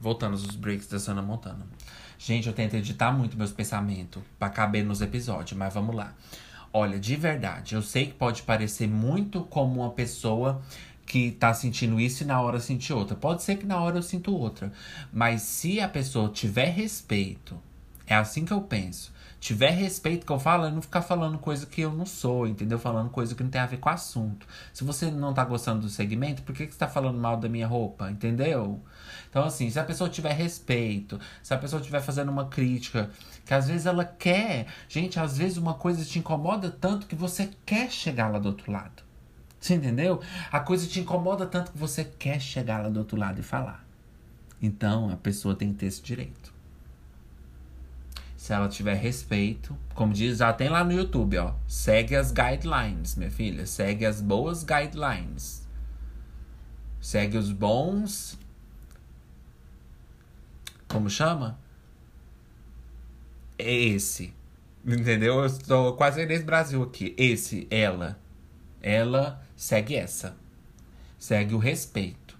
Voltando 0.00 0.32
aos 0.32 0.56
breaks 0.56 0.88
da 0.88 0.98
Sana 0.98 1.22
Montana. 1.22 1.64
Gente, 2.18 2.48
eu 2.48 2.52
tento 2.52 2.74
editar 2.74 3.12
muito 3.12 3.36
meus 3.36 3.52
pensamentos 3.52 4.20
para 4.36 4.50
caber 4.50 4.84
nos 4.84 5.00
episódios, 5.00 5.56
mas 5.56 5.72
vamos 5.72 5.94
lá. 5.94 6.14
Olha, 6.72 6.98
de 6.98 7.14
verdade, 7.14 7.76
eu 7.76 7.82
sei 7.82 8.06
que 8.06 8.14
pode 8.14 8.42
parecer 8.42 8.88
muito 8.88 9.44
como 9.44 9.82
uma 9.82 9.90
pessoa 9.90 10.60
que 11.08 11.32
tá 11.32 11.54
sentindo 11.54 11.98
isso 11.98 12.22
e 12.22 12.26
na 12.26 12.40
hora 12.40 12.60
sentir 12.60 12.92
outra. 12.92 13.16
Pode 13.16 13.42
ser 13.42 13.56
que 13.56 13.66
na 13.66 13.80
hora 13.80 13.96
eu 13.96 14.02
sinto 14.02 14.36
outra. 14.36 14.70
Mas 15.10 15.40
se 15.40 15.80
a 15.80 15.88
pessoa 15.88 16.28
tiver 16.28 16.68
respeito, 16.68 17.58
é 18.06 18.14
assim 18.14 18.44
que 18.44 18.52
eu 18.52 18.60
penso. 18.60 19.16
Tiver 19.40 19.70
respeito 19.70 20.26
que 20.26 20.32
eu 20.32 20.38
falo, 20.38 20.66
é 20.66 20.70
não 20.70 20.82
ficar 20.82 21.00
falando 21.00 21.38
coisa 21.38 21.64
que 21.64 21.80
eu 21.80 21.92
não 21.92 22.04
sou, 22.04 22.46
entendeu? 22.46 22.78
Falando 22.78 23.08
coisa 23.08 23.34
que 23.34 23.42
não 23.42 23.50
tem 23.50 23.60
a 23.60 23.66
ver 23.66 23.78
com 23.78 23.88
o 23.88 23.92
assunto. 23.92 24.46
Se 24.72 24.84
você 24.84 25.10
não 25.10 25.32
tá 25.32 25.44
gostando 25.44 25.82
do 25.82 25.88
segmento, 25.88 26.42
por 26.42 26.54
que, 26.54 26.66
que 26.66 26.72
você 26.72 26.78
tá 26.78 26.88
falando 26.88 27.18
mal 27.18 27.36
da 27.36 27.48
minha 27.48 27.66
roupa? 27.66 28.10
Entendeu? 28.10 28.82
Então, 29.30 29.44
assim, 29.44 29.70
se 29.70 29.78
a 29.78 29.84
pessoa 29.84 30.10
tiver 30.10 30.32
respeito, 30.32 31.20
se 31.42 31.54
a 31.54 31.58
pessoa 31.58 31.80
estiver 31.80 32.02
fazendo 32.02 32.30
uma 32.30 32.46
crítica, 32.46 33.10
que 33.46 33.54
às 33.54 33.68
vezes 33.68 33.86
ela 33.86 34.04
quer. 34.04 34.66
Gente, 34.88 35.18
às 35.18 35.38
vezes 35.38 35.56
uma 35.56 35.74
coisa 35.74 36.04
te 36.04 36.18
incomoda 36.18 36.70
tanto 36.70 37.06
que 37.06 37.14
você 37.14 37.48
quer 37.64 37.90
chegar 37.90 38.28
lá 38.28 38.38
do 38.38 38.48
outro 38.48 38.70
lado. 38.70 39.07
Você 39.60 39.74
entendeu? 39.74 40.20
A 40.52 40.60
coisa 40.60 40.86
te 40.86 41.00
incomoda 41.00 41.46
tanto 41.46 41.72
que 41.72 41.78
você 41.78 42.04
quer 42.04 42.40
chegar 42.40 42.82
lá 42.82 42.88
do 42.88 42.98
outro 42.98 43.18
lado 43.18 43.40
e 43.40 43.42
falar. 43.42 43.84
Então 44.62 45.10
a 45.10 45.16
pessoa 45.16 45.54
tem 45.54 45.72
que 45.72 45.78
ter 45.78 45.86
esse 45.86 46.02
direito. 46.02 46.52
Se 48.36 48.52
ela 48.52 48.68
tiver 48.68 48.94
respeito, 48.94 49.76
como 49.94 50.12
diz, 50.12 50.38
já 50.38 50.52
tem 50.52 50.68
lá 50.68 50.84
no 50.84 50.92
YouTube, 50.92 51.36
ó. 51.38 51.54
Segue 51.66 52.14
as 52.14 52.30
guidelines, 52.30 53.16
minha 53.16 53.30
filha. 53.30 53.66
Segue 53.66 54.06
as 54.06 54.20
boas 54.20 54.62
guidelines. 54.62 55.66
Segue 57.00 57.36
os 57.36 57.50
bons. 57.50 58.38
Como 60.86 61.10
chama? 61.10 61.58
Esse. 63.58 64.32
Entendeu? 64.86 65.40
Eu 65.40 65.46
estou 65.46 65.94
quase 65.94 66.24
nesse 66.24 66.44
Brasil 66.44 66.82
aqui. 66.82 67.14
Esse, 67.18 67.66
ela. 67.70 68.18
Ela 68.80 69.42
segue 69.58 69.96
essa. 69.96 70.36
Segue 71.18 71.52
o 71.54 71.58
respeito. 71.58 72.38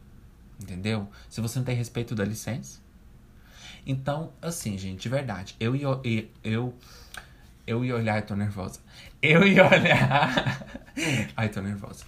Entendeu? 0.63 1.09
Se 1.29 1.41
você 1.41 1.59
não 1.59 1.67
tem 1.67 1.75
respeito, 1.75 2.15
dá 2.15 2.25
licença. 2.25 2.81
Então, 3.85 4.33
assim, 4.41 4.79
gente, 4.79 5.03
de 5.03 5.09
verdade, 5.09 5.57
eu 5.59 5.75
ia. 5.75 5.89
Eu, 6.45 6.75
eu 7.67 7.85
ia 7.85 7.97
olhar. 7.97 8.23
Tô 8.23 8.37
nervosa. 8.37 8.81
Eu 9.21 9.45
ia 9.47 9.67
olhar. 9.67 10.65
Ai, 11.37 11.49
tô 11.49 11.61
nervosa. 11.61 12.05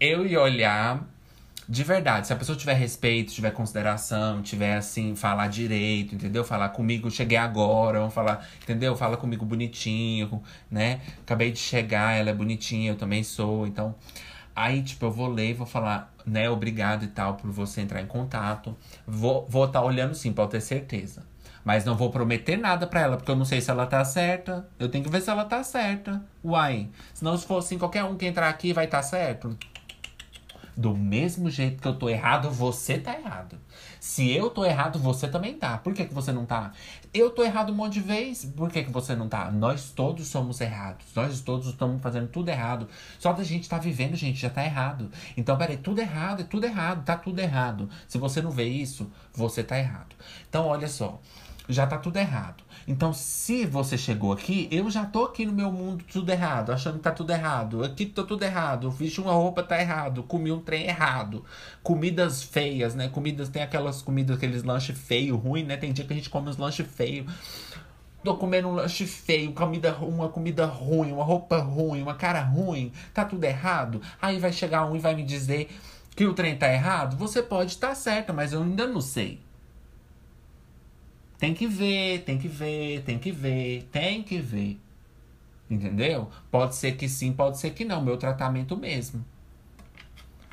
Eu 0.00 0.26
ia 0.26 0.40
olhar 0.40 1.06
de 1.70 1.84
verdade, 1.84 2.26
se 2.26 2.32
a 2.32 2.36
pessoa 2.36 2.58
tiver 2.58 2.74
respeito, 2.74 3.32
tiver 3.32 3.52
consideração, 3.52 4.42
tiver 4.42 4.76
assim, 4.76 5.14
falar 5.14 5.46
direito, 5.46 6.16
entendeu? 6.16 6.42
Falar 6.42 6.70
comigo, 6.70 7.08
cheguei 7.08 7.38
agora, 7.38 8.00
vamos 8.00 8.12
falar, 8.12 8.44
entendeu? 8.60 8.96
Fala 8.96 9.16
comigo 9.16 9.44
bonitinho, 9.44 10.42
né? 10.68 11.00
Acabei 11.22 11.52
de 11.52 11.60
chegar, 11.60 12.18
ela 12.18 12.30
é 12.30 12.34
bonitinha, 12.34 12.90
eu 12.90 12.96
também 12.96 13.22
sou, 13.22 13.68
então. 13.68 13.94
Aí, 14.60 14.82
tipo, 14.82 15.06
eu 15.06 15.10
vou 15.10 15.26
ler 15.26 15.50
e 15.50 15.54
vou 15.54 15.66
falar, 15.66 16.12
né, 16.26 16.50
obrigado 16.50 17.02
e 17.02 17.06
tal 17.06 17.32
por 17.34 17.50
você 17.50 17.80
entrar 17.80 18.02
em 18.02 18.06
contato. 18.06 18.76
Vou 19.06 19.38
estar 19.38 19.50
vou 19.50 19.68
tá 19.68 19.82
olhando 19.82 20.14
sim, 20.14 20.34
pode 20.34 20.50
ter 20.50 20.60
certeza. 20.60 21.22
Mas 21.64 21.86
não 21.86 21.96
vou 21.96 22.10
prometer 22.10 22.58
nada 22.58 22.86
para 22.86 23.00
ela, 23.00 23.16
porque 23.16 23.30
eu 23.30 23.36
não 23.36 23.46
sei 23.46 23.62
se 23.62 23.70
ela 23.70 23.86
tá 23.86 24.04
certa. 24.04 24.68
Eu 24.78 24.90
tenho 24.90 25.02
que 25.02 25.08
ver 25.10 25.22
se 25.22 25.30
ela 25.30 25.46
tá 25.46 25.62
certa. 25.62 26.22
Uai. 26.44 26.90
Senão, 27.14 27.38
se 27.38 27.46
for 27.46 27.58
assim, 27.58 27.78
qualquer 27.78 28.04
um 28.04 28.16
que 28.16 28.26
entrar 28.26 28.50
aqui 28.50 28.74
vai 28.74 28.84
estar 28.84 28.98
tá 28.98 29.02
certo. 29.02 29.56
Do 30.80 30.96
mesmo 30.96 31.50
jeito 31.50 31.82
que 31.82 31.86
eu 31.86 31.94
tô 31.94 32.08
errado, 32.08 32.50
você 32.50 32.96
tá 32.96 33.12
errado. 33.12 33.58
Se 34.00 34.30
eu 34.30 34.48
tô 34.48 34.64
errado, 34.64 34.98
você 34.98 35.28
também 35.28 35.52
tá. 35.52 35.76
Por 35.76 35.92
que, 35.92 36.06
que 36.06 36.14
você 36.14 36.32
não 36.32 36.46
tá? 36.46 36.72
Eu 37.12 37.28
tô 37.28 37.44
errado 37.44 37.70
um 37.70 37.74
monte 37.74 37.94
de 37.94 38.00
vezes. 38.00 38.50
Por 38.50 38.70
que, 38.70 38.84
que 38.84 38.90
você 38.90 39.14
não 39.14 39.28
tá? 39.28 39.50
Nós 39.50 39.90
todos 39.90 40.26
somos 40.28 40.58
errados. 40.58 41.04
Nós 41.14 41.42
todos 41.42 41.66
estamos 41.66 42.00
fazendo 42.00 42.28
tudo 42.28 42.48
errado. 42.48 42.88
Só 43.18 43.30
da 43.34 43.44
gente 43.44 43.68
tá 43.68 43.76
vivendo, 43.76 44.16
gente, 44.16 44.40
já 44.40 44.48
tá 44.48 44.64
errado. 44.64 45.10
Então, 45.36 45.54
peraí, 45.58 45.76
tudo 45.76 46.00
errado, 46.00 46.40
é 46.40 46.44
tudo 46.44 46.64
errado, 46.64 47.04
tá 47.04 47.14
tudo 47.14 47.38
errado. 47.40 47.90
Se 48.08 48.16
você 48.16 48.40
não 48.40 48.50
vê 48.50 48.64
isso, 48.64 49.12
você 49.34 49.62
tá 49.62 49.78
errado. 49.78 50.16
Então, 50.48 50.66
olha 50.66 50.88
só 50.88 51.20
já 51.72 51.86
tá 51.86 51.98
tudo 51.98 52.16
errado. 52.16 52.62
Então, 52.90 53.12
se 53.12 53.64
você 53.64 53.96
chegou 53.96 54.32
aqui, 54.32 54.66
eu 54.68 54.90
já 54.90 55.06
tô 55.06 55.22
aqui 55.22 55.46
no 55.46 55.52
meu 55.52 55.70
mundo 55.70 56.04
tudo 56.12 56.28
errado, 56.28 56.72
achando 56.72 56.96
que 56.96 57.04
tá 57.04 57.12
tudo 57.12 57.30
errado. 57.30 57.84
Aqui 57.84 58.04
tá 58.04 58.24
tudo 58.24 58.42
errado. 58.42 58.90
Vesti 58.90 59.20
uma 59.20 59.30
roupa, 59.30 59.62
tá 59.62 59.80
errado. 59.80 60.24
Comi 60.24 60.50
um 60.50 60.58
trem 60.58 60.88
errado. 60.88 61.44
Comidas 61.84 62.42
feias, 62.42 62.96
né? 62.96 63.08
Comidas, 63.08 63.48
tem 63.48 63.62
aquelas 63.62 64.02
comidas, 64.02 64.36
aqueles 64.36 64.64
lanches 64.64 64.98
feios, 64.98 65.40
ruim, 65.40 65.62
né? 65.62 65.76
Tem 65.76 65.92
dia 65.92 66.04
que 66.04 66.12
a 66.12 66.16
gente 66.16 66.28
come 66.28 66.48
uns 66.50 66.56
lanches 66.56 66.84
feios. 66.84 67.32
Tô 68.24 68.36
comendo 68.36 68.66
um 68.66 68.72
lanche 68.72 69.06
feio, 69.06 69.52
comida, 69.52 69.94
uma 69.98 70.28
comida 70.28 70.66
ruim, 70.66 71.12
uma 71.12 71.22
roupa 71.22 71.58
ruim, 71.58 72.02
uma 72.02 72.16
cara 72.16 72.42
ruim. 72.42 72.90
Tá 73.14 73.24
tudo 73.24 73.44
errado. 73.44 74.02
Aí 74.20 74.40
vai 74.40 74.52
chegar 74.52 74.84
um 74.84 74.96
e 74.96 74.98
vai 74.98 75.14
me 75.14 75.22
dizer 75.22 75.70
que 76.16 76.26
o 76.26 76.34
trem 76.34 76.56
tá 76.56 76.68
errado. 76.68 77.16
Você 77.18 77.40
pode 77.40 77.70
estar 77.70 77.90
tá 77.90 77.94
certo, 77.94 78.34
mas 78.34 78.52
eu 78.52 78.64
ainda 78.64 78.84
não 78.84 79.00
sei. 79.00 79.38
Tem 81.40 81.54
que 81.54 81.66
ver, 81.66 82.22
tem 82.24 82.38
que 82.38 82.46
ver, 82.46 83.02
tem 83.02 83.18
que 83.18 83.32
ver, 83.32 83.88
tem 83.90 84.22
que 84.22 84.38
ver. 84.38 84.78
Entendeu? 85.70 86.28
Pode 86.50 86.74
ser 86.76 86.92
que 86.92 87.08
sim, 87.08 87.32
pode 87.32 87.58
ser 87.58 87.70
que 87.70 87.82
não. 87.82 88.02
Meu 88.02 88.18
tratamento 88.18 88.76
mesmo. 88.76 89.24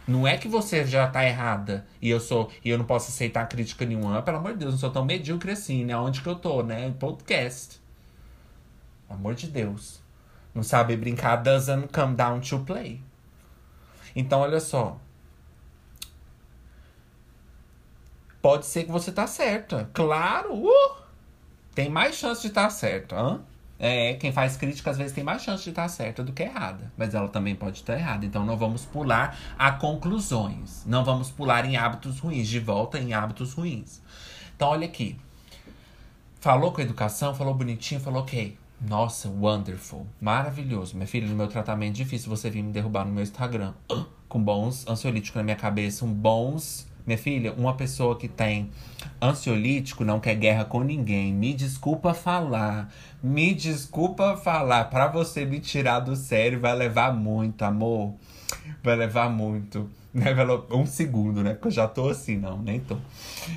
Não 0.08 0.26
é 0.26 0.38
que 0.38 0.48
você 0.48 0.86
já 0.86 1.06
tá 1.06 1.26
errada 1.26 1.86
e 2.02 2.10
eu 2.10 2.22
sou 2.22 2.50
e 2.64 2.70
eu 2.70 2.78
não 2.78 2.86
posso 2.86 3.10
aceitar 3.10 3.50
crítica 3.50 3.86
nenhuma. 3.86 4.22
Pelo 4.22 4.38
amor 4.38 4.54
de 4.54 4.60
Deus, 4.60 4.76
não 4.76 4.80
sou 4.80 4.90
tão 4.90 5.04
medíocre 5.04 5.52
assim, 5.52 5.84
né? 5.84 5.98
Onde 5.98 6.22
que 6.22 6.30
eu 6.30 6.36
tô, 6.36 6.64
né? 6.64 6.90
Podcast. 6.98 7.82
Pelo 9.08 9.20
amor 9.20 9.36
de 9.36 9.48
Deus. 9.48 10.00
Não 10.56 10.64
sabe 10.64 10.96
brincar, 10.96 11.36
doesn't 11.36 11.90
come 11.90 12.16
down 12.16 12.40
to 12.40 12.60
play. 12.60 13.02
Então, 14.16 14.40
olha 14.40 14.62
só. 14.62 14.98
Pode 18.42 18.66
ser 18.66 18.84
que 18.84 18.92
você 18.92 19.12
tá 19.12 19.28
certa. 19.28 19.90
Claro! 19.94 20.54
Uh! 20.54 20.96
Tem 21.74 21.90
mais 21.90 22.16
chance 22.16 22.42
de 22.42 22.48
estar 22.48 22.64
tá 22.64 22.70
certo. 22.70 23.16
Hã? 23.16 23.42
É, 23.80 24.16
quem 24.16 24.32
faz 24.32 24.58
crítica 24.58 24.90
às 24.90 24.98
vezes 24.98 25.14
tem 25.14 25.24
mais 25.24 25.44
chance 25.44 25.64
de 25.64 25.70
estar 25.70 25.84
tá 25.84 25.90
certa 25.90 26.24
do 26.24 26.34
que 26.34 26.44
errada. 26.44 26.92
Mas 26.98 27.14
ela 27.14 27.28
também 27.28 27.56
pode 27.56 27.78
estar 27.78 27.94
errada. 27.94 28.26
Então 28.26 28.46
não 28.46 28.58
vamos 28.58 28.86
pular 28.86 29.38
a 29.58 29.72
conclusões. 29.72 30.84
Não 30.86 31.06
vamos 31.06 31.30
pular 31.30 31.66
em 31.66 31.78
hábitos 31.78 32.20
ruins. 32.20 32.48
De 32.48 32.60
volta 32.60 32.98
em 32.98 33.14
hábitos 33.14 33.54
ruins. 33.54 34.02
Então 34.56 34.70
olha 34.70 34.88
aqui. 34.88 35.18
Falou 36.40 36.72
com 36.72 36.82
a 36.82 36.84
educação, 36.84 37.36
falou 37.36 37.54
bonitinho, 37.54 38.00
falou 38.00 38.22
ok. 38.22 38.58
Nossa, 38.80 39.28
wonderful. 39.28 40.06
Maravilhoso. 40.22 40.96
Minha 40.96 41.08
filha, 41.08 41.28
no 41.28 41.36
meu 41.36 41.48
tratamento 41.48 41.96
difícil 41.96 42.30
você 42.30 42.50
vir 42.50 42.64
me 42.64 42.72
derrubar 42.72 43.06
no 43.06 43.12
meu 43.12 43.24
Instagram. 43.24 43.74
Com 44.30 44.42
bons 44.42 44.88
ansiolíticos 44.88 45.36
na 45.36 45.44
minha 45.44 45.56
cabeça, 45.56 46.06
um 46.06 46.14
bons 46.14 46.88
minha 47.08 47.18
filha, 47.18 47.54
uma 47.54 47.74
pessoa 47.74 48.18
que 48.18 48.28
tem 48.28 48.70
ansiolítico 49.22 50.04
não 50.04 50.20
quer 50.20 50.36
guerra 50.36 50.66
com 50.66 50.82
ninguém. 50.82 51.34
Me 51.34 51.54
desculpa 51.54 52.14
falar. 52.14 52.94
Me 53.24 53.54
desculpa 53.54 54.36
falar. 54.36 54.86
Para 54.86 55.08
você 55.08 55.46
me 55.46 55.62
tirar 55.62 56.02
do 56.02 56.18
sério 56.18 56.60
vai 56.60 56.76
levar 56.76 57.14
muito, 57.14 57.64
amor. 57.64 58.14
Vai 58.84 58.98
levar 58.98 59.30
muito. 59.30 59.90
Um 60.72 60.86
segundo, 60.86 61.44
né? 61.44 61.54
Porque 61.54 61.68
eu 61.68 61.72
já 61.72 61.88
tô 61.88 62.10
assim, 62.10 62.38
não, 62.38 62.58
nem 62.58 62.80
tô. 62.80 62.98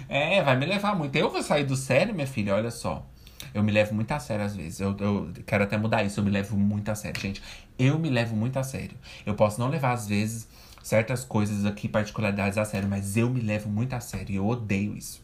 É, 0.08 0.42
vai 0.42 0.56
me 0.56 0.66
levar 0.66 0.94
muito. 0.94 1.16
Eu 1.16 1.30
vou 1.30 1.42
sair 1.42 1.64
do 1.64 1.74
sério, 1.74 2.14
minha 2.14 2.26
filha, 2.26 2.54
olha 2.54 2.70
só. 2.70 3.06
Eu 3.54 3.62
me 3.62 3.72
levo 3.72 3.94
muito 3.94 4.12
a 4.12 4.20
sério 4.20 4.44
às 4.44 4.54
vezes. 4.54 4.78
Eu, 4.78 4.94
eu 5.00 5.32
quero 5.46 5.64
até 5.64 5.76
mudar 5.76 6.04
isso. 6.04 6.20
Eu 6.20 6.24
me 6.24 6.30
levo 6.30 6.56
muito 6.56 6.88
a 6.90 6.94
sério, 6.94 7.20
gente. 7.20 7.42
Eu 7.78 7.98
me 7.98 8.10
levo 8.10 8.36
muito 8.36 8.58
a 8.58 8.62
sério. 8.62 8.96
Eu 9.24 9.34
posso 9.34 9.58
não 9.58 9.68
levar 9.68 9.92
às 9.92 10.06
vezes 10.06 10.46
certas 10.82 11.24
coisas 11.24 11.64
aqui, 11.64 11.88
particularidades 11.88 12.58
a 12.58 12.64
sério, 12.64 12.88
mas 12.88 13.16
eu 13.16 13.28
me 13.30 13.40
levo 13.40 13.68
muito 13.68 13.94
a 13.94 14.00
sério. 14.00 14.36
Eu 14.36 14.46
odeio 14.46 14.96
isso. 14.96 15.22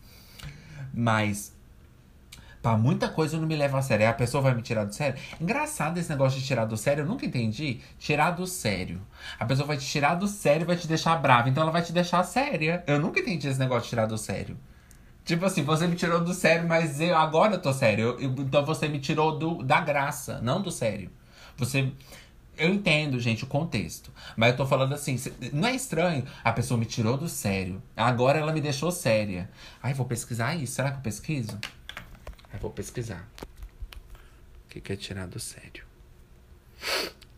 Mas 0.92 1.56
Pra 2.66 2.76
muita 2.76 3.08
coisa 3.08 3.36
eu 3.36 3.40
não 3.40 3.46
me 3.46 3.54
levo 3.54 3.76
a 3.76 3.82
sério. 3.82 4.04
Aí 4.04 4.10
a 4.10 4.12
pessoa 4.12 4.42
vai 4.42 4.52
me 4.52 4.60
tirar 4.60 4.82
do 4.82 4.92
sério. 4.92 5.16
Engraçado 5.40 5.98
esse 5.98 6.10
negócio 6.10 6.40
de 6.40 6.44
tirar 6.44 6.64
do 6.64 6.76
sério, 6.76 7.02
eu 7.02 7.06
nunca 7.06 7.24
entendi. 7.24 7.78
Tirar 7.96 8.32
do 8.32 8.44
sério. 8.44 9.00
A 9.38 9.44
pessoa 9.44 9.68
vai 9.68 9.76
te 9.76 9.86
tirar 9.86 10.16
do 10.16 10.26
sério 10.26 10.64
e 10.64 10.66
vai 10.66 10.76
te 10.76 10.88
deixar 10.88 11.14
brava. 11.14 11.48
Então 11.48 11.62
ela 11.62 11.70
vai 11.70 11.82
te 11.82 11.92
deixar 11.92 12.24
séria. 12.24 12.82
Eu 12.84 12.98
nunca 12.98 13.20
entendi 13.20 13.46
esse 13.46 13.60
negócio 13.60 13.84
de 13.84 13.90
tirar 13.90 14.06
do 14.06 14.18
sério. 14.18 14.56
Tipo 15.24 15.44
assim, 15.44 15.62
você 15.62 15.86
me 15.86 15.94
tirou 15.94 16.18
do 16.24 16.34
sério, 16.34 16.66
mas 16.66 17.00
eu 17.00 17.16
agora 17.16 17.54
eu 17.54 17.62
tô 17.62 17.72
sério. 17.72 18.04
Eu, 18.04 18.20
eu, 18.20 18.30
então 18.40 18.64
você 18.64 18.88
me 18.88 18.98
tirou 18.98 19.38
do, 19.38 19.62
da 19.62 19.80
graça, 19.80 20.40
não 20.40 20.60
do 20.60 20.72
sério. 20.72 21.08
Você 21.56 21.92
eu 22.56 22.70
entendo, 22.72 23.20
gente, 23.20 23.44
o 23.44 23.46
contexto. 23.46 24.10
Mas 24.36 24.50
eu 24.50 24.56
tô 24.56 24.66
falando 24.66 24.94
assim, 24.94 25.16
não 25.52 25.68
é 25.68 25.74
estranho? 25.74 26.26
A 26.42 26.52
pessoa 26.52 26.78
me 26.78 26.86
tirou 26.86 27.16
do 27.16 27.28
sério. 27.28 27.82
Agora 27.96 28.38
ela 28.38 28.52
me 28.52 28.60
deixou 28.60 28.90
séria. 28.90 29.50
Ai, 29.82 29.92
vou 29.92 30.06
pesquisar 30.06 30.54
isso. 30.54 30.74
Será 30.74 30.90
que 30.90 30.98
eu 30.98 31.02
pesquiso? 31.02 31.58
Ai, 32.52 32.58
vou 32.58 32.70
pesquisar. 32.70 33.28
O 34.64 34.80
que, 34.80 34.92
é 34.92 34.96
tirar 34.96 35.26
do 35.26 35.40
sério? 35.40 35.84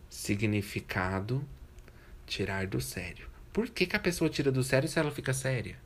Significado 0.09 1.45
tirar 2.27 2.66
do 2.66 2.81
sério. 2.81 3.29
Por 3.53 3.69
que, 3.69 3.87
que 3.87 3.97
a 3.97 4.01
pessoa 4.01 4.29
tira 4.29 4.53
do 4.53 4.62
sério 4.62 4.89
se 4.89 4.99
ela 4.99 5.11
fica 5.11 5.33
séria? 5.33 5.77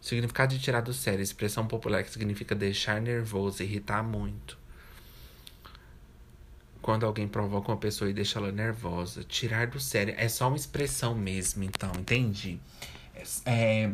Significado 0.00 0.54
de 0.54 0.62
tirar 0.62 0.80
do 0.80 0.94
sério, 0.94 1.22
expressão 1.22 1.66
popular 1.66 2.02
que 2.02 2.10
significa 2.10 2.54
deixar 2.54 3.00
nervoso, 3.00 3.62
irritar 3.62 4.02
muito 4.02 4.59
quando 6.82 7.04
alguém 7.04 7.28
provoca 7.28 7.70
uma 7.70 7.76
pessoa 7.76 8.10
e 8.10 8.14
deixa 8.14 8.38
ela 8.38 8.50
nervosa, 8.50 9.22
tirar 9.24 9.66
do 9.66 9.78
sério. 9.78 10.14
É 10.16 10.28
só 10.28 10.48
uma 10.48 10.56
expressão 10.56 11.14
mesmo, 11.14 11.62
então, 11.62 11.90
entendi? 11.98 12.58
É, 13.14 13.22
é, 13.44 13.92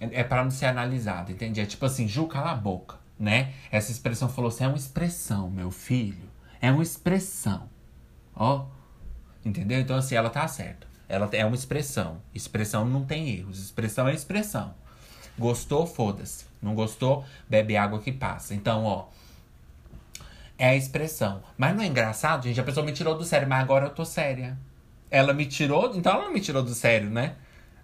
é 0.00 0.24
para 0.24 0.44
não 0.44 0.50
ser 0.50 0.66
analisado, 0.66 1.32
entendi? 1.32 1.60
É 1.60 1.66
tipo 1.66 1.84
assim, 1.86 2.06
Ju, 2.06 2.26
cala 2.26 2.52
a 2.52 2.54
boca, 2.54 2.96
né? 3.18 3.52
Essa 3.70 3.90
expressão 3.90 4.28
falou 4.28 4.48
assim: 4.48 4.64
é 4.64 4.68
uma 4.68 4.76
expressão, 4.76 5.50
meu 5.50 5.70
filho. 5.70 6.28
É 6.60 6.70
uma 6.70 6.82
expressão. 6.82 7.68
Ó. 8.34 8.66
Entendeu? 9.44 9.80
Então, 9.80 9.96
assim, 9.96 10.14
ela 10.14 10.30
tá 10.30 10.46
certa. 10.46 10.86
Ela 11.08 11.28
é 11.32 11.44
uma 11.44 11.54
expressão. 11.54 12.20
Expressão 12.34 12.84
não 12.84 13.04
tem 13.04 13.30
erros. 13.30 13.58
Expressão 13.58 14.06
é 14.06 14.14
expressão. 14.14 14.74
Gostou, 15.38 15.86
foda-se. 15.86 16.44
Não 16.60 16.74
gostou, 16.74 17.24
bebe 17.48 17.76
água 17.76 18.00
que 18.00 18.12
passa. 18.12 18.54
Então, 18.54 18.84
ó. 18.84 19.06
É 20.58 20.70
a 20.70 20.76
expressão. 20.76 21.42
Mas 21.56 21.74
não 21.74 21.82
é 21.82 21.86
engraçado, 21.86 22.42
gente? 22.42 22.60
A 22.60 22.64
pessoa 22.64 22.84
me 22.84 22.92
tirou 22.92 23.16
do 23.16 23.24
sério, 23.24 23.48
mas 23.48 23.62
agora 23.62 23.86
eu 23.86 23.90
tô 23.90 24.04
séria. 24.04 24.58
Ela 25.08 25.32
me 25.32 25.46
tirou. 25.46 25.94
Então 25.94 26.12
ela 26.12 26.24
não 26.24 26.32
me 26.32 26.40
tirou 26.40 26.62
do 26.62 26.74
sério, 26.74 27.08
né? 27.08 27.36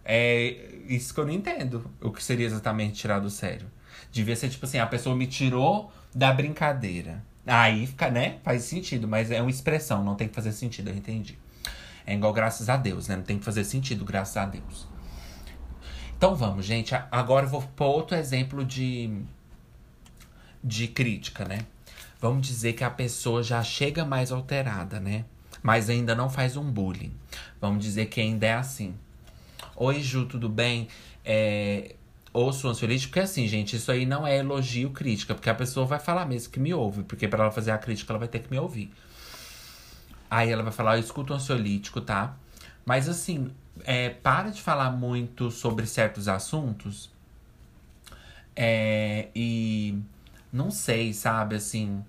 É 0.04 0.56
isso 0.88 1.14
que 1.14 1.20
eu 1.20 1.26
não 1.26 1.32
entendo. 1.32 1.90
O 2.00 2.10
que 2.10 2.22
seria 2.22 2.46
exatamente 2.46 2.94
tirar 2.94 3.20
do 3.20 3.30
sério? 3.30 3.70
Devia 4.10 4.34
ser 4.34 4.48
tipo 4.50 4.66
assim: 4.66 4.78
a 4.78 4.86
pessoa 4.86 5.14
me 5.14 5.26
tirou 5.26 5.92
da 6.14 6.32
brincadeira. 6.32 7.22
Aí 7.46 7.86
fica, 7.86 8.10
né? 8.10 8.38
Faz 8.42 8.62
sentido, 8.62 9.06
mas 9.06 9.30
é 9.30 9.40
uma 9.40 9.50
expressão, 9.50 10.02
não 10.02 10.14
tem 10.14 10.28
que 10.28 10.34
fazer 10.34 10.52
sentido, 10.52 10.88
eu 10.88 10.96
entendi. 10.96 11.38
É 12.06 12.14
igual 12.14 12.32
graças 12.32 12.68
a 12.68 12.76
Deus, 12.76 13.08
né? 13.08 13.16
Não 13.16 13.22
tem 13.22 13.38
que 13.38 13.44
fazer 13.44 13.64
sentido, 13.64 14.04
graças 14.04 14.36
a 14.36 14.46
Deus. 14.46 14.86
Então 16.16 16.34
vamos, 16.34 16.64
gente. 16.64 16.94
Agora 17.10 17.46
eu 17.46 17.50
vou 17.50 17.62
pôr 17.62 17.86
outro 17.86 18.16
exemplo 18.16 18.64
de, 18.64 19.22
de 20.62 20.88
crítica, 20.88 21.44
né? 21.44 21.60
Vamos 22.24 22.46
dizer 22.46 22.72
que 22.72 22.82
a 22.82 22.88
pessoa 22.88 23.42
já 23.42 23.62
chega 23.62 24.02
mais 24.02 24.32
alterada, 24.32 24.98
né? 24.98 25.26
Mas 25.62 25.90
ainda 25.90 26.14
não 26.14 26.30
faz 26.30 26.56
um 26.56 26.64
bullying. 26.64 27.12
Vamos 27.60 27.84
dizer 27.84 28.06
que 28.06 28.18
ainda 28.18 28.46
é 28.46 28.54
assim. 28.54 28.94
Oi, 29.76 30.00
Ju, 30.00 30.24
tudo 30.24 30.48
bem? 30.48 30.88
É, 31.22 31.96
ouço 32.32 32.66
ansiolítico, 32.66 33.10
porque 33.10 33.20
assim, 33.20 33.46
gente, 33.46 33.76
isso 33.76 33.92
aí 33.92 34.06
não 34.06 34.26
é 34.26 34.38
elogio 34.38 34.88
crítica, 34.88 35.34
porque 35.34 35.50
a 35.50 35.54
pessoa 35.54 35.84
vai 35.84 35.98
falar 35.98 36.24
mesmo 36.24 36.50
que 36.50 36.58
me 36.58 36.72
ouve, 36.72 37.02
porque 37.02 37.28
para 37.28 37.42
ela 37.42 37.52
fazer 37.52 37.72
a 37.72 37.76
crítica 37.76 38.10
ela 38.10 38.20
vai 38.20 38.28
ter 38.28 38.38
que 38.38 38.50
me 38.50 38.58
ouvir. 38.58 38.90
Aí 40.30 40.50
ela 40.50 40.62
vai 40.62 40.72
falar, 40.72 40.96
eu 40.96 41.00
escuto 41.00 41.34
ansiolítico, 41.34 42.00
tá? 42.00 42.34
Mas 42.86 43.06
assim, 43.06 43.50
é, 43.84 44.08
para 44.08 44.48
de 44.48 44.62
falar 44.62 44.90
muito 44.92 45.50
sobre 45.50 45.86
certos 45.86 46.26
assuntos. 46.26 47.10
É, 48.56 49.28
e 49.36 49.98
não 50.50 50.70
sei, 50.70 51.12
sabe, 51.12 51.56
assim, 51.56 52.02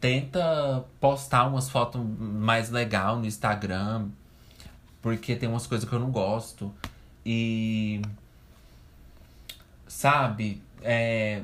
tenta 0.00 0.84
postar 1.00 1.46
umas 1.46 1.68
fotos 1.68 2.00
mais 2.18 2.70
legal 2.70 3.18
no 3.18 3.26
Instagram, 3.26 4.08
porque 5.02 5.36
tem 5.36 5.48
umas 5.48 5.66
coisas 5.66 5.88
que 5.88 5.94
eu 5.94 6.00
não 6.00 6.10
gosto. 6.10 6.72
E 7.24 8.02
sabe? 9.88 10.62
É, 10.82 11.42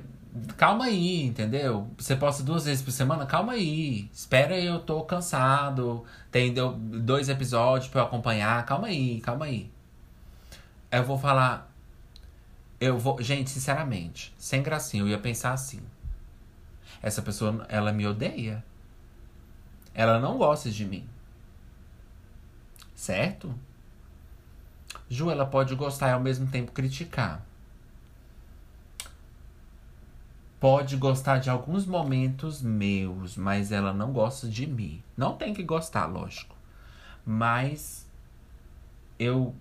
calma 0.57 0.84
aí, 0.86 1.24
entendeu? 1.24 1.88
Você 1.98 2.16
posta 2.16 2.42
duas 2.42 2.64
vezes 2.64 2.82
por 2.82 2.90
semana, 2.90 3.26
calma 3.26 3.53
aí. 3.55 4.09
Espera 4.12 4.55
aí, 4.55 4.66
eu 4.66 4.80
tô 4.80 5.03
cansado. 5.03 6.05
Tem 6.30 6.55
dois 6.55 7.28
episódios 7.28 7.90
pra 7.90 8.03
eu 8.03 8.07
acompanhar. 8.07 8.64
Calma 8.64 8.88
aí, 8.88 9.20
calma 9.20 9.46
aí. 9.46 9.70
Eu 10.90 11.05
vou 11.05 11.18
falar. 11.18 11.70
Eu 12.80 12.98
vou. 12.98 13.20
Gente, 13.22 13.50
sinceramente, 13.50 14.34
sem 14.38 14.62
gracinha, 14.62 15.03
eu 15.03 15.09
ia 15.09 15.18
pensar 15.18 15.53
assim. 15.53 15.80
Essa 17.03 17.20
pessoa, 17.20 17.66
ela 17.68 17.92
me 17.92 18.07
odeia. 18.07 18.64
Ela 19.92 20.20
não 20.20 20.38
gosta 20.38 20.70
de 20.70 20.84
mim. 20.84 21.07
Certo? 22.94 23.55
Ju, 25.11 25.30
ela 25.30 25.44
pode 25.44 25.74
gostar 25.74 26.09
e 26.09 26.12
ao 26.12 26.20
mesmo 26.20 26.46
tempo 26.46 26.72
criticar. 26.72 27.44
pode 30.62 30.96
gostar 30.96 31.38
de 31.38 31.50
alguns 31.50 31.84
momentos 31.84 32.62
meus, 32.62 33.36
mas 33.36 33.72
ela 33.72 33.92
não 33.92 34.12
gosta 34.12 34.46
de 34.46 34.64
mim. 34.64 35.03
Não 35.16 35.36
tem 35.36 35.53
que 35.53 35.64
gostar, 35.64 36.07
lógico. 36.07 36.55
Mas 37.26 38.07
eu, 39.18 39.53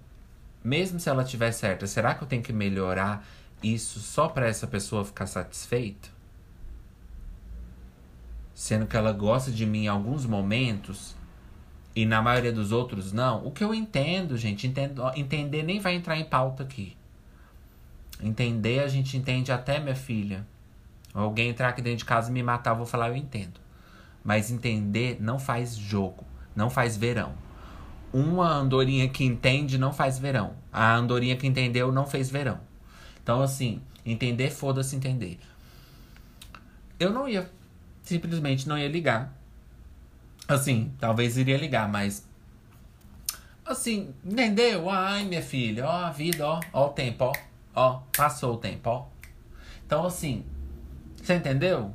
mesmo 0.64 1.00
se 1.00 1.10
ela 1.10 1.24
tiver 1.24 1.52
certa, 1.54 1.88
será 1.88 2.14
que 2.14 2.24
eu 2.24 2.28
tenho 2.28 2.44
que 2.44 2.54
melhorar 2.54 3.26
isso 3.64 4.00
só 4.00 4.28
para 4.28 4.48
essa 4.48 4.68
pessoa 4.68 5.04
ficar 5.04 5.26
satisfeita? 5.26 6.08
Sendo 8.62 8.86
que 8.86 8.95
ela 8.95 9.12
gosta 9.12 9.49
de 9.49 9.66
mim 9.66 9.86
em 9.86 9.88
alguns 9.88 10.24
momentos 10.24 11.16
e 11.95 12.05
na 12.05 12.22
maioria 12.22 12.53
dos 12.53 12.72
outros 12.72 13.12
não. 13.12 13.43
O 13.43 13.49
que 13.49 13.64
eu 13.64 13.74
entendo, 13.74 14.38
gente, 14.38 14.68
entendo, 14.68 15.01
entender 15.16 15.64
nem 15.64 15.80
vai 15.80 15.95
entrar 15.95 16.16
em 16.20 16.26
pauta 16.26 16.62
aqui. 16.62 16.95
Entender 18.22 18.82
a 18.82 18.88
gente 18.88 19.18
entende 19.18 19.51
até 19.51 19.80
minha 19.80 19.95
filha. 19.95 20.45
Alguém 21.12 21.49
entrar 21.49 21.70
aqui 21.70 21.82
dentro 21.82 21.97
de 21.97 22.05
casa 22.05 22.30
e 22.30 22.32
me 22.32 22.43
matar, 22.43 22.74
eu 22.74 22.76
vou 22.76 22.86
falar, 22.86 23.09
eu 23.09 23.16
entendo. 23.16 23.59
Mas 24.24 24.51
entender 24.51 25.18
não 25.20 25.39
faz 25.39 25.76
jogo, 25.76 26.24
não 26.55 26.70
faz 26.70 26.95
verão. 26.95 27.34
Uma 28.14 28.47
andorinha 28.47 29.09
que 29.09 29.24
entende 29.24 29.76
não 29.76 29.91
faz 29.91 30.20
verão. 30.20 30.53
A 30.72 30.93
andorinha 30.95 31.36
que 31.36 31.47
entendeu 31.47 31.91
não 31.91 32.05
fez 32.05 32.30
verão. 32.30 32.59
Então, 33.24 33.41
assim, 33.41 33.82
entender, 34.05 34.51
foda-se 34.51 34.95
entender. 34.95 35.39
Eu 36.99 37.12
não 37.12 37.28
ia, 37.28 37.49
simplesmente 38.12 38.68
não 38.68 38.78
ia 38.78 38.89
ligar. 38.89 39.34
Assim, 40.47 40.91
talvez 40.99 41.38
iria 41.38 41.57
ligar, 41.57 41.88
mas. 41.88 42.28
Assim, 43.66 44.14
entendeu? 44.26 44.89
Ai, 44.89 45.24
minha 45.24 45.41
filha, 45.41 45.86
ó, 45.86 46.05
a 46.05 46.09
vida, 46.12 46.45
ó, 46.45 46.59
ó 46.74 46.88
o 46.88 46.89
tempo, 46.89 47.24
ó. 47.24 47.34
Ó, 47.74 48.01
passou 48.16 48.55
o 48.55 48.57
tempo, 48.57 48.89
ó. 48.89 49.05
Então, 49.86 50.05
assim, 50.05 50.43
você 51.16 51.36
entendeu? 51.36 51.93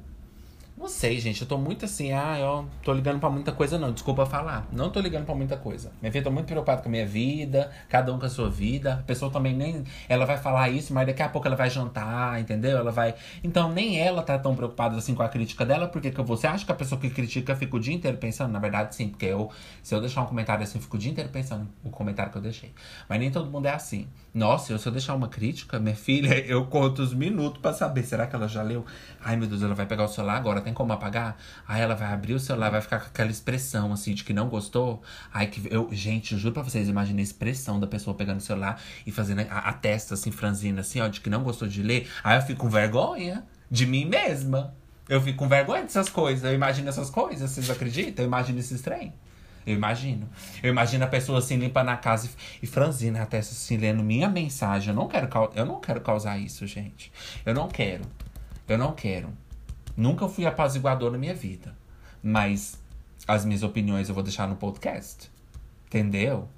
Não 0.77 0.89
sei, 0.89 1.19
gente. 1.19 1.41
Eu 1.41 1.49
tô 1.49 1.57
muito 1.57 1.87
assim, 1.87 2.13
ah, 2.13 2.39
eu 2.39 2.69
tô 2.83 2.93
ligando 2.93 3.19
pra 3.19 3.31
muita 3.31 3.51
coisa, 3.51 3.79
não. 3.79 3.91
Desculpa 3.93 4.27
falar. 4.27 4.69
Não 4.71 4.91
tô 4.91 5.01
ligando 5.01 5.25
pra 5.25 5.35
muita 5.35 5.57
coisa. 5.57 5.91
Minha 6.03 6.13
filha, 6.13 6.23
tô 6.23 6.31
muito 6.31 6.47
preocupada 6.47 6.83
com 6.83 6.89
a 6.89 6.91
minha 6.91 7.07
vida, 7.07 7.73
cada 7.89 8.13
um 8.13 8.19
com 8.19 8.27
a 8.27 8.29
sua 8.29 8.51
vida. 8.51 8.95
A 8.95 9.03
pessoa 9.03 9.33
também 9.33 9.57
nem. 9.57 9.85
Ela 10.07 10.27
vai 10.27 10.37
falar 10.37 10.69
isso, 10.69 10.93
mas 10.93 11.07
daqui 11.07 11.23
a 11.23 11.31
pouco 11.31 11.49
ela 11.49 11.57
vai 11.57 11.71
jantar, 11.71 12.39
entendeu? 12.39 12.77
Ela 12.77 12.93
vai. 12.93 13.15
Então, 13.43 13.73
nem 13.73 13.99
ela 13.99 14.23
tá 14.23 14.39
tão 14.39 14.55
preocupada 14.55 14.97
assim 14.99 15.15
com 15.15 15.23
a 15.23 15.29
crítica 15.31 15.65
dela, 15.65 15.89
porque 15.89 16.11
que 16.11 16.23
você 16.23 16.47
acha 16.47 16.67
que 16.67 16.73
a 16.73 16.75
pessoa 16.75 17.01
que 17.01 17.09
critica 17.09 17.57
fica 17.57 17.75
o 17.75 17.81
dia 17.81 17.95
inteiro 17.95 18.19
pensando? 18.19 18.53
Na 18.53 18.59
verdade, 18.59 18.95
sim, 18.95 19.09
porque 19.09 19.27
eu, 19.27 19.51
se 19.83 19.95
eu 19.95 20.01
deixar 20.01 20.23
um 20.23 20.27
comentário 20.27 20.63
assim, 20.63 20.77
eu 20.77 20.83
fico 20.83 20.97
o 20.97 21.01
dia 21.01 21.11
inteiro 21.11 21.31
pensando 21.31 21.67
o 21.83 21.89
comentário 21.89 22.31
que 22.31 22.37
eu 22.37 22.43
deixei. 22.43 22.75
Mas 23.09 23.19
nem 23.19 23.31
todo 23.31 23.51
mundo 23.51 23.67
é 23.67 23.73
assim. 23.73 24.09
Nossa, 24.35 24.77
se 24.77 24.87
eu 24.87 24.93
deixar 24.93 25.15
uma 25.15 25.29
crítica, 25.29 25.79
minha 25.79 25.97
filha, 25.97 26.39
eu 26.47 26.67
conto 26.67 27.01
os 27.01 27.15
minutos 27.15 27.63
para 27.63 27.73
saber. 27.73 28.03
Será 28.03 28.27
que 28.27 28.37
ela 28.37 28.47
já 28.47 28.63
leu? 28.63 28.85
Ai, 29.25 29.37
meu 29.37 29.49
Deus, 29.49 29.63
ela 29.63 29.75
vai 29.75 29.87
pegar 29.87 30.05
o 30.05 30.09
celular 30.09 30.37
agora 30.37 30.66
tem 30.67 30.75
como 30.75 30.93
apagar? 30.93 31.37
Aí 31.67 31.81
ela 31.81 31.95
vai 31.95 32.13
abrir 32.13 32.35
o 32.35 32.41
celular, 32.41 32.71
vai 32.71 32.81
ficar 32.81 32.99
com 32.99 33.07
aquela 33.07 33.31
expressão 33.31 33.93
assim 33.93 34.15
de 34.15 34.25
que 34.25 34.33
não 34.33 34.49
gostou. 34.49 35.01
Ai, 35.33 35.47
que 35.47 35.63
eu, 35.71 35.89
gente, 35.93 36.33
eu 36.33 36.39
juro 36.41 36.55
pra 36.55 36.63
vocês, 36.65 36.89
imagine 36.89 37.21
a 37.21 37.23
expressão 37.23 37.79
da 37.79 37.87
pessoa 37.87 38.17
pegando 38.17 38.39
o 38.39 38.43
celular 38.43 38.83
e 39.07 39.13
fazendo 39.13 39.43
a, 39.43 39.59
a 39.59 39.73
testa 39.73 40.15
assim, 40.15 40.33
franzina 40.33 40.81
assim, 40.81 41.01
ó, 41.01 41.07
de 41.07 41.21
que 41.21 41.31
não 41.31 41.45
gostou 41.45 41.69
de 41.69 41.83
ler. 41.83 42.11
Aí 42.25 42.37
eu 42.37 42.43
fico 42.43 42.63
com 42.63 42.69
vergonha 42.69 43.45
de 43.71 43.87
mim 43.87 44.05
mesma. 44.05 44.75
Eu 45.09 45.21
fico 45.21 45.39
com 45.39 45.49
vergonha 45.49 45.83
dessas 45.83 46.09
coisas. 46.09 46.43
Eu 46.43 46.53
imagino 46.53 46.89
essas 46.89 47.11
coisas, 47.11 47.49
vocês 47.49 47.71
acreditam? 47.71 48.25
Eu 48.25 48.27
imagino 48.27 48.59
esse 48.59 48.77
trem. 48.83 49.15
Eu 49.65 49.75
imagino. 49.75 50.29
Eu 50.65 50.71
imagino 50.71 51.05
a 51.05 51.09
pessoa 51.09 51.39
assim 51.39 51.57
limpando 51.57 51.91
a 51.91 51.97
casa 51.97 52.27
e, 52.27 52.65
e 52.65 52.67
franzindo 52.67 53.19
a 53.19 53.27
testa 53.27 53.53
assim, 53.55 53.77
lendo 53.77 54.03
minha 54.03 54.29
mensagem. 54.29 54.89
Eu 54.89 54.97
não 54.97 55.07
quero, 55.07 55.29
eu 55.55 55.65
não 55.65 55.81
quero 55.81 56.01
causar 56.01 56.37
isso, 56.39 56.67
gente. 56.67 57.13
Eu 57.45 57.55
não 57.55 57.69
quero. 57.69 58.03
Eu 58.69 58.77
não 58.77 58.93
quero. 58.93 59.46
Nunca 59.97 60.29
fui 60.29 60.45
apaziguador 60.45 61.11
na 61.11 61.19
minha 61.19 61.35
vida. 61.35 61.77
Mas 62.23 62.79
as 63.27 63.45
minhas 63.45 63.63
opiniões 63.63 64.09
eu 64.09 64.15
vou 64.15 64.23
deixar 64.23 64.47
no 64.47 64.57
podcast. 64.57 65.31
Entendeu? 65.87 66.49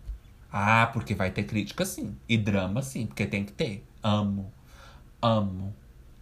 Ah, 0.50 0.88
porque 0.92 1.14
vai 1.14 1.30
ter 1.30 1.44
crítica 1.44 1.84
sim. 1.84 2.16
E 2.28 2.36
drama 2.36 2.82
sim, 2.82 3.06
porque 3.06 3.26
tem 3.26 3.44
que 3.44 3.52
ter. 3.52 3.84
Amo. 4.02 4.52
Amo. 5.22 5.74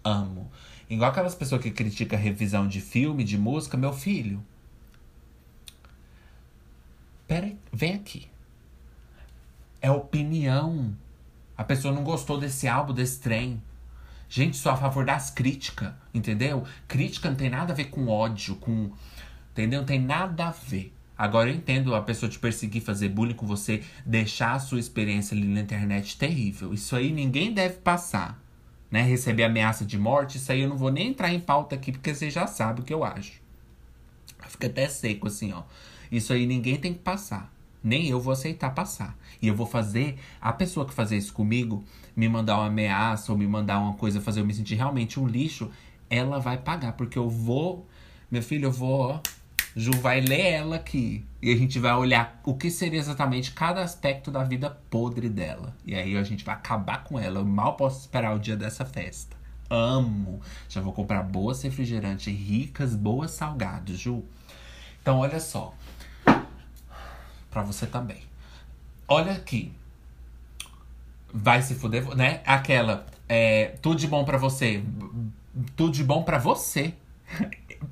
Amo. 0.04 0.50
Igual 0.88 1.10
aquelas 1.10 1.34
pessoas 1.34 1.62
que 1.62 1.70
criticam 1.70 2.18
revisão 2.18 2.68
de 2.68 2.80
filme, 2.80 3.24
de 3.24 3.38
música, 3.38 3.76
meu 3.76 3.92
filho. 3.92 4.44
Pera 7.26 7.46
aí, 7.46 7.58
vem 7.72 7.94
aqui. 7.94 8.28
É 9.80 9.90
opinião. 9.90 10.96
A 11.56 11.64
pessoa 11.64 11.92
não 11.92 12.04
gostou 12.04 12.38
desse 12.38 12.68
álbum, 12.68 12.92
desse 12.92 13.20
trem. 13.20 13.60
Gente, 14.36 14.58
sou 14.58 14.70
a 14.70 14.76
favor 14.76 15.02
das 15.02 15.30
críticas, 15.30 15.94
entendeu? 16.12 16.62
Crítica 16.86 17.30
não 17.30 17.36
tem 17.36 17.48
nada 17.48 17.72
a 17.72 17.74
ver 17.74 17.86
com 17.86 18.06
ódio, 18.06 18.56
com. 18.56 18.92
Entendeu? 19.52 19.80
Não 19.80 19.86
tem 19.86 19.98
nada 19.98 20.48
a 20.48 20.50
ver. 20.50 20.92
Agora 21.16 21.48
eu 21.48 21.54
entendo 21.54 21.94
a 21.94 22.02
pessoa 22.02 22.28
te 22.28 22.38
perseguir, 22.38 22.82
fazer 22.82 23.08
bullying 23.08 23.32
com 23.32 23.46
você, 23.46 23.82
deixar 24.04 24.52
a 24.52 24.58
sua 24.58 24.78
experiência 24.78 25.34
ali 25.34 25.46
na 25.46 25.62
internet 25.62 26.18
terrível. 26.18 26.74
Isso 26.74 26.94
aí 26.94 27.12
ninguém 27.12 27.54
deve 27.54 27.76
passar. 27.76 28.38
Né? 28.90 29.00
Receber 29.00 29.44
ameaça 29.44 29.86
de 29.86 29.96
morte, 29.98 30.36
isso 30.36 30.52
aí 30.52 30.60
eu 30.60 30.68
não 30.68 30.76
vou 30.76 30.92
nem 30.92 31.08
entrar 31.08 31.32
em 31.32 31.40
pauta 31.40 31.74
aqui, 31.74 31.90
porque 31.90 32.14
você 32.14 32.28
já 32.28 32.46
sabe 32.46 32.82
o 32.82 32.84
que 32.84 32.92
eu 32.92 33.04
acho. 33.04 33.40
Fica 34.48 34.66
até 34.66 34.86
seco 34.86 35.28
assim, 35.28 35.50
ó. 35.54 35.62
Isso 36.12 36.34
aí 36.34 36.46
ninguém 36.46 36.76
tem 36.76 36.92
que 36.92 37.00
passar. 37.00 37.50
Nem 37.86 38.08
eu 38.08 38.18
vou 38.18 38.32
aceitar 38.32 38.74
passar. 38.74 39.16
E 39.40 39.46
eu 39.46 39.54
vou 39.54 39.64
fazer 39.64 40.18
a 40.40 40.52
pessoa 40.52 40.84
que 40.84 40.92
fazer 40.92 41.16
isso 41.16 41.32
comigo 41.32 41.84
me 42.16 42.28
mandar 42.28 42.56
uma 42.56 42.66
ameaça 42.66 43.30
ou 43.30 43.38
me 43.38 43.46
mandar 43.46 43.78
uma 43.78 43.94
coisa 43.94 44.20
fazer 44.20 44.40
eu 44.40 44.44
me 44.44 44.52
sentir 44.52 44.74
realmente 44.74 45.20
um 45.20 45.26
lixo, 45.28 45.70
ela 46.10 46.40
vai 46.40 46.58
pagar. 46.58 46.94
Porque 46.94 47.16
eu 47.16 47.30
vou. 47.30 47.86
Meu 48.28 48.42
filho, 48.42 48.66
eu 48.66 48.72
vou. 48.72 49.20
Ju 49.76 49.92
vai 50.00 50.20
ler 50.20 50.46
ela 50.46 50.74
aqui. 50.74 51.24
E 51.40 51.52
a 51.52 51.56
gente 51.56 51.78
vai 51.78 51.92
olhar 51.94 52.40
o 52.44 52.54
que 52.54 52.72
seria 52.72 52.98
exatamente 52.98 53.52
cada 53.52 53.82
aspecto 53.82 54.32
da 54.32 54.42
vida 54.42 54.68
podre 54.90 55.28
dela. 55.28 55.72
E 55.86 55.94
aí 55.94 56.16
a 56.16 56.24
gente 56.24 56.44
vai 56.44 56.56
acabar 56.56 57.04
com 57.04 57.16
ela. 57.20 57.38
Eu 57.38 57.44
mal 57.44 57.76
posso 57.76 58.00
esperar 58.00 58.34
o 58.34 58.40
dia 58.40 58.56
dessa 58.56 58.84
festa. 58.84 59.36
Amo. 59.70 60.40
Já 60.68 60.80
vou 60.80 60.92
comprar 60.92 61.22
boas 61.22 61.62
refrigerantes 61.62 62.36
ricas, 62.36 62.96
boas 62.96 63.30
salgados, 63.30 63.96
Ju. 63.96 64.24
Então, 65.00 65.18
olha 65.18 65.38
só. 65.38 65.72
Pra 67.56 67.62
você 67.62 67.86
também. 67.86 68.20
olha 69.08 69.32
aqui. 69.32 69.72
Vai 71.32 71.62
se 71.62 71.74
fuder, 71.74 72.14
né? 72.14 72.42
Aquela, 72.44 73.06
é, 73.26 73.78
tudo 73.80 73.98
de 73.98 74.06
bom 74.06 74.26
para 74.26 74.36
você. 74.36 74.84
Tudo 75.74 75.90
de 75.90 76.04
bom 76.04 76.22
para 76.22 76.36
você. 76.36 76.92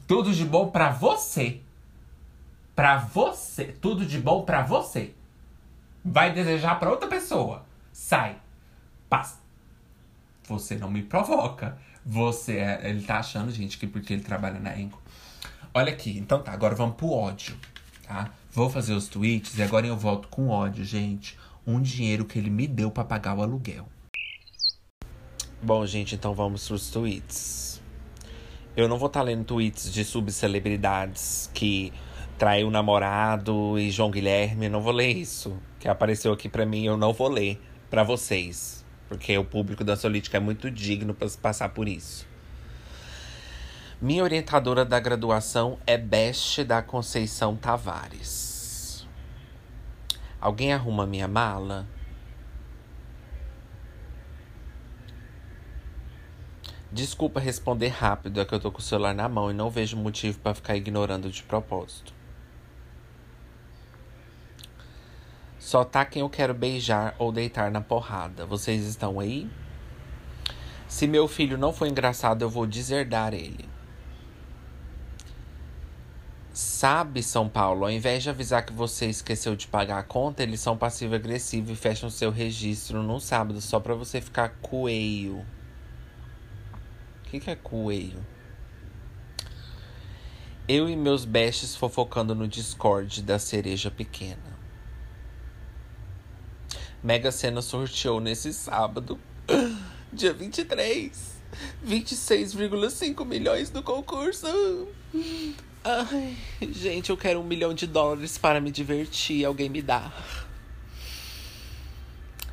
tudo 0.07 0.35
de 0.35 0.45
bom 0.45 0.69
para 0.69 0.91
você. 0.91 1.62
Pra 2.77 2.99
você. 2.99 3.65
Tudo 3.81 4.05
de 4.05 4.21
bom 4.21 4.45
para 4.45 4.61
você. 4.61 5.15
Vai 6.05 6.31
desejar 6.31 6.79
para 6.79 6.91
outra 6.91 7.09
pessoa. 7.09 7.65
Sai. 7.91 8.37
Passa. 9.09 9.41
Você 10.47 10.77
não 10.77 10.91
me 10.91 11.03
provoca. 11.03 11.79
Você. 12.05 12.59
É, 12.59 12.91
ele 12.91 13.03
tá 13.03 13.17
achando, 13.17 13.51
gente, 13.51 13.79
que 13.79 13.87
porque 13.87 14.12
ele 14.12 14.23
trabalha 14.23 14.61
na 14.61 14.79
Enco. 14.79 15.01
Olha 15.73 15.91
aqui, 15.91 16.19
então 16.19 16.43
tá, 16.43 16.53
agora 16.53 16.75
vamos 16.75 16.97
pro 16.97 17.11
ódio, 17.11 17.57
tá? 18.07 18.31
Vou 18.55 18.70
fazer 18.70 18.94
os 18.94 19.09
tweets 19.09 19.59
e 19.59 19.62
agora 19.64 19.84
eu 19.84 19.96
volto 19.96 20.28
com 20.28 20.48
ódio, 20.48 20.84
gente. 20.84 21.36
Um 21.66 21.82
dinheiro 21.82 22.24
que 22.24 22.38
ele 22.38 22.50
me 22.50 22.68
deu 22.68 22.88
para 22.88 23.02
pagar 23.02 23.36
o 23.36 23.42
aluguel. 23.42 23.88
Bom, 25.61 25.84
gente, 25.84 26.14
então 26.14 26.32
vamos 26.32 26.68
pros 26.68 26.88
tweets. 26.88 27.82
Eu 28.76 28.86
não 28.86 28.96
vou 28.96 29.09
estar 29.09 29.20
tá 29.20 29.24
lendo 29.24 29.44
tweets 29.44 29.92
de 29.92 30.05
subcelebridades 30.05 31.50
que 31.52 31.92
traiu 32.38 32.68
o 32.68 32.70
namorado 32.70 33.76
e 33.76 33.90
João 33.90 34.12
Guilherme. 34.12 34.66
Eu 34.66 34.70
não 34.70 34.80
vou 34.80 34.92
ler 34.92 35.11
isso. 35.11 35.61
Que 35.80 35.88
apareceu 35.88 36.32
aqui 36.32 36.48
para 36.48 36.64
mim, 36.64 36.84
eu 36.84 36.96
não 36.96 37.12
vou 37.12 37.26
ler 37.26 37.61
para 37.90 38.05
vocês. 38.05 38.86
Porque 39.09 39.36
o 39.36 39.44
público 39.44 39.82
da 39.82 39.96
Solítica 39.96 40.36
é 40.36 40.40
muito 40.40 40.70
digno 40.70 41.12
para 41.12 41.28
passar 41.42 41.70
por 41.70 41.88
isso. 41.88 42.24
Minha 44.05 44.22
orientadora 44.22 44.84
da 44.84 45.00
graduação 45.00 45.78
é 45.86 45.96
Beste 45.96 46.62
da 46.62 46.82
Conceição 46.82 47.57
Tavares. 47.57 49.09
Alguém 50.38 50.74
arruma 50.74 51.07
minha 51.07 51.26
mala? 51.26 51.86
Desculpa 56.92 57.40
responder 57.40 57.88
rápido, 57.88 58.42
é 58.42 58.44
que 58.44 58.55
eu 58.55 58.61
tô 58.61 58.70
com 58.70 58.80
o 58.80 58.82
celular 58.82 59.14
na 59.14 59.26
mão 59.26 59.50
e 59.50 59.55
não 59.55 59.70
vejo 59.70 59.96
motivo 59.96 60.38
para 60.38 60.52
ficar 60.52 60.76
ignorando 60.76 61.30
de 61.30 61.42
propósito. 61.42 62.12
Só 65.59 65.82
tá 65.82 66.05
quem 66.05 66.20
eu 66.20 66.28
quero 66.28 66.52
beijar 66.52 67.14
ou 67.18 67.32
deitar 67.32 67.70
na 67.70 67.80
porrada. 67.80 68.44
Vocês 68.44 68.84
estão 68.84 69.18
aí? 69.18 69.50
Se 70.86 71.07
meu 71.07 71.26
filho 71.26 71.57
não 71.57 71.72
for 71.72 71.88
engraçado, 71.88 72.42
eu 72.42 72.50
vou 72.50 72.66
deserdar 72.66 73.32
ele. 73.32 73.72
Sabe, 76.85 77.22
São 77.22 77.49
Paulo, 77.49 77.87
ao 77.87 77.91
invés 77.91 78.22
de 78.22 78.28
avisar 78.28 78.62
que 78.66 78.70
você 78.70 79.07
esqueceu 79.07 79.57
de 79.57 79.66
pagar 79.66 80.01
a 80.01 80.03
conta, 80.03 80.43
eles 80.43 80.61
são 80.61 80.76
passivo-agressivo 80.76 81.72
e 81.72 81.74
fecham 81.74 82.11
seu 82.11 82.30
registro 82.30 83.03
no 83.03 83.18
sábado 83.18 83.59
só 83.62 83.80
para 83.80 83.95
você 83.95 84.20
ficar 84.20 84.51
coelho. 84.61 85.39
O 85.39 87.30
que, 87.30 87.41
que 87.41 87.51
é 87.51 87.57
coelho? 87.57 88.22
Eu 90.68 90.87
e 90.87 90.95
meus 90.95 91.24
bestes 91.24 91.74
fofocando 91.74 92.35
no 92.35 92.47
Discord 92.47 93.22
da 93.22 93.39
cereja 93.39 93.91
pequena. 93.91 94.59
Mega 97.03 97.32
Sena 97.32 97.62
sorteou 97.62 98.20
nesse 98.20 98.53
sábado, 98.53 99.18
dia 100.12 100.35
23, 100.35 101.41
26,5 101.82 103.24
milhões 103.24 103.70
do 103.70 103.82
concurso. 103.82 104.47
Ai, 105.87 106.35
gente, 106.72 107.11
eu 107.11 107.16
quero 107.16 107.39
um 107.39 107.45
milhão 107.45 107.74
de 107.74 107.87
dólares 107.87 108.39
para 108.39 108.59
me 108.59 108.70
divertir. 108.70 109.45
Alguém 109.45 109.68
me 109.68 109.82
dá. 109.82 110.11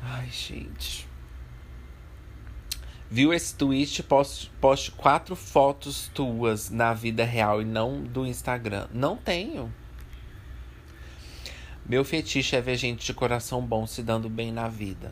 Ai, 0.02 0.28
gente. 0.28 1.08
Viu 3.10 3.32
esse 3.32 3.54
tweet? 3.54 4.02
Poste, 4.02 4.50
poste 4.60 4.90
quatro 4.90 5.34
fotos 5.34 6.10
tuas 6.12 6.68
na 6.68 6.92
vida 6.92 7.24
real 7.24 7.62
e 7.62 7.64
não 7.64 8.02
do 8.02 8.26
Instagram. 8.26 8.86
Não 8.92 9.16
tenho. 9.16 9.72
Meu 11.86 12.04
fetiche 12.04 12.54
é 12.54 12.60
ver 12.60 12.76
gente 12.76 13.06
de 13.06 13.14
coração 13.14 13.62
bom 13.62 13.86
se 13.86 14.02
dando 14.02 14.28
bem 14.28 14.52
na 14.52 14.68
vida. 14.68 15.10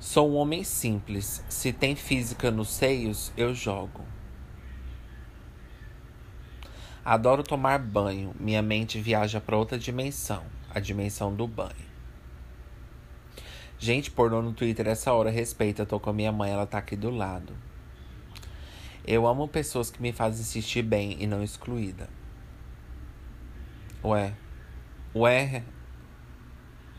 Sou 0.00 0.30
um 0.30 0.36
homem 0.36 0.64
simples. 0.64 1.44
Se 1.50 1.74
tem 1.74 1.94
física 1.94 2.50
nos 2.50 2.70
seios, 2.70 3.30
eu 3.36 3.54
jogo. 3.54 4.11
Adoro 7.04 7.42
tomar 7.42 7.78
banho. 7.78 8.34
Minha 8.38 8.62
mente 8.62 9.00
viaja 9.00 9.40
para 9.40 9.56
outra 9.56 9.78
dimensão 9.78 10.44
a 10.74 10.80
dimensão 10.80 11.34
do 11.34 11.46
banho. 11.46 11.92
Gente, 13.78 14.10
pornô 14.10 14.40
no 14.40 14.52
Twitter 14.52 14.86
essa 14.86 15.12
hora 15.12 15.30
respeita. 15.30 15.84
Tô 15.84 16.00
com 16.00 16.10
a 16.10 16.12
minha 16.12 16.32
mãe, 16.32 16.50
ela 16.50 16.66
tá 16.66 16.78
aqui 16.78 16.96
do 16.96 17.10
lado. 17.10 17.54
Eu 19.06 19.26
amo 19.26 19.48
pessoas 19.48 19.90
que 19.90 20.00
me 20.00 20.12
fazem 20.12 20.44
sentir 20.44 20.82
bem 20.82 21.16
e 21.20 21.26
não 21.26 21.42
excluída. 21.42 22.08
Ué. 24.02 24.32
Ué. 25.14 25.62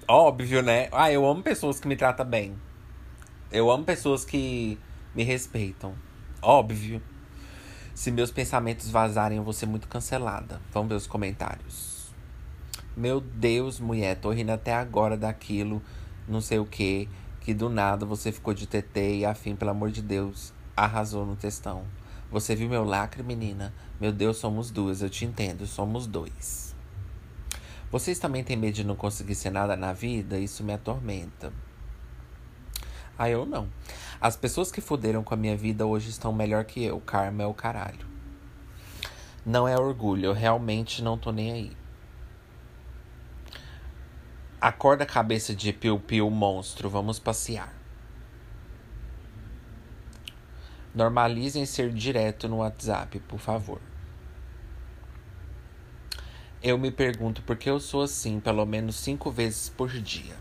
Óbvio, 0.08 0.62
né? 0.62 0.90
Ah, 0.92 1.12
eu 1.12 1.26
amo 1.26 1.42
pessoas 1.42 1.80
que 1.80 1.88
me 1.88 1.96
tratam 1.96 2.26
bem. 2.26 2.56
Eu 3.52 3.72
amo 3.72 3.86
pessoas 3.86 4.26
que 4.26 4.78
me 5.16 5.24
respeitam. 5.24 5.96
Óbvio. 6.42 7.02
Se 7.94 8.10
meus 8.10 8.32
pensamentos 8.32 8.90
vazarem, 8.90 9.38
eu 9.38 9.44
vou 9.44 9.54
ser 9.54 9.68
muito 9.68 9.88
cancelada. 9.88 10.60
Vamos 10.72 10.90
ver 10.90 10.96
os 10.96 11.06
comentários. 11.06 12.12
Meu 12.98 13.22
Deus, 13.22 13.80
mulher, 13.80 14.18
tô 14.18 14.32
rindo 14.32 14.52
até 14.52 14.74
agora 14.74 15.16
daquilo, 15.16 15.82
não 16.28 16.42
sei 16.42 16.58
o 16.58 16.66
que, 16.66 17.08
que 17.42 17.54
do 17.54 17.70
nada 17.70 18.06
você 18.06 18.32
ficou 18.32 18.54
de 18.54 18.66
TT 18.66 19.18
e 19.18 19.26
afim, 19.26 19.56
pelo 19.56 19.72
amor 19.72 19.92
de 19.92 20.02
Deus, 20.02 20.52
arrasou 20.76 21.26
no 21.26 21.36
textão. 21.36 21.84
Você 22.32 22.56
viu 22.56 22.68
meu 22.68 22.84
lacre, 22.84 23.22
menina? 23.22 23.72
Meu 24.02 24.12
Deus, 24.12 24.38
somos 24.38 24.72
duas, 24.72 25.04
eu 25.04 25.10
te 25.10 25.24
entendo, 25.24 25.68
somos 25.68 26.08
dois. 26.08 26.76
Vocês 27.92 28.18
também 28.18 28.44
têm 28.44 28.58
medo 28.58 28.74
de 28.74 28.84
não 28.84 28.96
conseguir 28.96 29.36
ser 29.36 29.52
nada 29.52 29.76
na 29.76 29.94
vida? 29.94 30.40
Isso 30.40 30.64
me 30.64 30.74
atormenta. 30.74 31.54
Ah, 33.18 33.30
eu 33.30 33.46
não. 33.46 33.70
As 34.20 34.36
pessoas 34.36 34.72
que 34.72 34.82
fuderam 34.82 35.24
com 35.24 35.34
a 35.34 35.38
minha 35.38 35.56
vida 35.56 35.86
hoje 35.86 36.10
estão 36.10 36.34
melhor 36.34 36.66
que 36.66 36.84
eu. 36.84 37.00
Karma 37.00 37.44
é 37.44 37.46
o 37.46 37.54
caralho. 37.54 38.06
Não 39.46 39.68
é 39.68 39.78
orgulho, 39.78 40.28
eu 40.28 40.34
realmente 40.34 41.02
não 41.02 41.18
tô 41.18 41.32
nem 41.32 41.52
aí. 41.52 41.78
Acorda 44.62 45.04
a 45.04 45.08
cabeça 45.08 45.54
de 45.54 45.74
piu-piu 45.74 46.30
monstro, 46.30 46.90
vamos 46.90 47.20
passear. 47.20 47.74
Normalizem 50.96 51.66
ser 51.66 51.92
direto 51.92 52.48
no 52.48 52.58
WhatsApp, 52.58 53.20
por 53.22 53.40
favor. 53.40 53.82
Eu 56.62 56.78
me 56.78 56.90
pergunto 56.90 57.42
por 57.42 57.58
que 57.58 57.70
eu 57.70 57.78
sou 57.82 58.04
assim 58.04 58.40
pelo 58.40 58.66
menos 58.66 58.96
cinco 58.96 59.30
vezes 59.30 59.68
por 59.68 59.90
dia. 59.90 60.36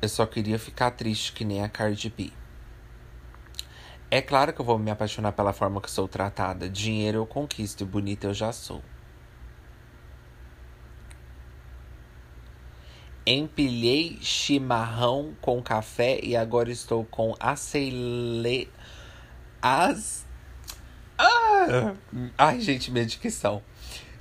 Eu 0.00 0.08
só 0.08 0.24
queria 0.26 0.60
ficar 0.60 0.92
triste 0.92 1.32
que 1.32 1.44
nem 1.44 1.62
a 1.62 1.68
Cardi 1.68 2.08
B. 2.08 2.30
É 4.08 4.22
claro 4.22 4.52
que 4.52 4.60
eu 4.60 4.64
vou 4.64 4.78
me 4.78 4.92
apaixonar 4.92 5.32
pela 5.32 5.52
forma 5.52 5.80
que 5.80 5.90
sou 5.90 6.06
tratada. 6.06 6.68
Dinheiro 6.68 7.18
eu 7.18 7.26
conquisto 7.26 7.82
e 7.82 7.84
bonita 7.84 8.28
eu 8.28 8.32
já 8.32 8.52
sou. 8.52 8.80
Empilhei 13.26 14.18
chimarrão 14.22 15.34
com 15.40 15.60
café 15.60 16.20
e 16.22 16.36
agora 16.36 16.70
estou 16.70 17.04
com 17.04 17.34
aceile... 17.40 18.70
As... 19.60 20.24
Ah! 21.18 21.92
Ai, 22.38 22.60
gente, 22.60 22.92
minha 22.92 23.04
dicção. 23.04 23.62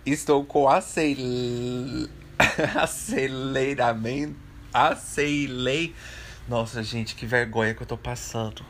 Estou 0.04 0.44
com 0.44 0.68
aceil... 0.68 2.10
aceleramento 2.76 4.47
aceilei. 4.86 5.96
Nossa, 6.48 6.84
gente, 6.84 7.16
que 7.16 7.26
vergonha 7.26 7.74
que 7.74 7.82
eu 7.82 7.88
tô 7.88 7.98
passando. 7.98 8.64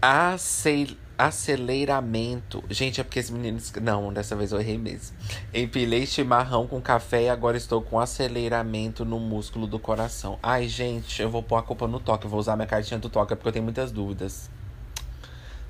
Aceil... 0.00 0.96
Aceleramento. 1.18 2.62
Gente, 2.68 3.00
é 3.00 3.04
porque 3.04 3.18
esses 3.18 3.30
meninos. 3.30 3.72
Não, 3.80 4.12
dessa 4.12 4.36
vez 4.36 4.52
eu 4.52 4.60
errei 4.60 4.76
mesmo. 4.76 5.16
Empilei 5.52 6.06
chimarrão 6.06 6.66
com 6.66 6.78
café 6.78 7.22
e 7.22 7.28
agora 7.30 7.56
estou 7.56 7.80
com 7.80 7.98
aceleramento 7.98 9.02
no 9.02 9.18
músculo 9.18 9.66
do 9.66 9.78
coração. 9.78 10.38
Ai, 10.42 10.68
gente, 10.68 11.22
eu 11.22 11.30
vou 11.30 11.42
pôr 11.42 11.56
a 11.56 11.62
culpa 11.62 11.88
no 11.88 11.98
toque. 11.98 12.26
Eu 12.26 12.30
vou 12.30 12.38
usar 12.38 12.54
minha 12.54 12.68
cartinha 12.68 13.00
do 13.00 13.08
toque 13.08 13.34
porque 13.34 13.48
eu 13.48 13.52
tenho 13.52 13.64
muitas 13.64 13.90
dúvidas. 13.90 14.50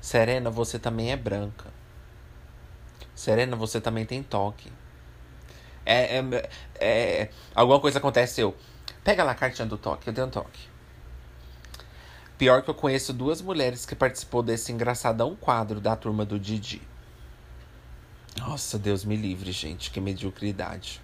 Serena, 0.01 0.49
você 0.49 0.77
também 0.77 1.13
é 1.13 1.15
branca. 1.15 1.71
Serena, 3.15 3.55
você 3.55 3.79
também 3.79 4.05
tem 4.05 4.21
toque. 4.21 4.69
É, 5.85 6.17
é, 6.17 6.49
é, 6.81 7.29
alguma 7.55 7.79
coisa 7.79 7.99
aconteceu. 7.99 8.53
Pega 9.07 9.23
lá 9.23 9.31
a 9.31 9.35
cartinha 9.35 9.65
do 9.65 9.77
toque, 9.77 10.09
eu 10.09 10.13
dei 10.13 10.21
um 10.21 10.29
toque. 10.29 10.67
Pior 12.37 12.61
que 12.61 12.69
eu 12.69 12.73
conheço 12.73 13.13
duas 13.13 13.41
mulheres 13.41 13.85
que 13.85 13.95
participou 13.95 14.43
desse 14.43 14.69
engraçadão 14.73 15.33
quadro 15.33 15.79
da 15.79 15.95
turma 15.95 16.25
do 16.25 16.37
Didi. 16.37 16.81
Nossa, 18.37 18.77
Deus 18.77 19.05
me 19.05 19.15
livre, 19.15 19.49
gente. 19.53 19.91
Que 19.91 20.01
mediocridade. 20.01 21.01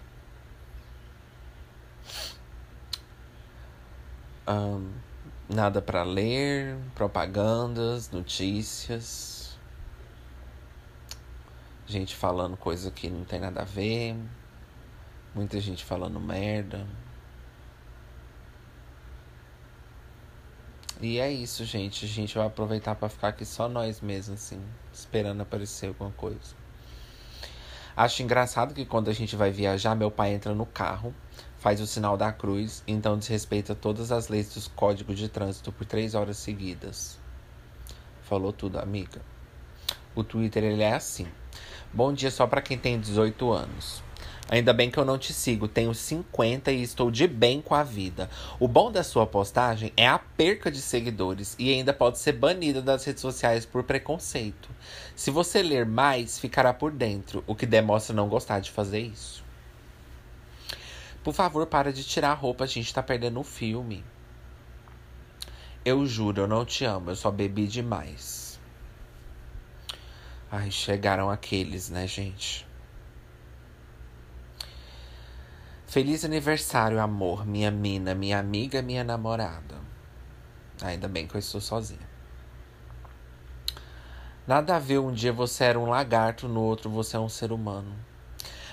Um, 4.45 4.91
nada 5.47 5.81
para 5.81 6.03
ler, 6.03 6.77
propagandas, 6.93 8.11
notícias. 8.11 9.57
Gente 11.87 12.13
falando 12.13 12.57
coisa 12.57 12.91
que 12.91 13.09
não 13.09 13.23
tem 13.23 13.39
nada 13.39 13.61
a 13.61 13.65
ver. 13.65 14.13
Muita 15.33 15.61
gente 15.61 15.85
falando 15.85 16.19
merda. 16.19 16.85
E 21.03 21.19
é 21.19 21.29
isso, 21.29 21.65
gente. 21.65 22.05
A 22.05 22.07
gente 22.07 22.37
vai 22.37 22.47
aproveitar 22.47 22.95
para 22.95 23.09
ficar 23.09 23.27
aqui 23.27 23.43
só 23.43 23.67
nós 23.67 23.99
mesmos, 23.99 24.41
assim, 24.41 24.61
esperando 24.93 25.41
aparecer 25.41 25.87
alguma 25.87 26.11
coisa. 26.11 26.55
Acho 27.93 28.23
engraçado 28.23 28.73
que 28.73 28.85
quando 28.85 29.09
a 29.09 29.13
gente 29.13 29.35
vai 29.35 29.51
viajar, 29.51 29.95
meu 29.95 30.09
pai 30.09 30.33
entra 30.33 30.55
no 30.55 30.65
carro, 30.65 31.13
faz 31.57 31.81
o 31.81 31.85
sinal 31.85 32.15
da 32.15 32.31
cruz, 32.31 32.81
então 32.87 33.17
desrespeita 33.17 33.75
todas 33.75 34.13
as 34.13 34.29
leis 34.29 34.53
dos 34.53 34.69
códigos 34.69 35.19
de 35.19 35.27
trânsito 35.27 35.73
por 35.73 35.85
três 35.85 36.15
horas 36.15 36.37
seguidas. 36.37 37.19
Falou 38.21 38.53
tudo, 38.53 38.79
amiga. 38.79 39.21
O 40.15 40.23
Twitter 40.23 40.63
ele 40.63 40.83
é 40.83 40.93
assim. 40.93 41.27
Bom 41.91 42.13
dia 42.13 42.31
só 42.31 42.47
para 42.47 42.61
quem 42.61 42.77
tem 42.77 42.97
18 42.97 43.51
anos. 43.51 44.01
Ainda 44.49 44.73
bem 44.73 44.91
que 44.91 44.97
eu 44.97 45.05
não 45.05 45.17
te 45.17 45.33
sigo, 45.33 45.67
tenho 45.67 45.93
50 45.93 46.71
e 46.71 46.83
estou 46.83 47.09
de 47.09 47.27
bem 47.27 47.61
com 47.61 47.73
a 47.73 47.83
vida. 47.83 48.29
O 48.59 48.67
bom 48.67 48.91
da 48.91 49.01
sua 49.01 49.25
postagem 49.25 49.93
é 49.95 50.07
a 50.07 50.19
perca 50.19 50.69
de 50.69 50.81
seguidores 50.81 51.55
e 51.57 51.71
ainda 51.71 51.93
pode 51.93 52.19
ser 52.19 52.33
banida 52.33 52.81
das 52.81 53.05
redes 53.05 53.21
sociais 53.21 53.65
por 53.65 53.83
preconceito. 53.83 54.69
Se 55.15 55.31
você 55.31 55.63
ler 55.63 55.85
mais, 55.85 56.37
ficará 56.37 56.73
por 56.73 56.91
dentro, 56.91 57.43
o 57.47 57.55
que 57.55 57.65
demonstra 57.65 58.15
não 58.15 58.27
gostar 58.27 58.59
de 58.59 58.69
fazer 58.69 58.99
isso. 58.99 59.43
Por 61.23 61.33
favor, 61.33 61.65
para 61.65 61.93
de 61.93 62.03
tirar 62.03 62.31
a 62.31 62.35
roupa, 62.35 62.65
a 62.65 62.67
gente 62.67 62.93
tá 62.93 63.01
perdendo 63.01 63.39
o 63.39 63.45
filme. 63.45 64.03
Eu 65.85 66.05
juro, 66.05 66.41
eu 66.41 66.47
não 66.47 66.65
te 66.65 66.83
amo, 66.83 67.11
eu 67.11 67.15
só 67.15 67.31
bebi 67.31 67.65
demais. 67.65 68.59
Ai, 70.51 70.69
chegaram 70.69 71.31
aqueles, 71.31 71.89
né, 71.89 72.05
gente? 72.05 72.67
Feliz 75.93 76.25
aniversário, 76.25 76.99
amor, 76.99 77.45
minha 77.45 77.69
mina, 77.69 78.15
minha 78.15 78.39
amiga, 78.39 78.81
minha 78.81 79.03
namorada. 79.03 79.75
Ainda 80.81 81.07
bem 81.07 81.27
que 81.27 81.35
eu 81.35 81.39
estou 81.39 81.61
sozinha. 81.61 82.09
Nada 84.47 84.75
a 84.75 84.79
ver, 84.79 84.97
um 84.97 85.11
dia 85.11 85.31
você 85.31 85.65
era 85.65 85.79
um 85.79 85.85
lagarto, 85.85 86.47
no 86.47 86.61
outro 86.61 86.89
você 86.89 87.15
é 87.15 87.19
um 87.19 87.29
ser 87.29 87.51
humano. 87.51 87.95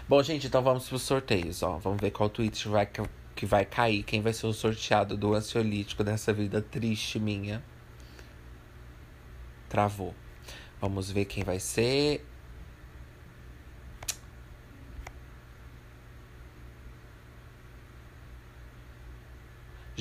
Bom, 0.08 0.22
gente, 0.22 0.46
então 0.46 0.62
vamos 0.62 0.88
para 0.88 0.96
os 0.96 1.02
sorteios, 1.02 1.62
ó. 1.62 1.76
Vamos 1.76 2.00
ver 2.00 2.10
qual 2.10 2.30
tweet 2.30 2.66
vai, 2.66 2.88
que 3.36 3.44
vai 3.44 3.66
cair, 3.66 4.02
quem 4.02 4.22
vai 4.22 4.32
ser 4.32 4.46
o 4.46 4.54
sorteado 4.54 5.14
do 5.14 5.34
ansiolítico 5.34 6.02
dessa 6.02 6.32
vida 6.32 6.62
triste 6.62 7.18
minha. 7.18 7.62
Travou. 9.68 10.14
Vamos 10.80 11.10
ver 11.10 11.26
quem 11.26 11.44
vai 11.44 11.60
ser. 11.60 12.26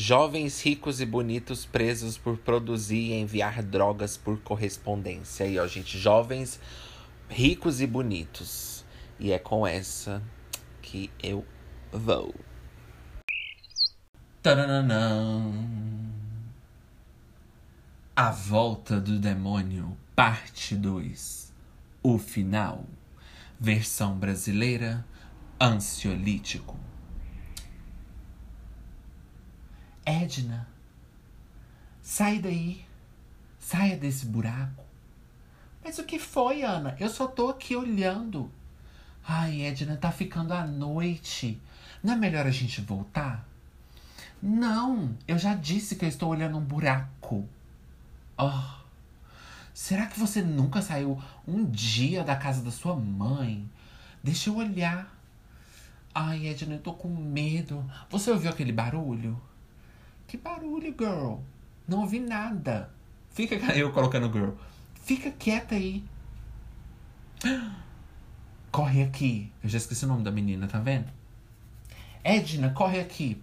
Jovens 0.01 0.63
ricos 0.63 1.01
e 1.01 1.05
bonitos 1.05 1.65
presos 1.65 2.17
por 2.17 2.37
produzir 2.37 3.09
e 3.09 3.19
enviar 3.19 3.61
drogas 3.61 4.15
por 4.15 4.39
correspondência. 4.39 5.45
Aí, 5.45 5.59
ó, 5.59 5.67
gente, 5.67 5.99
jovens 5.99 6.57
ricos 7.27 7.81
e 7.81 7.85
bonitos. 7.85 8.85
E 9.19 9.33
é 9.33 9.37
com 9.37 9.67
essa 9.67 10.23
que 10.81 11.11
eu 11.21 11.45
vou. 11.91 12.33
Taranã. 14.41 15.51
A 18.15 18.31
Volta 18.31 19.01
do 19.01 19.19
Demônio, 19.19 19.97
parte 20.15 20.77
2. 20.77 21.51
O 22.01 22.17
final. 22.17 22.85
Versão 23.59 24.17
brasileira, 24.17 25.05
ansiolítico. 25.59 26.88
Edna, 30.09 30.67
sai 32.01 32.39
daí. 32.39 32.83
Saia 33.59 33.95
desse 33.95 34.25
buraco. 34.25 34.83
Mas 35.83 35.99
o 35.99 36.03
que 36.03 36.17
foi, 36.17 36.63
Ana? 36.63 36.97
Eu 36.99 37.09
só 37.09 37.27
tô 37.27 37.49
aqui 37.49 37.75
olhando. 37.75 38.51
Ai, 39.23 39.61
Edna, 39.61 39.97
tá 39.97 40.11
ficando 40.11 40.51
a 40.53 40.65
noite. 40.65 41.61
Não 42.03 42.13
é 42.13 42.15
melhor 42.15 42.47
a 42.47 42.51
gente 42.51 42.81
voltar? 42.81 43.47
Não, 44.41 45.15
eu 45.27 45.37
já 45.37 45.53
disse 45.53 45.95
que 45.95 46.05
eu 46.05 46.09
estou 46.09 46.29
olhando 46.29 46.57
um 46.57 46.63
buraco. 46.63 47.47
Oh, 48.35 48.81
será 49.73 50.07
que 50.07 50.19
você 50.19 50.41
nunca 50.41 50.81
saiu 50.81 51.21
um 51.47 51.65
dia 51.65 52.23
da 52.23 52.35
casa 52.35 52.63
da 52.63 52.71
sua 52.71 52.95
mãe? 52.95 53.69
Deixa 54.23 54.49
eu 54.49 54.55
olhar. 54.55 55.15
Ai, 56.15 56.47
Edna, 56.47 56.75
eu 56.75 56.81
tô 56.81 56.93
com 56.93 57.09
medo. 57.09 57.85
Você 58.09 58.31
ouviu 58.31 58.49
aquele 58.49 58.71
barulho? 58.71 59.39
Que 60.29 60.37
barulho, 60.37 60.93
girl? 60.95 61.37
Não 61.87 62.01
ouvi 62.01 62.19
nada. 62.19 62.91
Fica 63.31 63.55
eu 63.75 63.91
colocando 63.91 64.31
girl. 64.31 64.51
Fica 64.93 65.31
quieta 65.31 65.73
aí. 65.73 66.03
Corre 68.71 69.01
aqui. 69.01 69.51
Eu 69.63 69.69
já 69.69 69.79
esqueci 69.79 70.05
o 70.05 70.07
nome 70.07 70.23
da 70.23 70.31
menina, 70.31 70.67
tá 70.67 70.77
vendo? 70.77 71.07
Edna, 72.23 72.69
corre 72.69 72.99
aqui. 72.99 73.41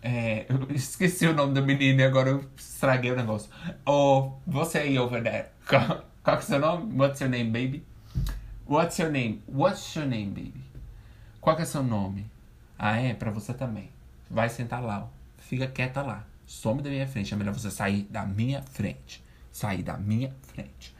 É, 0.00 0.46
eu 0.48 0.70
esqueci 0.70 1.26
o 1.26 1.34
nome 1.34 1.52
da 1.52 1.60
menina 1.60 2.02
e 2.02 2.04
agora 2.04 2.30
eu 2.30 2.48
estraguei 2.56 3.10
o 3.10 3.16
negócio. 3.16 3.50
Oh, 3.84 4.34
você 4.46 4.78
aí 4.78 4.96
over 4.96 5.20
there. 5.20 5.48
Qual, 5.66 6.36
é 6.36 6.38
o 6.38 6.42
seu 6.42 6.60
nome? 6.60 6.96
What's 6.96 7.20
your 7.20 7.30
name, 7.30 7.50
baby? 7.50 7.84
What's 8.68 9.00
your 9.00 9.10
name? 9.10 9.42
What's 9.48 9.92
your 9.96 10.06
name, 10.06 10.30
baby? 10.30 10.64
Qual 11.40 11.58
é 11.58 11.62
o 11.62 11.66
seu 11.66 11.82
nome? 11.82 12.30
Ah, 12.78 12.98
é? 12.98 13.14
Pra 13.14 13.32
você 13.32 13.52
também. 13.52 13.90
Vai 14.30 14.48
sentar 14.48 14.80
lá, 14.80 15.08
ó 15.10 15.13
fica 15.48 15.66
quieta 15.66 16.02
lá. 16.02 16.24
Some 16.46 16.82
da 16.82 16.90
minha 16.90 17.06
frente. 17.06 17.32
É 17.32 17.36
melhor 17.36 17.54
você 17.54 17.70
sair 17.70 18.02
da 18.10 18.24
minha 18.24 18.62
frente. 18.62 19.22
Sair 19.52 19.82
da 19.82 19.96
minha 19.96 20.34
frente. 20.42 20.94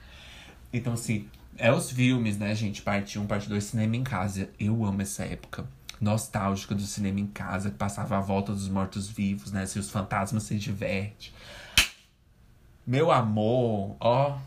Então, 0.72 0.94
assim, 0.94 1.28
é 1.56 1.72
os 1.72 1.90
filmes, 1.90 2.38
né, 2.38 2.54
gente? 2.54 2.82
Parte 2.82 3.18
1, 3.18 3.26
parte 3.26 3.48
2, 3.48 3.62
cinema 3.62 3.96
em 3.96 4.04
casa. 4.04 4.50
Eu 4.58 4.84
amo 4.84 5.02
essa 5.02 5.24
época. 5.24 5.66
Nostálgica 6.00 6.74
do 6.74 6.82
cinema 6.82 7.20
em 7.20 7.26
casa, 7.26 7.70
que 7.70 7.76
passava 7.76 8.16
a 8.16 8.20
volta 8.20 8.52
dos 8.52 8.68
mortos-vivos, 8.68 9.52
né? 9.52 9.64
Se 9.66 9.78
os 9.78 9.90
fantasmas 9.90 10.42
se 10.42 10.58
divertem. 10.58 11.30
Meu 12.86 13.10
amor, 13.10 13.96
ó 14.00 14.38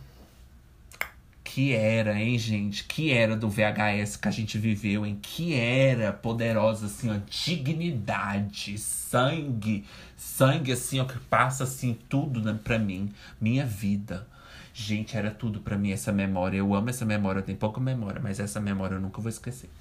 que 1.57 1.73
era, 1.73 2.21
hein, 2.21 2.37
gente? 2.37 2.83
Que 2.83 3.11
era 3.11 3.35
do 3.35 3.49
VHS 3.49 4.15
que 4.15 4.27
a 4.27 4.31
gente 4.31 4.59
viveu, 4.59 5.03
hein? 5.03 5.17
Que 5.19 5.55
era 5.55 6.13
poderosa, 6.13 6.85
assim, 6.85 7.09
ó, 7.09 7.17
dignidade, 7.27 8.77
sangue, 8.77 9.83
sangue, 10.15 10.71
assim, 10.71 10.99
ó, 10.99 11.05
que 11.05 11.17
passa, 11.17 11.63
assim, 11.63 11.97
tudo 12.07 12.43
né, 12.43 12.59
pra 12.63 12.77
mim, 12.77 13.11
minha 13.41 13.65
vida. 13.65 14.27
Gente, 14.71 15.17
era 15.17 15.31
tudo 15.31 15.59
pra 15.59 15.75
mim 15.75 15.91
essa 15.91 16.11
memória. 16.11 16.57
Eu 16.59 16.75
amo 16.75 16.91
essa 16.91 17.05
memória, 17.05 17.39
eu 17.39 17.43
tenho 17.43 17.57
pouca 17.57 17.81
memória, 17.81 18.21
mas 18.21 18.39
essa 18.39 18.59
memória 18.59 18.93
eu 18.93 19.01
nunca 19.01 19.19
vou 19.19 19.29
esquecer. 19.29 19.71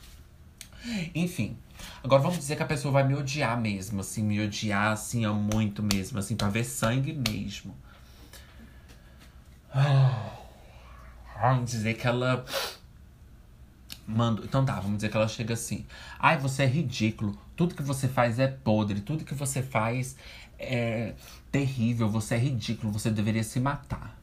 Enfim, 1.15 1.59
agora 2.03 2.23
vamos 2.23 2.39
dizer 2.39 2.57
que 2.57 2.63
a 2.63 2.67
pessoa 2.67 2.91
vai 2.91 3.07
me 3.07 3.15
odiar 3.15 3.61
mesmo, 3.61 4.01
assim, 4.01 4.23
me 4.23 4.41
odiar, 4.41 4.93
assim, 4.93 5.27
ó, 5.27 5.35
muito 5.35 5.83
mesmo, 5.83 6.19
assim, 6.19 6.37
pra 6.37 6.49
ver 6.49 6.65
sangue 6.65 7.13
mesmo. 7.13 7.77
Ah. 9.71 10.46
Vamos 11.41 11.71
dizer 11.71 11.95
que 11.95 12.07
ela. 12.07 12.45
Manda. 14.07 14.43
Então 14.45 14.65
tá, 14.65 14.75
vamos 14.81 14.97
dizer 14.97 15.11
que 15.11 15.17
ela 15.17 15.29
chega 15.29 15.55
assim. 15.55 15.85
Ai, 16.19 16.39
você 16.39 16.63
é 16.63 16.67
ridículo. 16.67 17.37
Tudo 17.57 17.75
que 17.75 17.83
você 17.83 18.09
faz 18.09 18.39
é 18.39 18.47
podre. 18.47 19.01
Tudo 19.01 19.25
que 19.25 19.35
você 19.35 19.63
faz 19.63 20.17
é 20.59 21.15
terrível. 21.51 22.09
Você 22.09 22.35
é 22.35 22.39
ridículo. 22.39 22.93
Você 22.93 23.11
deveria 23.11 23.43
se 23.43 23.61
matar. 23.61 24.17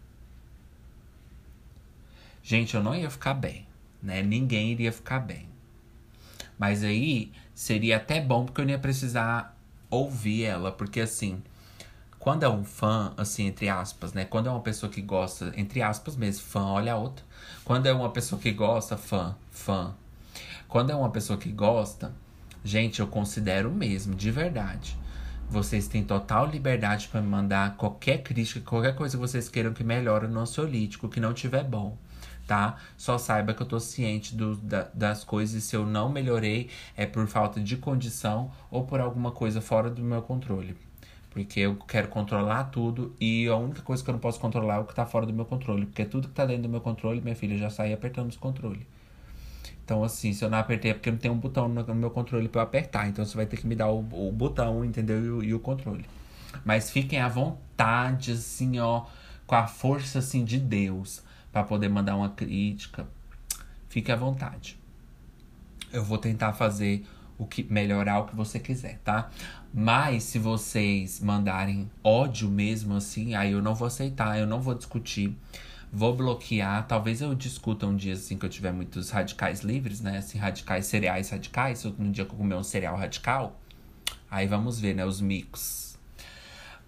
Gente, 2.42 2.76
eu 2.76 2.84
não 2.84 2.96
ia 2.96 3.10
ficar 3.10 3.34
bem. 3.34 3.66
Né? 4.02 4.22
Ninguém 4.22 4.72
iria 4.72 4.92
ficar 4.92 5.20
bem. 5.20 5.48
Mas 6.58 6.84
aí 6.84 7.32
seria 7.54 7.98
até 7.98 8.22
bom 8.22 8.46
porque 8.46 8.62
eu 8.62 8.66
não 8.66 8.72
ia 8.72 8.80
precisar 8.80 9.58
ouvir 9.90 10.44
ela. 10.44 10.72
Porque 10.72 11.02
assim 11.02 11.42
quando 12.24 12.44
é 12.44 12.50
um 12.50 12.64
fã, 12.64 13.12
assim, 13.18 13.48
entre 13.48 13.68
aspas, 13.68 14.14
né? 14.14 14.24
Quando 14.24 14.48
é 14.48 14.50
uma 14.50 14.62
pessoa 14.62 14.90
que 14.90 15.02
gosta, 15.02 15.52
entre 15.58 15.82
aspas 15.82 16.16
mesmo, 16.16 16.42
fã, 16.46 16.62
olha 16.62 16.94
a 16.94 16.96
outra. 16.96 17.26
Quando 17.66 17.86
é 17.86 17.92
uma 17.92 18.12
pessoa 18.12 18.40
que 18.40 18.50
gosta, 18.50 18.96
fã, 18.96 19.36
fã. 19.52 19.94
Quando 20.70 20.90
é 20.90 20.96
uma 20.96 21.10
pessoa 21.10 21.38
que 21.38 21.52
gosta, 21.52 22.14
gente, 22.64 23.02
eu 23.02 23.08
considero 23.08 23.70
mesmo, 23.70 24.16
de 24.16 24.32
verdade. 24.32 24.98
Vocês 25.50 25.90
têm 25.90 26.02
total 26.02 26.50
liberdade 26.50 27.10
para 27.10 27.20
me 27.20 27.28
mandar 27.28 27.76
qualquer 27.76 28.24
crítica, 28.24 28.62
qualquer 28.62 28.96
coisa 28.96 29.18
que 29.18 29.22
vocês 29.22 29.50
queiram 29.50 29.74
que 29.74 29.84
melhore 29.84 30.30
no 30.30 30.40
ansiolítico, 30.40 31.10
que 31.10 31.20
não 31.20 31.34
tiver 31.34 31.66
bom. 31.66 31.98
tá? 32.48 32.78
Só 32.96 33.18
saiba 33.18 33.54
que 33.54 33.62
eu 33.62 33.68
tô 33.68 33.82
ciente 33.82 34.34
do, 34.34 34.56
da, 34.56 34.88
das 34.94 35.26
coisas. 35.26 35.62
Se 35.66 35.76
eu 35.76 35.86
não 35.86 36.08
melhorei, 36.08 36.70
é 36.96 37.06
por 37.06 37.28
falta 37.28 37.60
de 37.60 37.76
condição 37.76 38.50
ou 38.72 38.86
por 38.86 39.02
alguma 39.02 39.32
coisa 39.32 39.60
fora 39.60 39.90
do 39.90 40.02
meu 40.02 40.22
controle. 40.22 40.93
Porque 41.34 41.62
eu 41.62 41.76
quero 41.76 42.10
controlar 42.10 42.66
tudo 42.66 43.16
e 43.20 43.48
a 43.48 43.56
única 43.56 43.82
coisa 43.82 44.04
que 44.04 44.10
eu 44.10 44.14
não 44.14 44.20
posso 44.20 44.40
controlar 44.40 44.76
é 44.76 44.80
o 44.80 44.86
que 44.86 44.94
tá 44.94 45.04
fora 45.04 45.26
do 45.26 45.34
meu 45.34 45.46
controle. 45.46 45.88
Porque 45.88 46.06
tudo 46.06 46.28
que 46.28 46.34
tá 46.34 46.46
dentro 46.46 46.64
do 46.64 46.70
meu 46.70 46.80
controle, 46.80 47.22
minha 47.22 47.36
filha, 47.36 47.58
já 47.58 47.72
saí 47.72 47.92
apertando 47.92 48.30
os 48.30 48.38
controles. 48.38 48.86
Então, 49.84 50.04
assim, 50.04 50.32
se 50.32 50.46
eu 50.46 50.50
não 50.50 50.60
apertei 50.60 50.92
é 50.92 50.94
porque 50.94 51.10
não 51.10 51.18
tem 51.18 51.32
um 51.32 51.38
botão 51.38 51.68
no 51.68 51.96
meu 51.96 52.12
controle 52.12 52.48
para 52.48 52.62
eu 52.62 52.64
apertar. 52.64 53.08
Então, 53.08 53.26
você 53.26 53.36
vai 53.36 53.48
ter 53.48 53.58
que 53.58 53.66
me 53.66 53.76
dar 53.76 53.90
o, 53.90 54.00
o 54.00 54.32
botão, 54.32 54.86
entendeu? 54.86 55.44
E 55.44 55.48
e 55.48 55.54
o, 55.54 55.60
controle. 55.60 56.06
Mas 56.64 56.92
fiquem 56.92 57.20
à 57.20 57.28
vontade, 57.28 58.32
assim, 58.32 58.80
ó, 58.80 59.06
com 59.48 59.56
a 59.56 59.66
força, 59.66 60.20
assim, 60.20 60.46
de 60.46 60.60
Deus, 60.60 61.24
para 61.52 61.64
poder 61.64 61.90
mandar 61.90 62.16
uma 62.16 62.30
crítica. 62.30 63.08
Fique 63.90 64.12
à 64.12 64.16
vontade. 64.16 64.80
Eu 65.92 66.04
vou 66.04 66.18
tentar 66.18 66.54
fazer 66.54 67.06
o 67.38 67.46
que 67.46 67.64
melhorar 67.64 68.20
o 68.20 68.26
que 68.26 68.36
você 68.36 68.60
quiser, 68.60 69.00
tá? 69.04 69.30
Mas 69.74 70.24
se 70.24 70.40
vocês 70.40 71.20
mandarem 71.20 71.90
ódio 72.04 72.50
mesmo 72.50 72.96
assim, 72.96 73.36
aí 73.36 73.52
eu 73.52 73.62
não 73.62 73.74
vou 73.74 73.88
aceitar, 73.88 74.38
eu 74.38 74.46
não 74.46 74.62
vou 74.62 74.76
discutir. 74.76 75.36
Vou 75.92 76.16
bloquear. 76.16 76.88
Talvez 76.88 77.22
eu 77.22 77.36
discuta 77.36 77.86
um 77.86 77.96
dia 77.96 78.14
assim 78.14 78.38
que 78.38 78.46
eu 78.46 78.50
tiver 78.50 78.72
muitos 78.72 79.12
radicais 79.12 79.62
livres, 79.62 80.02
né? 80.02 80.18
Assim, 80.18 80.40
radicais, 80.40 80.88
cereais 80.88 81.30
radicais. 81.30 81.86
Um 81.86 82.12
dia 82.12 82.26
que 82.26 82.32
eu 82.32 82.38
comer 82.38 82.56
um 82.56 82.64
cereal 82.64 82.98
radical. 82.98 83.60
Aí 84.30 84.48
vamos 84.48 84.80
ver, 84.80 84.96
né? 84.96 85.06
Os 85.06 85.22
micos. 85.22 85.96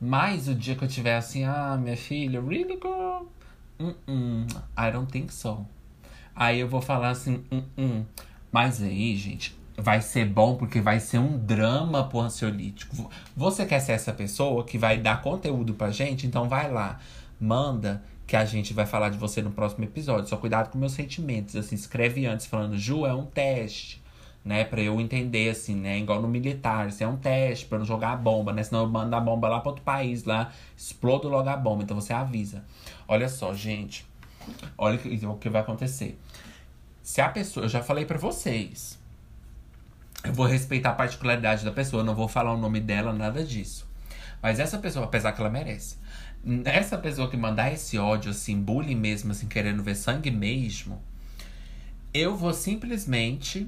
Mas 0.02 0.48
o 0.48 0.56
dia 0.56 0.76
que 0.76 0.84
eu 0.84 0.88
tiver 0.88 1.16
assim, 1.16 1.44
ah, 1.44 1.78
minha 1.80 1.96
filha, 1.96 2.42
really 2.42 2.74
girl? 2.74 3.28
Uh 3.80 3.94
-uh, 4.08 4.64
I 4.78 4.92
don't 4.92 5.12
think 5.12 5.34
so. 5.34 5.66
Aí 6.36 6.60
eu 6.60 6.68
vou 6.68 6.82
falar 6.82 7.10
assim, 7.10 7.44
uh 7.52 8.06
Mas 8.52 8.82
aí, 8.82 9.16
gente, 9.16 9.56
vai 9.78 10.02
ser 10.02 10.26
bom 10.26 10.56
porque 10.56 10.80
vai 10.80 11.00
ser 11.00 11.20
um 11.20 11.38
drama 11.38 12.08
pro 12.08 12.20
ansiolítico. 12.20 13.10
Você 13.36 13.66
quer 13.66 13.80
ser 13.80 13.94
essa 13.94 14.14
pessoa 14.14 14.64
que 14.64 14.78
vai 14.78 14.98
dar 14.98 15.22
conteúdo 15.22 15.74
pra 15.74 15.92
gente? 15.92 16.26
Então 16.26 16.48
vai 16.48 16.72
lá, 16.72 17.00
manda 17.40 18.04
que 18.26 18.36
a 18.36 18.46
gente 18.46 18.74
vai 18.74 18.86
falar 18.86 19.10
de 19.10 19.18
você 19.18 19.42
no 19.42 19.52
próximo 19.52 19.84
episódio. 19.84 20.28
Só 20.28 20.38
cuidado 20.38 20.70
com 20.72 20.78
meus 20.78 20.94
sentimentos. 20.94 21.56
Assim, 21.56 21.76
escreve 21.76 22.26
antes 22.26 22.46
falando, 22.46 22.78
Ju, 22.78 23.06
é 23.06 23.14
um 23.14 23.26
teste. 23.26 24.04
Né, 24.44 24.64
pra 24.64 24.80
eu 24.80 25.02
entender, 25.02 25.50
assim, 25.50 25.74
né? 25.76 25.98
Igual 25.98 26.22
no 26.22 26.28
militar, 26.28 26.86
assim, 26.86 27.04
é 27.04 27.08
um 27.08 27.18
teste 27.18 27.66
pra 27.66 27.80
não 27.80 27.86
jogar 27.86 28.12
a 28.12 28.16
bomba, 28.16 28.54
né? 28.54 28.62
Senão 28.62 28.84
eu 28.84 28.88
mando 28.88 29.16
a 29.16 29.20
bomba 29.20 29.50
lá 29.50 29.60
pra 29.60 29.70
outro 29.70 29.84
país, 29.84 30.24
lá, 30.24 30.52
explodo 30.78 31.28
logo 31.28 31.50
a 31.50 31.58
bomba. 31.58 31.82
Então 31.82 32.00
você 32.00 32.14
avisa. 32.14 32.64
Olha 33.08 33.28
só, 33.28 33.56
gente. 33.56 34.06
Olha 34.78 35.00
o 35.24 35.38
que 35.38 35.50
vai 35.50 35.62
acontecer. 35.62 36.20
Se 37.02 37.22
a 37.22 37.30
pessoa. 37.30 37.66
Eu 37.66 37.70
já 37.70 37.82
falei 37.82 38.06
para 38.06 38.20
vocês. 38.20 39.00
Eu 40.26 40.34
vou 40.34 40.46
respeitar 40.46 40.90
a 40.90 40.94
particularidade 40.94 41.64
da 41.64 41.72
pessoa, 41.72 42.04
não 42.04 42.16
vou 42.16 42.28
falar 42.28 42.54
o 42.54 42.58
nome 42.58 42.80
dela, 42.80 43.14
nada 43.14 43.44
disso. 43.44 43.88
Mas 44.42 44.60
essa 44.60 44.78
pessoa, 44.78 45.06
apesar 45.06 45.32
que 45.32 45.42
ela 45.42 45.50
merece, 45.50 45.98
essa 46.66 46.98
pessoa 46.98 47.30
que 47.30 47.38
mandar 47.38 47.72
esse 47.74 47.98
ódio, 47.98 48.32
assim, 48.32 48.60
bullying 48.62 48.96
mesmo, 48.96 49.32
assim, 49.32 49.48
querendo 49.48 49.82
ver 49.82 49.96
sangue 49.96 50.32
mesmo, 50.32 51.02
eu 52.14 52.36
vou 52.36 52.54
simplesmente 52.54 53.68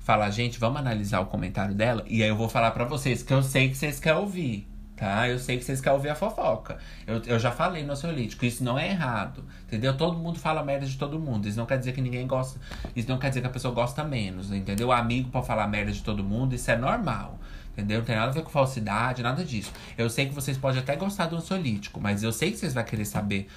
falar, 0.00 0.30
gente, 0.30 0.58
vamos 0.58 0.78
analisar 0.78 1.20
o 1.20 1.26
comentário 1.26 1.74
dela. 1.74 2.04
E 2.06 2.22
aí 2.22 2.28
eu 2.28 2.36
vou 2.36 2.48
falar 2.48 2.72
para 2.72 2.84
vocês 2.84 3.22
que 3.22 3.32
eu 3.32 3.42
sei 3.42 3.68
que 3.68 3.76
vocês 3.76 3.98
querem 3.98 4.18
ouvir. 4.18 4.68
Tá? 4.96 5.28
Eu 5.28 5.40
sei 5.40 5.58
que 5.58 5.64
vocês 5.64 5.80
querem 5.80 5.96
ouvir 5.96 6.10
a 6.10 6.14
fofoca. 6.14 6.78
Eu, 7.04 7.20
eu 7.26 7.38
já 7.38 7.50
falei 7.50 7.82
no 7.82 7.92
ansiolítico, 7.92 8.44
isso 8.44 8.62
não 8.62 8.78
é 8.78 8.90
errado. 8.90 9.44
Entendeu? 9.66 9.96
Todo 9.96 10.16
mundo 10.16 10.38
fala 10.38 10.62
merda 10.62 10.86
de 10.86 10.96
todo 10.96 11.18
mundo. 11.18 11.48
Isso 11.48 11.58
não 11.58 11.66
quer 11.66 11.78
dizer 11.78 11.92
que 11.92 12.00
ninguém 12.00 12.26
gosta. 12.26 12.60
Isso 12.94 13.08
não 13.08 13.18
quer 13.18 13.28
dizer 13.28 13.40
que 13.40 13.46
a 13.48 13.50
pessoa 13.50 13.74
gosta 13.74 14.04
menos. 14.04 14.52
Entendeu? 14.52 14.88
O 14.88 14.92
amigo 14.92 15.30
pode 15.30 15.46
falar 15.46 15.66
merda 15.66 15.90
de 15.90 16.00
todo 16.02 16.22
mundo, 16.22 16.54
isso 16.54 16.70
é 16.70 16.76
normal. 16.76 17.40
Entendeu? 17.72 17.98
Não 17.98 18.04
tem 18.04 18.14
nada 18.14 18.30
a 18.30 18.34
ver 18.34 18.42
com 18.42 18.50
falsidade, 18.50 19.20
nada 19.20 19.44
disso. 19.44 19.72
Eu 19.98 20.08
sei 20.08 20.26
que 20.26 20.34
vocês 20.34 20.56
podem 20.56 20.80
até 20.80 20.94
gostar 20.94 21.26
do 21.26 21.36
ansiolítico, 21.36 22.00
mas 22.00 22.22
eu 22.22 22.32
sei 22.32 22.52
que 22.52 22.58
vocês 22.58 22.72
vão 22.72 22.84
querer 22.84 23.04
saber 23.04 23.48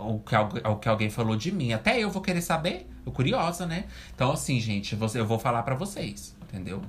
o 0.00 0.18
que, 0.18 0.34
o 0.36 0.76
que 0.76 0.88
alguém 0.88 1.08
falou 1.08 1.36
de 1.36 1.52
mim. 1.52 1.72
Até 1.72 2.00
eu 2.00 2.10
vou 2.10 2.20
querer 2.20 2.42
saber. 2.42 2.90
Eu 3.06 3.12
curiosa, 3.12 3.64
né? 3.64 3.84
Então, 4.12 4.32
assim, 4.32 4.58
gente, 4.58 4.98
eu 5.14 5.24
vou 5.24 5.38
falar 5.38 5.62
para 5.62 5.76
vocês, 5.76 6.36
entendeu? 6.42 6.82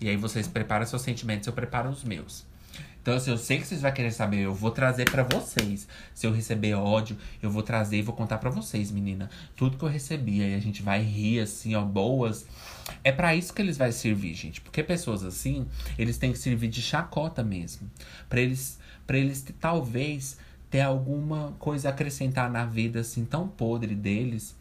E 0.00 0.08
aí 0.08 0.16
vocês 0.16 0.48
preparam 0.48 0.84
seus 0.86 1.02
sentimentos, 1.02 1.46
eu 1.46 1.52
preparo 1.52 1.88
os 1.88 2.02
meus. 2.02 2.47
Então, 3.08 3.16
assim, 3.16 3.30
eu 3.30 3.38
sei 3.38 3.56
que 3.56 3.66
vocês 3.66 3.80
vão 3.80 3.90
querer 3.90 4.10
saber, 4.10 4.40
eu 4.40 4.52
vou 4.52 4.70
trazer 4.70 5.10
para 5.10 5.22
vocês. 5.22 5.88
Se 6.12 6.26
eu 6.26 6.30
receber 6.30 6.74
ódio, 6.74 7.16
eu 7.42 7.50
vou 7.50 7.62
trazer 7.62 7.96
e 7.96 8.02
vou 8.02 8.14
contar 8.14 8.36
para 8.36 8.50
vocês, 8.50 8.90
menina. 8.90 9.30
Tudo 9.56 9.78
que 9.78 9.82
eu 9.82 9.88
recebi, 9.88 10.42
aí 10.42 10.54
a 10.54 10.58
gente 10.58 10.82
vai 10.82 11.00
rir, 11.00 11.40
assim, 11.40 11.74
ó, 11.74 11.82
boas. 11.82 12.44
É 13.02 13.10
para 13.10 13.34
isso 13.34 13.54
que 13.54 13.62
eles 13.62 13.78
vão 13.78 13.90
servir, 13.90 14.34
gente. 14.34 14.60
Porque 14.60 14.82
pessoas 14.82 15.24
assim, 15.24 15.66
eles 15.96 16.18
têm 16.18 16.32
que 16.32 16.38
servir 16.38 16.68
de 16.68 16.82
chacota 16.82 17.42
mesmo. 17.42 17.90
para 18.28 18.42
eles, 18.42 18.78
pra 19.06 19.16
eles 19.16 19.42
talvez 19.58 20.36
ter 20.68 20.82
alguma 20.82 21.54
coisa 21.58 21.88
a 21.88 21.92
acrescentar 21.92 22.50
na 22.50 22.66
vida, 22.66 23.00
assim, 23.00 23.24
tão 23.24 23.48
podre 23.48 23.94
deles 23.94 24.54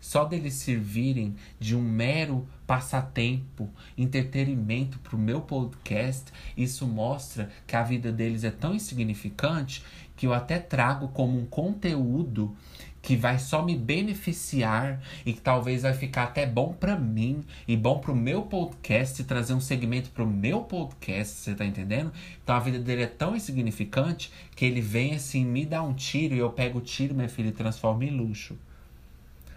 só 0.00 0.24
deles 0.24 0.54
servirem 0.54 1.36
de 1.58 1.76
um 1.76 1.82
mero 1.82 2.46
passatempo, 2.66 3.68
entretenimento 3.96 4.98
para 5.00 5.16
o 5.16 5.18
meu 5.18 5.40
podcast, 5.40 6.32
isso 6.56 6.86
mostra 6.86 7.50
que 7.66 7.76
a 7.76 7.82
vida 7.82 8.10
deles 8.10 8.44
é 8.44 8.50
tão 8.50 8.74
insignificante 8.74 9.82
que 10.16 10.26
eu 10.26 10.34
até 10.34 10.58
trago 10.58 11.08
como 11.08 11.38
um 11.38 11.46
conteúdo 11.46 12.54
que 13.02 13.16
vai 13.16 13.38
só 13.38 13.62
me 13.62 13.76
beneficiar 13.76 15.00
e 15.24 15.32
que 15.32 15.40
talvez 15.40 15.82
vai 15.82 15.94
ficar 15.94 16.24
até 16.24 16.46
bom 16.46 16.72
para 16.72 16.96
mim 16.96 17.42
e 17.66 17.76
bom 17.76 17.98
para 17.98 18.12
o 18.12 18.16
meu 18.16 18.42
podcast, 18.42 19.24
trazer 19.24 19.54
um 19.54 19.60
segmento 19.60 20.10
para 20.10 20.22
o 20.22 20.26
meu 20.26 20.60
podcast, 20.60 21.36
você 21.36 21.54
tá 21.54 21.64
entendendo? 21.64 22.12
Então 22.42 22.54
a 22.54 22.60
vida 22.60 22.78
dele 22.78 23.02
é 23.02 23.06
tão 23.06 23.34
insignificante 23.34 24.30
que 24.54 24.64
ele 24.64 24.80
vem 24.80 25.14
assim, 25.14 25.44
me 25.44 25.64
dá 25.64 25.82
um 25.82 25.94
tiro 25.94 26.34
e 26.34 26.38
eu 26.38 26.50
pego 26.50 26.78
o 26.78 26.82
tiro, 26.82 27.14
minha 27.14 27.28
filha, 27.28 27.48
e 27.48 27.52
transformo 27.52 28.02
em 28.02 28.10
luxo. 28.10 28.56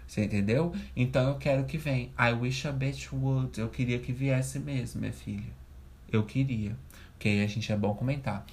Você 0.06 0.24
entendeu? 0.24 0.74
Então 0.94 1.30
eu 1.30 1.34
quero 1.36 1.64
que 1.64 1.78
venha. 1.78 2.10
I 2.18 2.32
wish 2.32 2.66
a 2.68 2.72
bitch 2.72 3.12
would. 3.12 3.58
Eu 3.58 3.68
queria 3.68 3.98
que 3.98 4.12
viesse 4.12 4.58
mesmo, 4.58 5.00
minha 5.00 5.12
filha. 5.12 5.52
Eu 6.10 6.24
queria. 6.24 6.76
Porque 7.12 7.28
aí 7.28 7.42
a 7.42 7.46
gente 7.46 7.72
é 7.72 7.76
bom 7.76 7.94
comentar. 7.94 8.44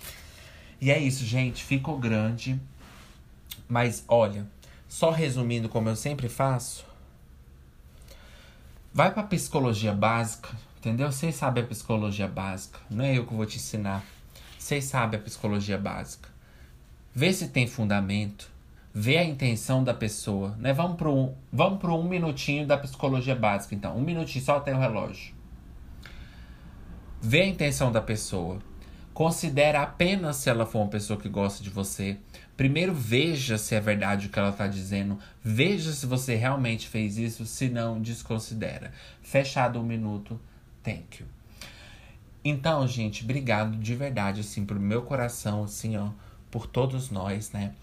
E 0.79 0.89
é 0.89 0.99
isso, 0.99 1.25
gente. 1.25 1.63
Ficou 1.63 1.97
grande. 1.99 2.59
Mas 3.67 4.03
olha, 4.07 4.47
só 4.87 5.11
resumindo 5.11 5.69
como 5.69 5.89
eu 5.89 5.95
sempre 5.95 6.27
faço. 6.27 6.85
Vai 8.93 9.13
pra 9.13 9.23
psicologia 9.23 9.93
básica, 9.93 10.49
entendeu? 10.77 11.09
Vocês 11.09 11.35
sabem 11.35 11.63
a 11.63 11.67
psicologia 11.67 12.27
básica. 12.27 12.79
Não 12.89 13.05
é 13.05 13.17
eu 13.17 13.25
que 13.25 13.33
vou 13.33 13.45
te 13.45 13.55
ensinar. 13.55 14.03
Vocês 14.59 14.83
sabem 14.83 15.17
a 15.17 15.23
psicologia 15.23 15.77
básica. 15.77 16.29
Vê 17.15 17.31
se 17.31 17.47
tem 17.47 17.67
fundamento 17.67 18.50
ver 18.93 19.17
a 19.17 19.23
intenção 19.23 19.83
da 19.83 19.93
pessoa, 19.93 20.55
né? 20.57 20.73
Vamos 20.73 20.97
para 20.97 21.09
um, 21.09 21.33
vamos 21.51 21.79
pro 21.79 21.95
um 21.95 22.07
minutinho 22.07 22.67
da 22.67 22.77
psicologia 22.77 23.35
básica, 23.35 23.73
então. 23.73 23.97
Um 23.97 24.01
minutinho 24.01 24.43
só 24.43 24.57
até 24.57 24.73
o 24.73 24.79
relógio. 24.79 25.33
Vê 27.21 27.41
a 27.41 27.47
intenção 27.47 27.91
da 27.91 28.01
pessoa. 28.01 28.59
Considera 29.13 29.81
apenas 29.81 30.37
se 30.37 30.49
ela 30.49 30.65
for 30.65 30.79
uma 30.79 30.87
pessoa 30.87 31.19
que 31.19 31.29
gosta 31.29 31.63
de 31.63 31.69
você. 31.69 32.17
Primeiro 32.57 32.93
veja 32.93 33.57
se 33.57 33.75
é 33.75 33.79
verdade 33.79 34.27
o 34.27 34.29
que 34.29 34.39
ela 34.39 34.49
está 34.49 34.67
dizendo. 34.67 35.19
Veja 35.43 35.91
se 35.91 36.05
você 36.05 36.35
realmente 36.35 36.87
fez 36.87 37.17
isso. 37.17 37.45
Se 37.45 37.69
não, 37.69 38.01
desconsidera. 38.01 38.91
Fechado 39.21 39.79
um 39.79 39.83
minuto. 39.83 40.39
Thank 40.83 41.21
you. 41.21 41.27
Então, 42.43 42.87
gente, 42.87 43.23
obrigado 43.23 43.77
de 43.77 43.93
verdade, 43.93 44.41
assim, 44.41 44.65
pro 44.65 44.79
meu 44.79 45.03
coração, 45.03 45.63
assim, 45.63 45.95
ó, 45.95 46.09
por 46.49 46.65
todos 46.65 47.11
nós, 47.11 47.51
né? 47.51 47.73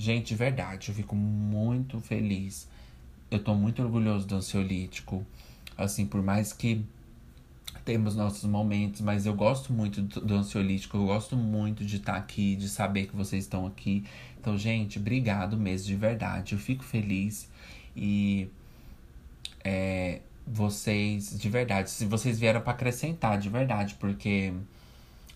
Gente, 0.00 0.28
de 0.28 0.34
verdade, 0.34 0.88
eu 0.88 0.94
fico 0.94 1.14
muito 1.14 2.00
feliz. 2.00 2.66
Eu 3.30 3.38
tô 3.38 3.54
muito 3.54 3.82
orgulhoso 3.82 4.26
do 4.26 4.36
ansiolítico. 4.36 5.26
Assim, 5.76 6.06
por 6.06 6.22
mais 6.22 6.54
que 6.54 6.82
temos 7.84 8.16
nossos 8.16 8.44
momentos, 8.44 9.02
mas 9.02 9.26
eu 9.26 9.34
gosto 9.34 9.74
muito 9.74 10.00
do 10.00 10.34
ansiolítico, 10.36 10.96
eu 10.96 11.04
gosto 11.04 11.36
muito 11.36 11.84
de 11.84 11.96
estar 11.96 12.14
tá 12.14 12.18
aqui, 12.18 12.56
de 12.56 12.70
saber 12.70 13.08
que 13.08 13.14
vocês 13.14 13.44
estão 13.44 13.66
aqui. 13.66 14.02
Então, 14.40 14.56
gente, 14.56 14.98
obrigado 14.98 15.54
mesmo, 15.58 15.88
de 15.88 15.96
verdade. 15.96 16.54
Eu 16.54 16.58
fico 16.58 16.82
feliz 16.82 17.50
e 17.94 18.48
é, 19.62 20.22
vocês, 20.46 21.38
de 21.38 21.48
verdade, 21.50 21.90
se 21.90 22.06
vocês 22.06 22.40
vieram 22.40 22.62
para 22.62 22.72
acrescentar, 22.72 23.38
de 23.38 23.50
verdade, 23.50 23.96
porque 24.00 24.54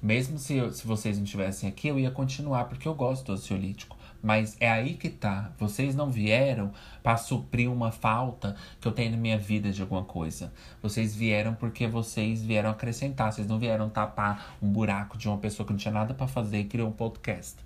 mesmo 0.03 0.39
se, 0.39 0.59
se 0.73 0.87
vocês 0.87 1.19
não 1.19 1.25
estivessem 1.25 1.69
aqui, 1.69 1.89
eu 1.89 2.01
ia 2.01 2.11
continuar, 2.11 2.65
porque 2.65 2.89
eu 2.89 2.95
gosto 2.95 3.27
do 3.27 3.33
ansiolítico. 3.33 3.94
Mas 4.25 4.57
é 4.59 4.71
aí 4.71 4.95
que 4.95 5.11
tá. 5.11 5.53
Vocês 5.59 5.95
não 5.95 6.11
vieram 6.11 6.73
para 7.03 7.19
suprir 7.19 7.71
uma 7.71 7.93
falta 7.93 8.57
que 8.81 8.89
eu 8.89 8.93
tenho 8.93 9.11
na 9.11 9.19
minha 9.19 9.37
vida 9.37 9.71
de 9.71 9.83
alguma 9.83 10.03
coisa. 10.03 10.51
Vocês 10.83 11.15
vieram 11.15 11.55
porque 11.55 11.87
vocês 11.87 12.43
vieram 12.43 12.71
acrescentar. 12.71 13.31
Vocês 13.31 13.47
não 13.47 13.59
vieram 13.59 13.91
tapar 13.91 14.57
um 14.63 14.73
buraco 14.73 15.19
de 15.19 15.29
uma 15.29 15.37
pessoa 15.37 15.67
que 15.67 15.75
não 15.75 15.79
tinha 15.79 15.93
nada 15.93 16.15
para 16.15 16.27
fazer 16.27 16.61
e 16.61 16.65
criou 16.65 16.89
um 16.89 16.93
podcast. 16.93 17.57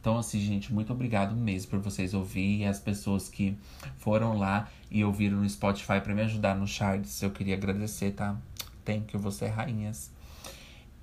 Então, 0.00 0.18
assim, 0.18 0.40
gente, 0.40 0.72
muito 0.74 0.92
obrigado 0.92 1.36
mesmo 1.36 1.70
por 1.70 1.78
vocês 1.78 2.12
ouvirem. 2.12 2.66
As 2.66 2.80
pessoas 2.80 3.28
que 3.28 3.56
foram 3.98 4.36
lá 4.36 4.68
e 4.90 5.04
ouviram 5.04 5.38
no 5.38 5.48
Spotify 5.48 6.00
para 6.02 6.12
me 6.16 6.22
ajudar 6.22 6.56
no 6.56 6.66
charts, 6.66 7.22
eu 7.22 7.30
queria 7.30 7.54
agradecer, 7.54 8.10
tá? 8.10 8.36
Thank 8.84 9.14
you, 9.14 9.22
você 9.22 9.46
rainhas. 9.46 10.17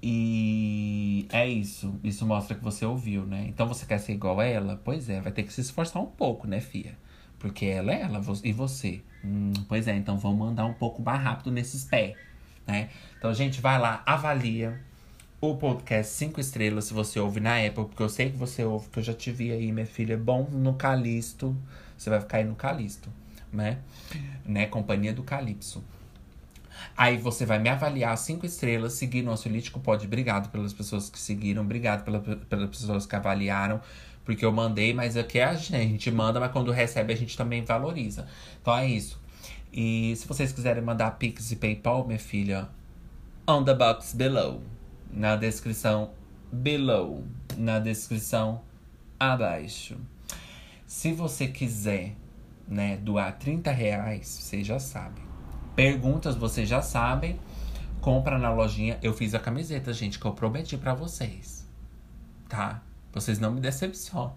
E 0.08 1.28
é 1.32 1.50
isso. 1.50 2.00
Isso 2.04 2.28
mostra 2.28 2.56
que 2.56 2.64
você 2.64 2.86
ouviu, 2.86 3.26
né? 3.26 3.48
Então 3.48 3.68
você 3.68 3.88
quer 3.88 3.98
ser 3.98 4.14
igual 4.14 4.40
a 4.40 4.46
ela? 4.46 4.80
Pois 4.84 5.10
é, 5.10 5.20
vai 5.20 5.32
ter 5.32 5.42
que 5.42 5.52
se 5.52 5.62
esforçar 5.62 6.00
um 6.00 6.06
pouco, 6.06 6.46
né, 6.46 6.62
Fia? 6.62 6.96
Porque 7.40 7.66
ela 7.66 7.92
é 7.92 8.02
ela 8.02 8.22
e 8.44 8.54
você. 8.54 9.02
Hum, 9.24 9.52
pois 9.68 9.88
é, 9.88 9.96
então 9.96 10.16
vamos 10.16 10.48
andar 10.48 10.68
um 10.68 10.76
pouco 10.76 11.02
mais 11.02 11.20
rápido 11.24 11.52
nesses 11.52 11.86
pés, 11.86 12.16
né? 12.68 12.90
Então, 13.18 13.34
gente, 13.34 13.60
vai 13.60 13.80
lá, 13.80 14.04
avalia 14.06 14.80
o 15.42 15.56
podcast 15.58 16.14
5 16.14 16.40
estrelas 16.40 16.86
se 16.86 16.94
você 16.94 17.20
ouve 17.20 17.40
na 17.40 17.58
Apple, 17.58 17.86
porque 17.86 18.04
eu 18.04 18.10
sei 18.10 18.30
que 18.30 18.38
você 18.38 18.64
ouve, 18.64 18.88
que 18.90 19.00
eu 19.00 19.04
já 19.04 19.14
te 19.14 19.32
vi 19.32 19.52
aí, 19.52 19.72
minha 19.72 19.88
filha. 19.88 20.16
Bom 20.16 20.48
no 20.52 20.76
Calisto. 20.76 21.58
Você 21.98 22.12
vai 22.12 22.20
ficar 22.20 22.38
aí 22.38 22.44
no 22.44 22.54
Calisto, 22.54 23.10
né? 23.52 23.80
né? 24.46 24.68
Companhia 24.68 25.14
do 25.16 25.24
Calypso. 25.24 25.84
Aí 26.96 27.18
você 27.18 27.46
vai 27.46 27.60
me 27.60 27.70
avaliar 27.70 28.18
cinco 28.18 28.46
estrelas, 28.46 28.94
seguir 28.94 29.22
no 29.22 29.32
Ansiolítico 29.32 29.80
Pode. 29.80 30.06
Obrigado 30.06 30.50
pelas 30.50 30.74
pessoas 30.74 31.10
que 31.10 31.20
seguiram, 31.20 31.62
obrigado 31.62 32.04
pela, 32.04 32.20
pelas 32.20 32.70
pessoas 32.70 33.06
que 33.06 33.16
avaliaram. 33.16 33.82
Porque 34.24 34.44
eu 34.44 34.52
mandei, 34.52 34.94
mas 34.94 35.16
aqui 35.16 35.40
é 35.40 35.46
a 35.46 35.54
gente 35.54 36.10
manda, 36.10 36.40
mas 36.40 36.52
quando 36.52 36.72
recebe 36.72 37.14
a 37.14 37.16
gente 37.16 37.38
também 37.38 37.64
valoriza. 37.64 38.28
Então 38.62 38.76
é 38.76 38.88
isso. 38.88 39.22
E 39.72 40.16
se 40.16 40.28
vocês 40.28 40.52
quiserem 40.52 40.82
mandar 40.82 41.12
Pix 41.12 41.52
e 41.52 41.58
PayPal, 41.58 42.08
minha 42.08 42.18
filha, 42.18 42.70
on 43.48 43.64
the 43.64 43.74
box 43.74 44.14
below. 44.16 44.62
Na 45.12 45.36
descrição 45.36 46.12
below. 46.52 47.24
Na 47.58 47.78
descrição 47.80 48.62
abaixo. 49.20 49.98
Se 50.88 51.12
você 51.12 51.48
quiser, 51.48 52.16
né, 52.68 52.98
doar 52.98 53.38
30 53.38 53.72
reais, 53.72 54.28
você 54.28 54.64
já 54.64 54.80
sabe. 54.80 55.22
Perguntas 55.76 56.36
vocês 56.36 56.68
já 56.68 56.82
sabem. 56.82 57.40
Compra 58.02 58.38
na 58.38 58.52
lojinha. 58.52 58.98
Eu 59.02 59.14
fiz 59.14 59.34
a 59.34 59.40
camiseta, 59.40 59.92
gente, 59.92 60.20
que 60.20 60.26
eu 60.26 60.34
prometi 60.34 60.78
para 60.78 60.94
vocês. 60.94 61.68
Tá? 62.48 62.82
Vocês 63.12 63.40
não 63.40 63.52
me 63.52 63.60
decepcionam. 63.60 64.36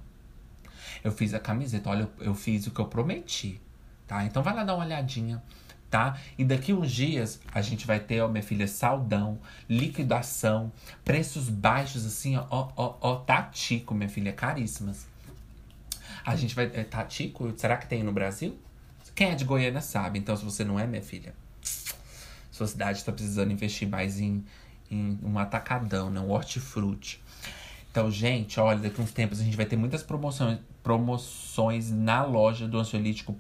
Eu 1.05 1.13
fiz 1.13 1.35
a 1.35 1.39
camiseta. 1.39 1.91
Olha, 1.91 2.09
eu, 2.19 2.35
fiz 2.35 2.67
o 2.67 2.71
que 2.71 2.81
eu 2.81 2.87
prometi. 2.87 3.61
Tá? 4.07 4.25
Então 4.25 4.43
vai 4.43 4.55
lá 4.55 4.65
dar 4.65 4.75
uma 4.75 4.85
olhadinha 4.85 5.43
tá? 5.91 6.19
E 6.37 6.45
daqui 6.45 6.73
uns 6.73 6.91
dias 6.91 7.41
a 7.53 7.61
gente 7.61 7.87
vai 7.87 7.99
ter, 8.01 8.21
ó, 8.21 8.29
minha 8.29 8.43
filha, 8.43 8.67
saldão, 8.69 9.39
liquidação, 9.69 10.73
preços 11.05 11.49
baixos, 11.49 12.07
assim, 12.07 12.37
ó, 12.37 12.47
ó, 12.51 12.73
ó, 12.77 12.97
ó 13.01 13.17
tatico, 13.17 13.95
minha 13.95 14.09
filha, 14.09 14.33
caríssimas. 14.33 15.07
A 16.25 16.37
gente 16.37 16.55
vai. 16.55 16.71
É, 16.75 16.85
tatico? 16.85 17.53
Será 17.57 17.77
que 17.77 17.87
tem 17.87 18.03
no 18.03 18.13
Brasil? 18.13 18.59
Quem 19.19 19.33
é 19.33 19.35
de 19.35 19.45
Goiânia 19.45 19.81
sabe. 19.81 20.17
Então, 20.17 20.37
se 20.37 20.45
você 20.45 20.65
não 20.65 20.79
é, 20.79 20.87
minha 20.87 21.03
filha, 21.03 21.35
sua 22.53 22.69
cidade 22.69 22.99
está 22.99 23.11
precisando 23.11 23.51
investir 23.51 23.89
mais 23.89 24.21
em, 24.21 24.45
em 24.89 25.19
um 25.25 25.37
atacadão, 25.41 26.09
né? 26.09 26.21
Um 26.21 26.31
hortifruti. 26.31 27.21
Então, 27.91 28.09
gente, 28.13 28.61
olha, 28.61 28.79
daqui 28.79 29.03
uns 29.03 29.11
tempos 29.11 29.41
a 29.41 29.43
gente 29.43 29.57
vai 29.57 29.67
ter 29.67 29.75
muitas 29.75 30.05
promoções, 30.05 30.61
promoções 30.85 31.91
na 31.91 32.23
loja 32.23 32.69
do 32.69 32.79
Ansiolítico 32.79 33.33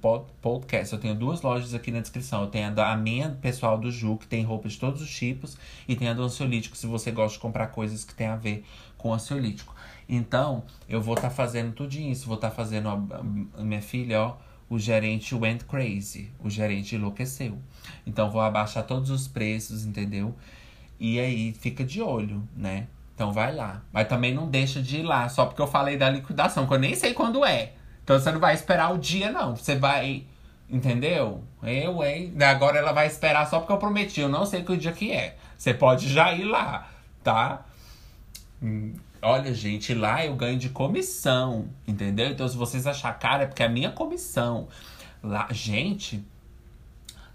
Podcast. 0.42 0.92
Eu 0.92 0.98
tenho 0.98 1.14
duas 1.14 1.42
lojas 1.42 1.72
aqui 1.72 1.92
na 1.92 2.00
descrição. 2.00 2.42
Eu 2.42 2.48
tenho 2.48 2.66
a, 2.66 2.70
da, 2.70 2.92
a 2.92 2.96
minha 2.96 3.30
pessoal 3.40 3.78
do 3.78 3.88
Ju, 3.88 4.16
que 4.16 4.26
tem 4.26 4.42
roupa 4.42 4.68
de 4.68 4.76
todos 4.76 5.00
os 5.00 5.08
tipos, 5.08 5.56
e 5.86 5.94
tem 5.94 6.08
a 6.08 6.12
do 6.12 6.24
Ansiolítico, 6.24 6.76
se 6.76 6.88
você 6.88 7.12
gosta 7.12 7.34
de 7.34 7.40
comprar 7.40 7.68
coisas 7.68 8.04
que 8.04 8.16
tem 8.16 8.26
a 8.26 8.34
ver 8.34 8.64
com 8.96 9.10
o 9.10 9.14
ansiolítico. 9.14 9.72
Então, 10.08 10.64
eu 10.88 11.00
vou 11.00 11.14
estar 11.14 11.28
tá 11.28 11.34
fazendo 11.36 11.72
tudo 11.72 11.94
isso. 11.94 12.26
Vou 12.26 12.34
estar 12.34 12.50
tá 12.50 12.56
fazendo, 12.56 12.88
minha 13.58 13.80
filha, 13.80 14.22
ó, 14.22 14.47
o 14.68 14.78
gerente 14.78 15.34
went 15.34 15.64
crazy. 15.64 16.30
O 16.38 16.50
gerente 16.50 16.94
enlouqueceu. 16.94 17.58
Então 18.06 18.30
vou 18.30 18.40
abaixar 18.40 18.84
todos 18.84 19.10
os 19.10 19.26
preços, 19.26 19.84
entendeu? 19.84 20.34
E 21.00 21.18
aí 21.18 21.52
fica 21.52 21.84
de 21.84 22.02
olho, 22.02 22.46
né? 22.56 22.86
Então 23.14 23.32
vai 23.32 23.54
lá. 23.54 23.82
Mas 23.92 24.08
também 24.08 24.34
não 24.34 24.48
deixa 24.48 24.82
de 24.82 24.98
ir 24.98 25.02
lá, 25.02 25.28
só 25.28 25.46
porque 25.46 25.62
eu 25.62 25.66
falei 25.66 25.96
da 25.96 26.10
liquidação, 26.10 26.66
que 26.66 26.74
eu 26.74 26.78
nem 26.78 26.94
sei 26.94 27.14
quando 27.14 27.44
é. 27.44 27.72
Então 28.04 28.18
você 28.18 28.30
não 28.30 28.40
vai 28.40 28.54
esperar 28.54 28.92
o 28.92 28.98
dia, 28.98 29.30
não. 29.30 29.56
Você 29.56 29.76
vai. 29.76 30.24
Entendeu? 30.70 31.42
Eu, 31.62 32.04
hein? 32.04 32.34
Agora 32.42 32.78
ela 32.78 32.92
vai 32.92 33.06
esperar 33.06 33.46
só 33.46 33.58
porque 33.58 33.72
eu 33.72 33.78
prometi. 33.78 34.20
Eu 34.20 34.28
não 34.28 34.44
sei 34.44 34.62
que 34.62 34.72
o 34.72 34.76
dia 34.76 34.92
que 34.92 35.12
é. 35.12 35.36
Você 35.56 35.74
pode 35.74 36.08
já 36.08 36.32
ir 36.32 36.44
lá, 36.44 36.88
tá? 37.24 37.64
Olha, 39.20 39.52
gente, 39.52 39.94
lá 39.94 40.24
eu 40.24 40.36
ganho 40.36 40.58
de 40.58 40.68
comissão, 40.68 41.68
entendeu? 41.86 42.28
Então, 42.28 42.48
se 42.48 42.56
vocês 42.56 42.86
achar 42.86 43.12
caro, 43.18 43.42
é 43.42 43.46
porque 43.46 43.62
é 43.62 43.66
a 43.66 43.68
minha 43.68 43.90
comissão. 43.90 44.68
Lá, 45.22 45.48
gente, 45.50 46.24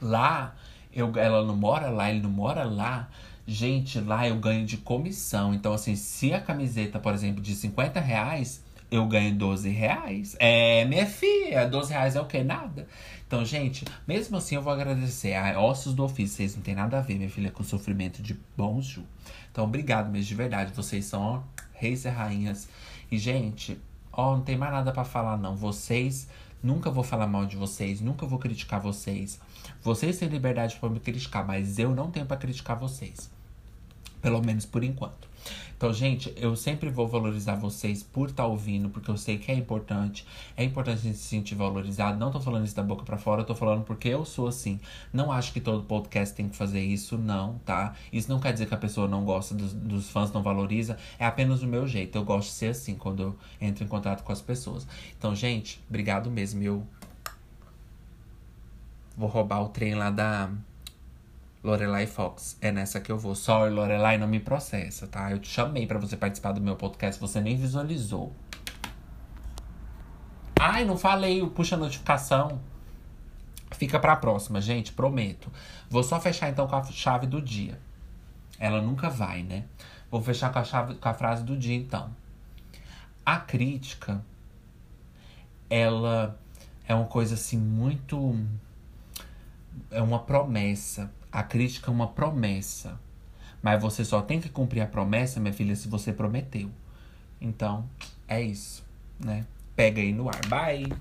lá, 0.01 0.55
eu, 0.93 1.11
ela 1.17 1.43
não 1.43 1.55
mora 1.55 1.89
lá, 1.89 2.09
ele 2.09 2.21
não 2.21 2.29
mora 2.29 2.63
lá. 2.63 3.09
Gente, 3.45 3.99
lá 3.99 4.27
eu 4.27 4.37
ganho 4.37 4.65
de 4.65 4.77
comissão. 4.77 5.53
Então, 5.53 5.73
assim, 5.73 5.95
se 5.95 6.33
a 6.33 6.39
camiseta, 6.39 6.99
por 6.99 7.13
exemplo, 7.13 7.41
de 7.41 7.53
50 7.53 7.99
reais, 7.99 8.63
eu 8.89 9.05
ganho 9.05 9.33
12 9.35 9.69
reais. 9.69 10.35
É, 10.39 10.85
minha 10.85 11.05
filha, 11.05 11.67
12 11.67 11.91
reais 11.91 12.15
é 12.15 12.21
o 12.21 12.25
que? 12.25 12.43
Nada. 12.43 12.87
Então, 13.27 13.43
gente, 13.43 13.83
mesmo 14.07 14.37
assim 14.37 14.55
eu 14.55 14.61
vou 14.61 14.71
agradecer 14.71 15.35
Ossos 15.57 15.95
do 15.95 16.03
Ofício. 16.03 16.37
Vocês 16.37 16.55
não 16.55 16.61
tem 16.61 16.75
nada 16.75 16.99
a 16.99 17.01
ver, 17.01 17.15
minha 17.15 17.29
filha, 17.29 17.51
com 17.51 17.63
sofrimento 17.63 18.21
de 18.21 18.39
bons 18.55 18.85
ju. 18.85 19.03
Então, 19.51 19.63
obrigado 19.63 20.11
mesmo, 20.11 20.27
de 20.27 20.35
verdade. 20.35 20.71
Vocês 20.73 21.05
são, 21.05 21.43
reis 21.73 22.05
e 22.05 22.09
rainhas. 22.09 22.69
E, 23.11 23.17
gente, 23.17 23.79
ó, 24.11 24.35
não 24.35 24.43
tem 24.43 24.57
mais 24.57 24.71
nada 24.71 24.91
para 24.91 25.03
falar, 25.03 25.37
não. 25.37 25.55
Vocês, 25.55 26.27
nunca 26.61 26.89
vou 26.89 27.03
falar 27.03 27.27
mal 27.27 27.45
de 27.45 27.55
vocês, 27.55 27.99
nunca 28.01 28.25
vou 28.25 28.39
criticar 28.39 28.79
vocês. 28.79 29.39
Vocês 29.81 30.17
têm 30.17 30.29
liberdade 30.29 30.77
para 30.77 30.89
me 30.89 30.99
criticar, 30.99 31.45
mas 31.45 31.79
eu 31.79 31.93
não 31.93 32.09
tenho 32.09 32.25
para 32.25 32.37
criticar 32.37 32.77
vocês. 32.77 33.29
Pelo 34.21 34.41
menos 34.41 34.65
por 34.65 34.83
enquanto. 34.83 35.32
Então, 35.75 35.91
gente, 35.91 36.33
eu 36.37 36.55
sempre 36.55 36.89
vou 36.89 37.07
valorizar 37.07 37.55
vocês 37.55 38.01
por 38.01 38.29
estar 38.29 38.43
tá 38.43 38.47
ouvindo, 38.47 38.89
porque 38.89 39.11
eu 39.11 39.17
sei 39.17 39.37
que 39.37 39.51
é 39.51 39.55
importante. 39.55 40.25
É 40.55 40.63
importante 40.63 40.99
a 40.99 41.01
gente 41.01 41.17
se 41.17 41.27
sentir 41.27 41.55
valorizado. 41.55 42.17
Não 42.17 42.31
tô 42.31 42.39
falando 42.39 42.65
isso 42.65 42.75
da 42.75 42.83
boca 42.83 43.03
para 43.03 43.17
fora, 43.17 43.41
eu 43.41 43.45
tô 43.45 43.53
falando 43.53 43.83
porque 43.83 44.07
eu 44.07 44.23
sou 44.23 44.47
assim. 44.47 44.79
Não 45.11 45.31
acho 45.31 45.51
que 45.51 45.59
todo 45.59 45.83
podcast 45.83 46.33
tem 46.33 46.47
que 46.47 46.55
fazer 46.55 46.81
isso, 46.81 47.17
não, 47.17 47.59
tá? 47.65 47.95
Isso 48.13 48.29
não 48.31 48.39
quer 48.39 48.53
dizer 48.53 48.65
que 48.65 48.73
a 48.73 48.77
pessoa 48.77 49.07
não 49.07 49.25
gosta 49.25 49.53
dos, 49.53 49.73
dos 49.73 50.09
fãs, 50.09 50.31
não 50.31 50.41
valoriza. 50.41 50.97
É 51.19 51.25
apenas 51.25 51.61
o 51.61 51.67
meu 51.67 51.85
jeito. 51.85 52.17
Eu 52.17 52.23
gosto 52.23 52.47
de 52.47 52.55
ser 52.55 52.67
assim 52.67 52.95
quando 52.95 53.21
eu 53.21 53.35
entro 53.59 53.83
em 53.83 53.87
contato 53.87 54.23
com 54.23 54.31
as 54.31 54.41
pessoas. 54.41 54.87
Então, 55.17 55.35
gente, 55.35 55.81
obrigado 55.89 56.31
mesmo. 56.31 56.63
Eu 56.63 56.87
vou 59.17 59.27
roubar 59.27 59.61
o 59.61 59.69
trem 59.69 59.95
lá 59.95 60.09
da 60.09 60.49
Lorelai 61.63 62.05
Fox. 62.05 62.57
É 62.61 62.71
nessa 62.71 62.99
que 62.99 63.11
eu 63.11 63.17
vou. 63.17 63.33
Sorry, 63.35 63.73
Lorelai, 63.73 64.17
não 64.17 64.27
me 64.27 64.39
processa, 64.39 65.07
tá? 65.07 65.31
Eu 65.31 65.39
te 65.39 65.49
chamei 65.49 65.87
para 65.87 65.97
você 65.97 66.17
participar 66.17 66.51
do 66.51 66.61
meu 66.61 66.75
podcast, 66.75 67.19
você 67.19 67.39
nem 67.39 67.55
visualizou. 67.55 68.33
Ai, 70.59 70.83
não 70.85 70.97
falei, 70.97 71.45
puxa 71.49 71.75
a 71.75 71.79
notificação. 71.79 72.59
Fica 73.71 73.99
pra 73.99 74.15
próxima, 74.15 74.61
gente, 74.61 74.91
prometo. 74.93 75.51
Vou 75.89 76.03
só 76.03 76.19
fechar 76.19 76.49
então 76.49 76.67
com 76.67 76.75
a 76.75 76.83
chave 76.83 77.27
do 77.27 77.41
dia. 77.41 77.79
Ela 78.59 78.81
nunca 78.81 79.09
vai, 79.09 79.41
né? 79.41 79.65
Vou 80.11 80.21
fechar 80.21 80.51
com 80.51 80.59
a, 80.59 80.63
chave, 80.63 80.95
com 80.95 81.09
a 81.09 81.13
frase 81.13 81.43
do 81.43 81.57
dia, 81.57 81.75
então. 81.75 82.15
A 83.25 83.37
crítica, 83.37 84.23
ela 85.69 86.37
é 86.87 86.93
uma 86.93 87.07
coisa 87.07 87.33
assim 87.35 87.57
muito. 87.57 88.37
É 89.89 90.01
uma 90.01 90.19
promessa. 90.19 91.11
A 91.33 91.41
crítica 91.41 91.89
é 91.89 91.93
uma 91.93 92.07
promessa. 92.07 92.99
Mas 93.59 93.81
você 93.81 94.05
só 94.05 94.21
tem 94.21 94.39
que 94.39 94.49
cumprir 94.49 94.81
a 94.81 94.85
promessa, 94.85 95.39
minha 95.39 95.51
filha, 95.51 95.75
se 95.75 95.87
você 95.87 96.13
prometeu. 96.13 96.69
Então, 97.41 97.89
é 98.27 98.39
isso, 98.39 98.85
né? 99.19 99.43
Pega 99.75 99.99
aí 99.99 100.13
no 100.13 100.29
ar. 100.29 100.45
Bye! 100.47 100.93